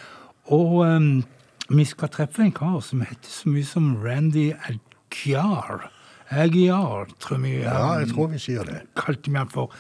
Og 0.55 0.79
um, 0.87 1.25
vi 1.71 1.85
skal 1.85 2.11
treffe 2.13 2.43
en 2.43 2.55
kar 2.55 2.81
som 2.85 3.03
heter 3.03 3.31
så 3.31 3.51
mye 3.51 3.67
som 3.67 3.97
Randy 4.05 4.53
Agyar. 4.69 5.91
Agyar, 6.31 7.11
tror 7.21 7.43
vi. 7.43 7.59
Ja, 7.63 7.99
jeg 8.01 8.15
tror 8.15 8.31
vi 8.33 8.41
sier 8.41 8.65
det. 8.69 8.85
Kalte 8.97 9.31
vi 9.31 9.39
han 9.39 9.51
for. 9.53 9.75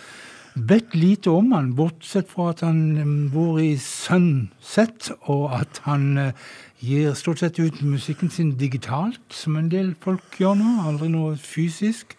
Vet 0.55 0.95
lite 0.95 1.31
om 1.31 1.53
han, 1.53 1.71
bortsett 1.73 2.29
fra 2.29 2.51
at 2.53 2.61
han 2.61 3.31
bor 3.33 3.57
i 3.57 3.73
Sunset, 3.81 5.09
og 5.33 5.47
at 5.57 5.81
han 5.87 6.19
eh, 6.21 6.43
gir 6.85 7.15
stort 7.17 7.41
sett 7.41 7.57
ut 7.57 7.81
musikken 7.81 8.29
sin 8.31 8.51
digitalt, 8.61 9.23
som 9.33 9.57
en 9.57 9.71
del 9.73 9.95
folk 10.05 10.37
gjør 10.37 10.59
nå. 10.61 10.75
Aldri 10.91 11.09
noe 11.15 11.39
fysisk. 11.41 12.13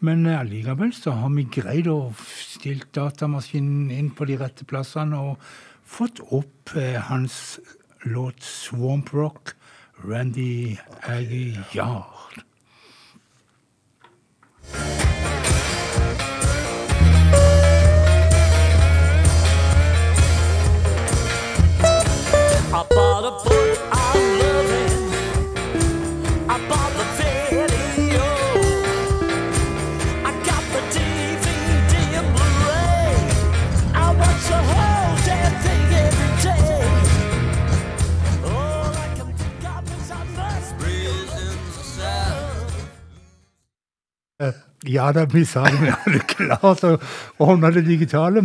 Men 0.00 0.24
eh, 0.24 0.40
allikevel 0.40 0.94
så 0.96 1.18
har 1.20 1.34
vi 1.36 1.44
greid 1.52 1.90
å 1.92 2.14
stilt 2.24 2.88
datamaskinen 2.96 3.92
inn 3.92 4.08
på 4.16 4.24
de 4.24 4.40
rette 4.40 4.64
plassene 4.64 5.20
og 5.20 5.36
fått 5.84 6.24
opp 6.32 6.72
eh, 6.80 6.96
hans 7.10 7.58
låt 8.08 8.40
'Swamp 8.40 9.12
Rock', 9.12 9.52
Randy 10.00 10.78
Aguiar. 11.04 12.46
ja, 44.86 45.12
da 45.12 45.26
blir 45.26 45.44
salmen 45.44 45.94
alle 46.06 46.18
klar, 46.18 46.74
så 46.74 46.96
ordner 47.38 47.70
det 47.70 47.86
digitale, 47.86 48.42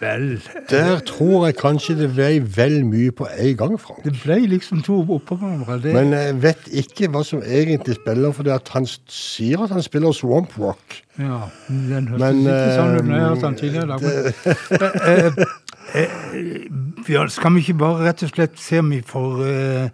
vel 0.00 0.40
Der 0.70 0.98
tror 1.08 1.46
jeg 1.46 1.56
kanskje 1.56 1.94
det 1.98 2.08
ble 2.14 2.28
vel 2.56 2.84
mye 2.84 3.10
på 3.16 3.26
en 3.38 3.56
gang, 3.56 3.76
Frank. 3.80 4.02
Det 4.04 4.12
ble 4.22 4.38
liksom 4.50 4.82
to 4.86 4.98
oppå 5.02 5.36
hverandre. 5.40 5.78
Det, 5.82 5.92
Men 5.94 6.12
jeg 6.12 6.36
vet 6.42 6.68
ikke 6.82 7.08
hva 7.14 7.22
som 7.24 7.42
egentlig 7.42 7.96
spiller, 8.00 8.32
for 8.36 8.50
at 8.54 8.68
han 8.74 8.86
sier 9.08 9.62
at 9.64 9.70
han 9.74 9.82
spiller 9.82 10.12
Swamp 10.12 10.56
Rock. 10.58 11.02
ja, 11.18 11.40
den 11.68 12.08
hørtes 12.08 12.20
Men, 12.20 12.42
ikke 12.44 12.74
sånn 12.76 12.98
ut 12.98 13.04
når 13.04 13.16
jeg 13.16 13.22
eh, 13.22 13.28
hørte 13.28 13.46
den 13.46 13.56
tidligere 13.62 13.84
i 13.84 13.88
dag. 13.94 14.00
men- 14.02 15.46
Eh, 15.94 16.02
eh, 16.02 16.64
Bjørn, 17.06 17.28
skal 17.30 17.52
vi 17.54 17.60
ikke 17.62 17.76
bare 17.78 18.08
rett 18.08 18.22
og 18.26 18.30
slett 18.32 18.58
se 18.58 18.80
om 18.82 18.88
vi 18.90 18.98
får 19.06 19.36
uh, 19.46 19.88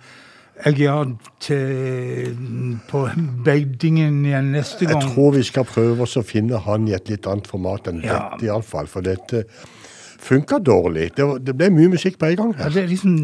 på 2.90 3.02
beidingen 3.44 4.24
igjen 4.26 4.52
neste 4.54 4.86
gang? 4.88 5.02
Jeg 5.02 5.12
tror 5.14 5.34
vi 5.36 5.42
skal 5.46 5.66
prøve 5.68 6.06
oss 6.06 6.16
å 6.16 6.24
finne 6.26 6.58
han 6.64 6.88
i 6.88 6.94
et 6.96 7.10
litt 7.12 7.26
annet 7.28 7.46
format 7.50 7.88
enn 7.90 8.00
Ja. 8.02 8.30
dette, 8.32 8.46
iallfall. 8.48 8.86
For 8.88 9.00
dette 9.04 9.44
funka 10.23 10.59
dårlig. 10.62 11.11
Det, 11.16 11.27
det 11.47 11.57
ble 11.59 11.70
mye 11.74 11.93
musikk 11.97 12.19
på 12.20 12.31
en 12.31 12.40
gang. 12.40 12.55
Ja, 12.59 12.70
det 12.73 12.85
er 12.85 12.90
liksom 12.90 13.19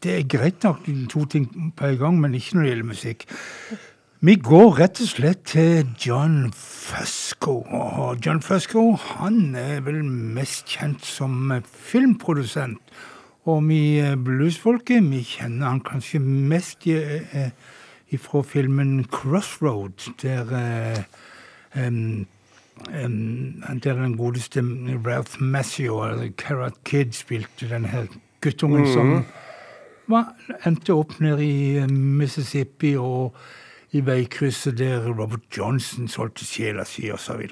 Det 0.00 0.14
er 0.16 0.22
greit 0.24 0.64
nok 0.64 0.86
to 1.12 1.26
ting 1.28 1.72
på 1.76 1.86
en 1.86 1.98
gang, 2.00 2.20
men 2.20 2.34
ikke 2.34 2.54
når 2.56 2.62
det 2.62 2.70
gjelder 2.70 2.88
musikk. 2.88 3.26
Vi 4.24 4.34
går 4.36 4.78
rett 4.78 5.00
og 5.00 5.08
slett 5.08 5.42
til 5.48 5.90
John 6.00 6.52
Fusco. 6.56 7.58
Og 7.68 8.16
John 8.24 8.40
Fusco 8.40 8.94
han 8.96 9.54
er 9.56 9.80
vel 9.84 10.00
mest 10.04 10.68
kjent 10.72 11.04
som 11.04 11.52
filmprodusent. 11.64 12.80
Og 13.48 13.62
vi 13.68 13.98
eh, 14.00 14.16
bluesfolket 14.20 15.04
vi 15.08 15.22
kjenner 15.24 15.70
han 15.70 15.80
kanskje 15.84 16.20
mest 16.20 16.84
eh, 16.88 17.32
eh, 17.32 18.18
fra 18.20 18.42
filmen 18.42 19.04
'Crossroad', 19.04 20.12
der 20.22 20.52
eh, 20.56 21.04
em, 23.04 23.62
der 23.84 23.94
den 23.94 24.16
godeste 24.16 24.60
Ralph 25.06 25.40
Massio, 25.40 26.04
eller 26.04 26.30
Carrot 26.36 26.84
Kid, 26.84 27.12
spilte 27.12 27.68
den 27.68 27.84
her 27.84 28.06
guttungen 28.40 28.86
som 28.86 29.06
Mhm. 29.06 29.24
var, 30.08 30.34
endte 30.66 30.90
opp 30.94 31.20
nede 31.20 31.44
i 31.44 31.76
eh, 31.76 31.90
Mississippi 31.90 32.96
og 32.96 33.34
i 33.92 34.00
veikrysset 34.06 34.78
der 34.78 35.08
Robert 35.08 35.40
Johnson 35.56 36.08
solgte 36.08 36.44
sjela 36.44 36.84
si 36.84 37.10
osv. 37.10 37.48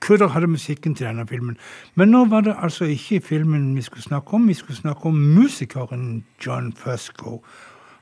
Kudder 0.00 0.28
hadde 0.28 0.46
musikken 0.46 0.94
til 0.94 1.06
denne 1.06 1.26
filmen. 1.26 1.56
Men 1.94 2.08
nå 2.08 2.24
var 2.28 2.40
det 2.40 2.56
altså 2.62 2.84
ikke 2.84 3.20
filmen 3.20 3.76
vi 3.76 3.82
skulle 3.82 4.02
snakke 4.02 4.34
om, 4.34 4.48
vi 4.48 4.54
skulle 4.54 4.76
snakke 4.76 5.06
om 5.06 5.14
musikeren 5.14 6.24
John 6.46 6.72
Fusco. 6.76 7.42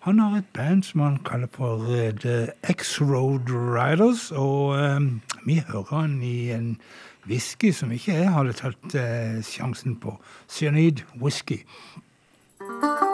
Han 0.00 0.18
har 0.18 0.38
et 0.38 0.44
band 0.54 0.82
som 0.82 1.00
han 1.00 1.18
kaller 1.24 1.48
for 1.52 1.82
eh, 1.90 2.12
The 2.14 2.52
X-Road 2.62 3.50
Riders, 3.50 4.30
og 4.32 4.78
um, 4.78 5.20
vi 5.46 5.62
hører 5.68 6.00
han 6.00 6.22
i 6.22 6.50
en 6.50 6.80
whisky 7.26 7.72
som 7.72 7.92
ikke 7.92 8.14
jeg 8.14 8.32
hadde 8.32 8.56
tatt 8.56 8.94
uh, 8.94 9.42
sjansen 9.44 9.98
på. 10.00 10.16
Cyanide 10.48 11.04
whisky. 11.20 11.64
cyanide 12.60 13.07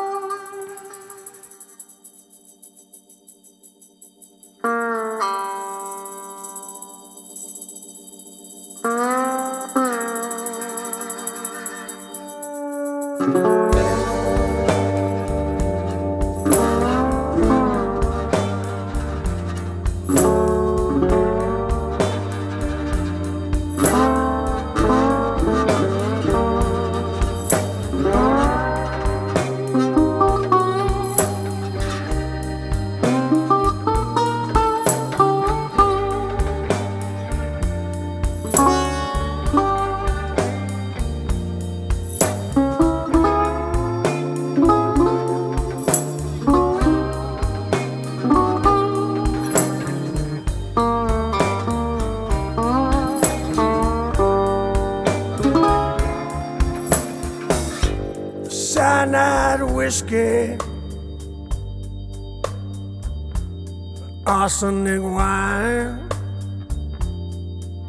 arsenic 64.55 65.03
wine. 65.03 66.09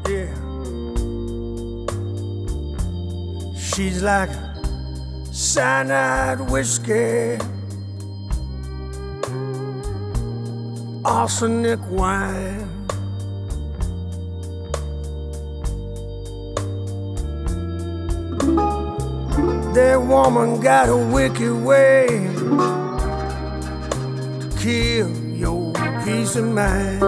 Yeah, 0.09 0.33
she's 3.55 4.01
like 4.01 4.31
cyanide 5.31 6.49
whiskey, 6.49 7.37
arsenic 11.05 11.79
wine. 11.91 12.67
That 19.75 20.01
woman 20.01 20.61
got 20.61 20.89
a 20.89 20.97
wicked 20.97 21.53
way 21.63 22.07
to 24.39 24.49
kill 24.57 25.24
peace 26.25 26.35
of 26.37 26.45
mind. 26.45 27.01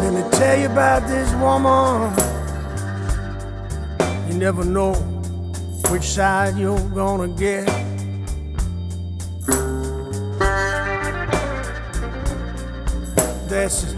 Let 0.00 0.12
me 0.12 0.22
tell 0.38 0.58
you 0.58 0.66
about 0.66 1.08
this 1.08 1.32
woman. 1.34 2.12
You 4.28 4.38
never 4.38 4.64
know 4.64 4.92
which 5.90 6.02
side 6.02 6.58
you're 6.58 6.78
gonna 6.90 7.28
get. 7.28 7.66
That's 13.48 13.94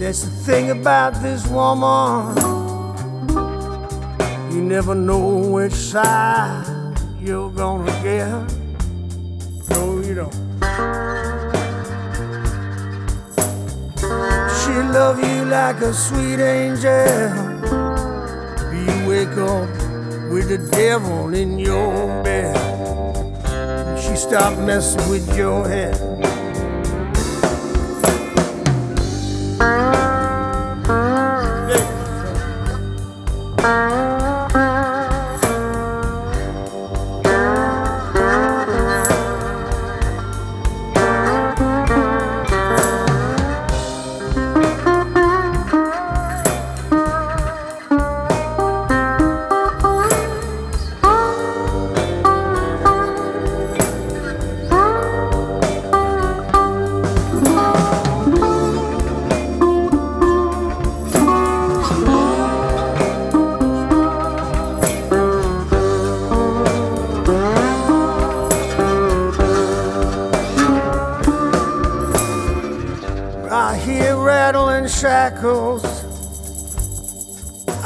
that's 0.00 0.22
the 0.24 0.32
thing 0.46 0.70
about 0.70 1.22
this 1.22 1.46
woman. 1.46 2.36
You 4.52 4.62
never 4.62 4.96
know 4.96 5.38
which 5.52 5.74
side 5.74 6.73
you're 7.24 7.50
gonna 7.50 7.90
get. 8.02 8.28
Her. 8.28 8.46
No, 9.70 10.00
you 10.00 10.14
don't. 10.14 10.34
She 14.60 14.74
love 14.92 15.18
you 15.24 15.44
like 15.46 15.80
a 15.80 15.94
sweet 15.94 16.40
angel. 16.40 16.92
You 18.84 19.08
wake 19.08 19.38
up 19.38 19.68
with 20.30 20.48
the 20.48 20.58
devil 20.70 21.32
in 21.32 21.58
your 21.58 22.22
bed. 22.22 22.54
She 23.98 24.16
stop 24.16 24.58
messing 24.58 25.08
with 25.08 25.26
your 25.36 25.66
head. 25.66 26.03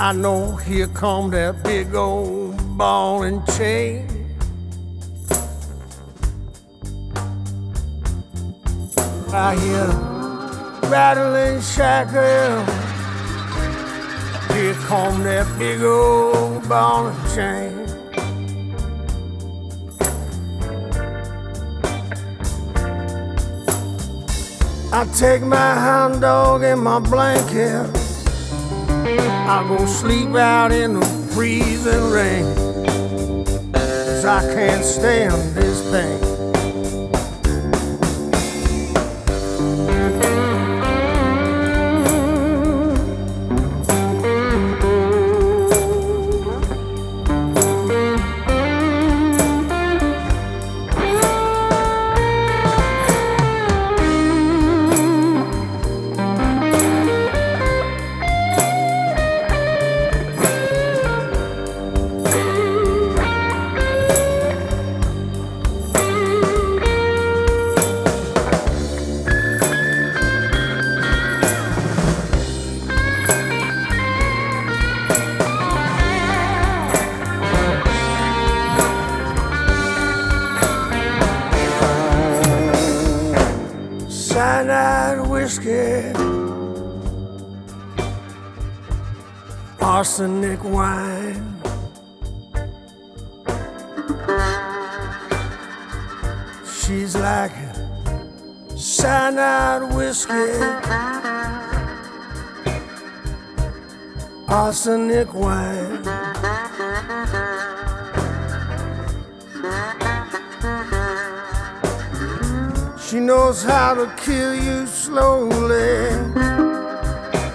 I 0.00 0.12
know 0.12 0.54
here 0.54 0.86
come 0.86 1.32
that 1.32 1.64
big 1.64 1.92
old 1.92 2.78
ball 2.78 3.24
and 3.24 3.44
chain. 3.54 4.06
I 9.32 9.56
hear 9.56 9.86
rattling 10.88 11.60
shackles. 11.60 12.68
Here 14.54 14.74
come 14.86 15.24
that 15.24 15.58
big 15.58 15.82
old 15.82 16.68
ball 16.68 17.08
and 17.08 17.34
chain. 17.34 17.74
I 24.92 25.04
take 25.18 25.42
my 25.42 25.74
hound 25.74 26.20
dog 26.20 26.62
and 26.62 26.80
my 26.80 27.00
blanket. 27.00 27.97
I 29.50 29.66
go 29.66 29.86
sleep 29.86 30.34
out 30.34 30.72
in 30.72 31.00
the 31.00 31.06
freezing 31.32 32.10
rain. 32.10 32.44
Cause 33.72 34.26
I 34.26 34.42
can't 34.52 34.84
stand 34.84 35.56
this 35.56 35.80
pain. 35.90 36.27
Arsenic 90.18 90.64
wine. 90.64 91.54
She's 96.66 97.14
like 97.14 97.52
cyanide 98.74 99.94
whiskey, 99.94 100.58
arsenic 104.48 105.32
wine. 105.34 106.02
She 112.98 113.20
knows 113.20 113.62
how 113.62 113.94
to 113.94 114.12
kill 114.16 114.56
you 114.56 114.84
slowly. 114.88 116.08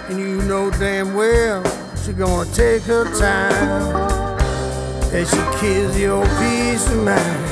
And 0.08 0.18
you 0.18 0.40
know 0.48 0.70
damn 0.70 1.12
well 1.12 1.73
gonna 2.16 2.50
take 2.52 2.82
her 2.82 3.04
time. 3.18 4.10
And 5.12 5.26
she 5.26 5.58
kills 5.58 5.98
your 5.98 6.24
peace 6.38 6.90
of 6.90 7.04
mind. 7.04 7.43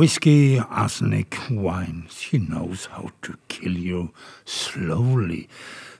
Whiskey, 0.00 0.58
arsenic, 0.58 1.36
wine. 1.50 2.04
She 2.08 2.38
knows 2.38 2.86
how 2.86 3.10
to 3.20 3.34
kill 3.48 3.76
you 3.76 4.08
slowly. 4.46 5.46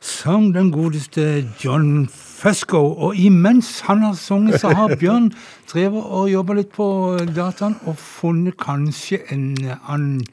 Sang 0.01 0.55
den 0.55 0.73
godeste 0.73 1.45
John 1.65 2.09
Fusco. 2.09 2.93
Og 2.93 3.17
imens 3.17 3.81
han 3.81 3.99
har 3.99 4.15
sunget, 4.15 4.61
så 4.61 4.69
har 4.69 4.97
Bjørn 4.97 5.33
drevet 5.73 6.05
og 6.05 6.31
jobba 6.31 6.57
litt 6.57 6.73
på 6.73 6.87
dataen 7.37 7.77
og 7.85 7.99
funnet 8.01 8.57
kanskje 8.57 9.21
en 9.35 9.53
annen 9.69 10.25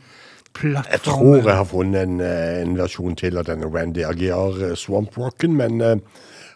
plattform. 0.53 0.87
Jeg 0.91 1.01
tror 1.01 1.35
jeg 1.35 1.57
har 1.57 1.67
funnet 1.67 2.07
en, 2.07 2.21
eh, 2.21 2.61
en 2.61 2.79
versjon 2.79 3.19
til 3.19 3.37
av 3.37 3.49
denne 3.51 3.67
Randy 3.67 4.07
Aguiar 4.07 4.63
eh, 4.63 4.75
Swamp 4.79 5.17
Rocken, 5.17 5.59
men 5.59 5.81
eh, 5.81 5.97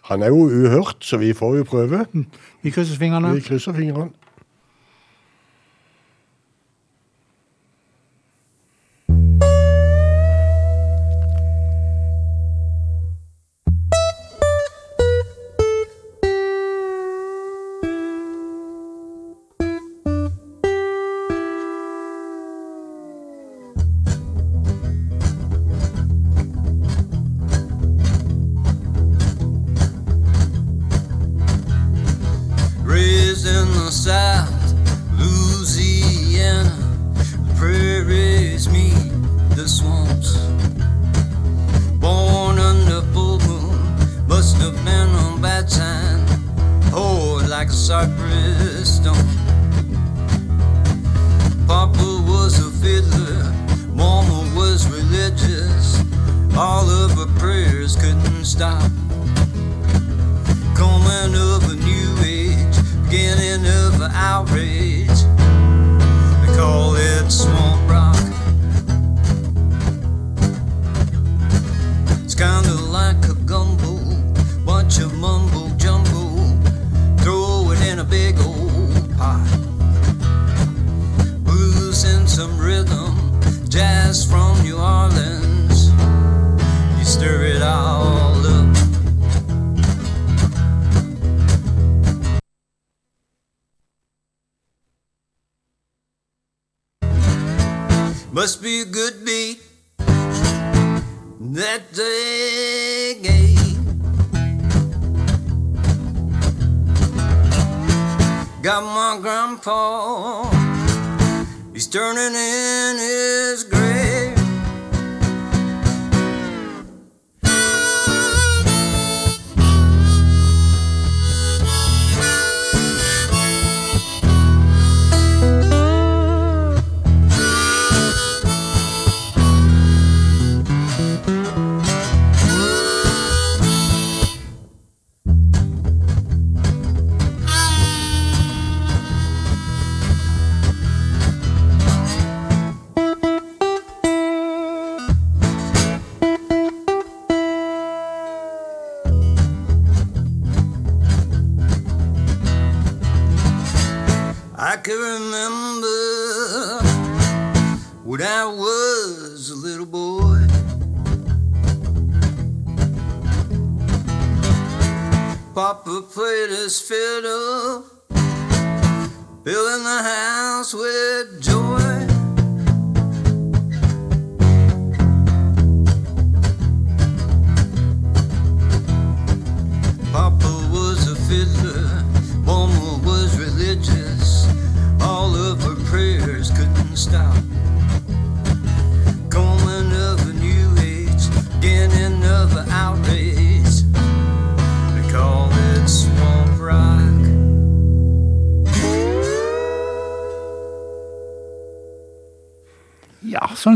han 0.07 0.23
er 0.23 0.31
jo 0.31 0.47
uhørt, 0.47 1.03
så 1.03 1.19
vi 1.19 1.33
får 1.33 1.57
jo 1.57 1.63
prøve. 1.75 2.05
Vi 2.63 2.71
krysser 2.71 2.95
fingrene. 2.95 3.35
Vi 3.35 3.43
krysser 3.51 3.75
fingrene. 3.75 4.13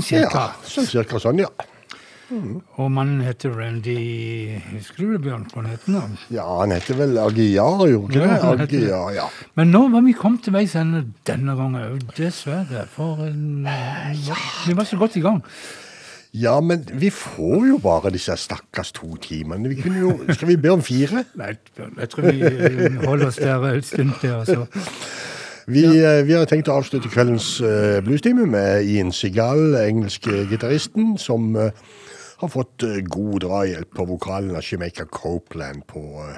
Cirka. 0.05 0.49
Ja, 0.51 0.69
sånn 0.75 0.87
cirka 0.89 1.21
sånn, 1.21 1.41
ja. 1.45 1.49
Og 2.81 2.87
mannen 2.89 3.19
heter 3.21 3.51
Randy 3.53 4.57
Husker 4.71 5.03
du 5.03 5.11
det, 5.13 5.19
Bjørn? 5.27 5.43
Hva 5.51 5.61
han 5.61 5.67
heter 5.69 5.93
nå? 5.93 5.99
Ja, 6.33 6.45
han 6.63 6.73
heter 6.73 6.97
vel 6.97 7.19
Agiar, 7.21 7.83
gjorde 7.91 8.17
Ja, 8.17 8.39
han 8.41 8.63
det. 8.63 8.65
Aguiar, 8.65 9.11
ja. 9.13 9.27
Men 9.59 9.69
nå 9.75 9.83
var 9.93 10.01
vi 10.07 10.15
kommet 10.17 10.41
til 10.47 10.55
veis 10.55 10.73
ende 10.79 11.03
denne 11.29 11.53
gangen 11.59 11.83
òg, 11.83 12.01
dessverre. 12.17 12.87
For 12.95 13.21
en, 13.27 13.67
vi 14.65 14.73
var 14.77 14.89
så 14.89 14.97
godt 14.97 15.19
i 15.21 15.23
gang. 15.25 15.43
Ja, 16.35 16.57
men 16.59 16.81
vi 16.99 17.11
får 17.13 17.61
jo 17.69 17.77
bare 17.79 18.09
disse 18.11 18.33
stakkars 18.41 18.89
to 18.97 19.13
timene. 19.23 19.69
Vi 19.71 19.77
kunne 19.85 20.01
jo, 20.01 20.09
skal 20.35 20.49
vi 20.49 20.57
be 20.59 20.73
om 20.73 20.81
fire? 20.83 21.23
Nei, 21.39 21.53
jeg 21.77 22.09
tror 22.11 22.25
vi 22.27 23.05
holder 23.05 23.29
oss 23.29 23.37
der 23.39 23.69
en 23.69 23.85
stund 23.85 24.17
til. 24.19 24.33
Altså. 24.41 24.65
Vi, 25.67 25.81
ja. 25.81 26.21
vi 26.21 26.35
har 26.37 26.45
tenkt 26.45 26.69
å 26.69 26.77
avslutte 26.77 27.09
kveldens 27.09 27.55
uh, 27.63 27.97
bluestime 28.05 28.45
med 28.45 28.85
Ian 28.85 29.09
Seagal, 29.15 29.73
engelske 29.79 30.43
gitaristen, 30.51 31.15
som 31.17 31.55
uh, 31.57 31.71
har 32.43 32.51
fått 32.53 32.85
uh, 32.85 32.99
god 33.01 33.39
drahjelp 33.47 33.89
på 33.97 34.05
vokalen 34.11 34.53
av 34.53 34.61
Jamaica 34.61 35.07
Copeland 35.09 35.81
på 35.89 36.03
uh, 36.21 36.35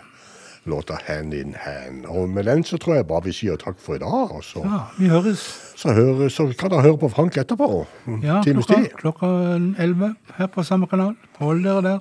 låta 0.68 1.00
Hand 1.08 1.36
in 1.36 1.56
Hand. 1.60 2.06
Og 2.08 2.30
med 2.30 2.48
den 2.48 2.64
så 2.64 2.80
tror 2.80 2.96
jeg 2.96 3.08
bare 3.12 3.28
vi 3.28 3.36
sier 3.36 3.60
takk 3.60 3.80
for 3.84 4.00
i 4.00 4.04
dag. 4.04 4.32
Og 4.32 4.44
så, 4.48 4.64
Ja, 4.64 4.84
vi 4.98 5.12
høres 5.12 5.44
så, 5.76 5.92
hører, 5.92 6.32
så 6.32 6.48
kan 6.60 6.72
dere 6.72 6.88
høre 6.88 7.02
på 7.04 7.12
Frank 7.12 7.38
etterpå. 7.38 7.86
Mm, 8.06 8.22
ja, 8.24 8.42
klokka, 8.44 8.84
klokka 8.96 9.34
11 9.76 10.16
her 10.40 10.48
på 10.56 10.64
samme 10.64 10.88
kanal. 10.88 11.16
Hold 11.40 11.68
dere 11.68 11.84
der. 11.84 12.00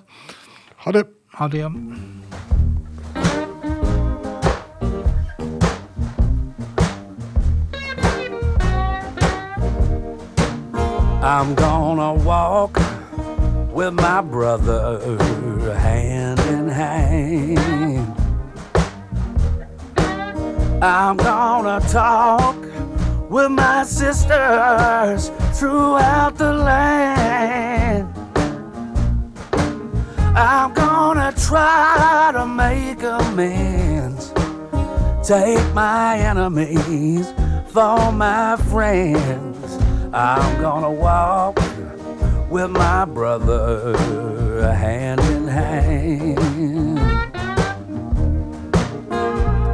Ha 0.86 0.92
det. 0.92 1.08
Ha 1.34 1.48
det. 1.48 1.66
ja. 1.66 2.55
I'm 11.26 11.56
gonna 11.56 12.14
walk 12.14 12.78
with 13.74 13.94
my 13.94 14.20
brother 14.20 15.00
hand 15.76 16.38
in 16.38 16.68
hand. 16.68 18.14
I'm 20.80 21.16
gonna 21.16 21.80
talk 21.88 22.54
with 23.28 23.50
my 23.50 23.82
sisters 23.82 25.32
throughout 25.58 26.36
the 26.38 26.52
land. 26.52 28.08
I'm 30.36 30.72
gonna 30.74 31.34
try 31.36 32.30
to 32.34 32.46
make 32.46 33.02
amends. 33.02 34.32
Take 35.26 35.74
my 35.74 36.18
enemies 36.18 37.26
for 37.72 38.12
my 38.12 38.56
friends. 38.70 39.65
I'm 40.18 40.62
gonna 40.62 40.90
walk 40.90 41.60
with 42.48 42.70
my 42.70 43.04
brother 43.04 44.72
hand 44.72 45.20
in 45.20 45.46
hand. 45.46 46.38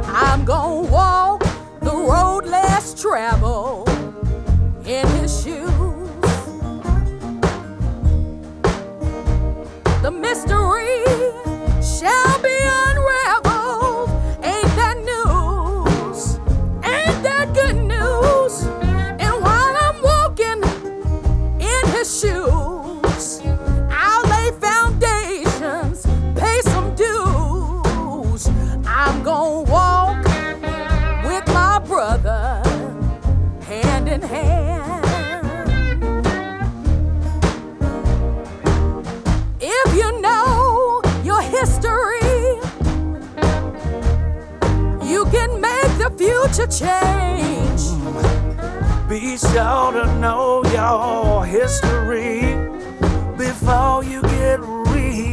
I'm 0.05 0.43
gonna 0.43 0.91
walk 0.91 1.45
the 1.79 1.95
road 1.95 2.43
less 2.43 2.93
traveled 2.93 3.87
in 4.85 5.07
his 5.19 5.41
shoes. 5.41 5.69
The 10.01 10.11
mystery 10.11 11.05
shall 11.81 12.41
be 12.41 12.82
future 46.53 46.67
change. 46.67 47.81
Be 49.09 49.37
sure 49.37 49.91
to 49.91 50.05
know 50.19 50.63
your 50.71 51.45
history 51.45 52.41
before 53.37 54.03
you 54.03 54.21
get 54.21 54.59
rearranged. 54.61 55.31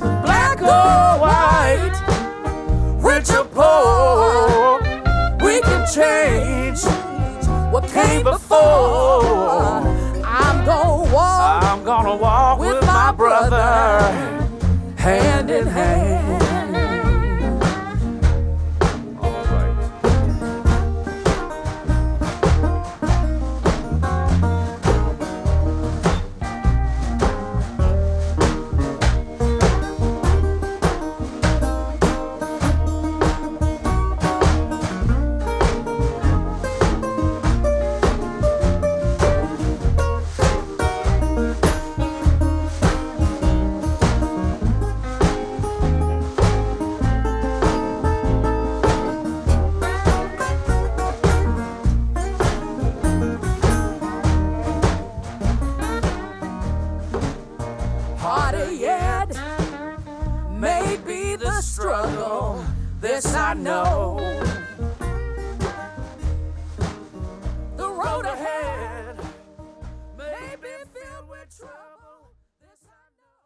Black 0.00 0.60
or 0.62 1.18
white, 1.20 1.92
rich 3.02 3.30
or 3.30 3.44
poor, 3.44 4.80
we 5.44 5.60
can 5.60 5.86
change 5.92 6.84
what 7.72 7.86
came 7.88 8.22
before. 8.22 9.82
I'm 10.24 10.64
gonna 10.64 11.12
walk. 11.12 11.64
I'm 11.64 11.84
gonna 11.84 12.16
walk 12.16 12.51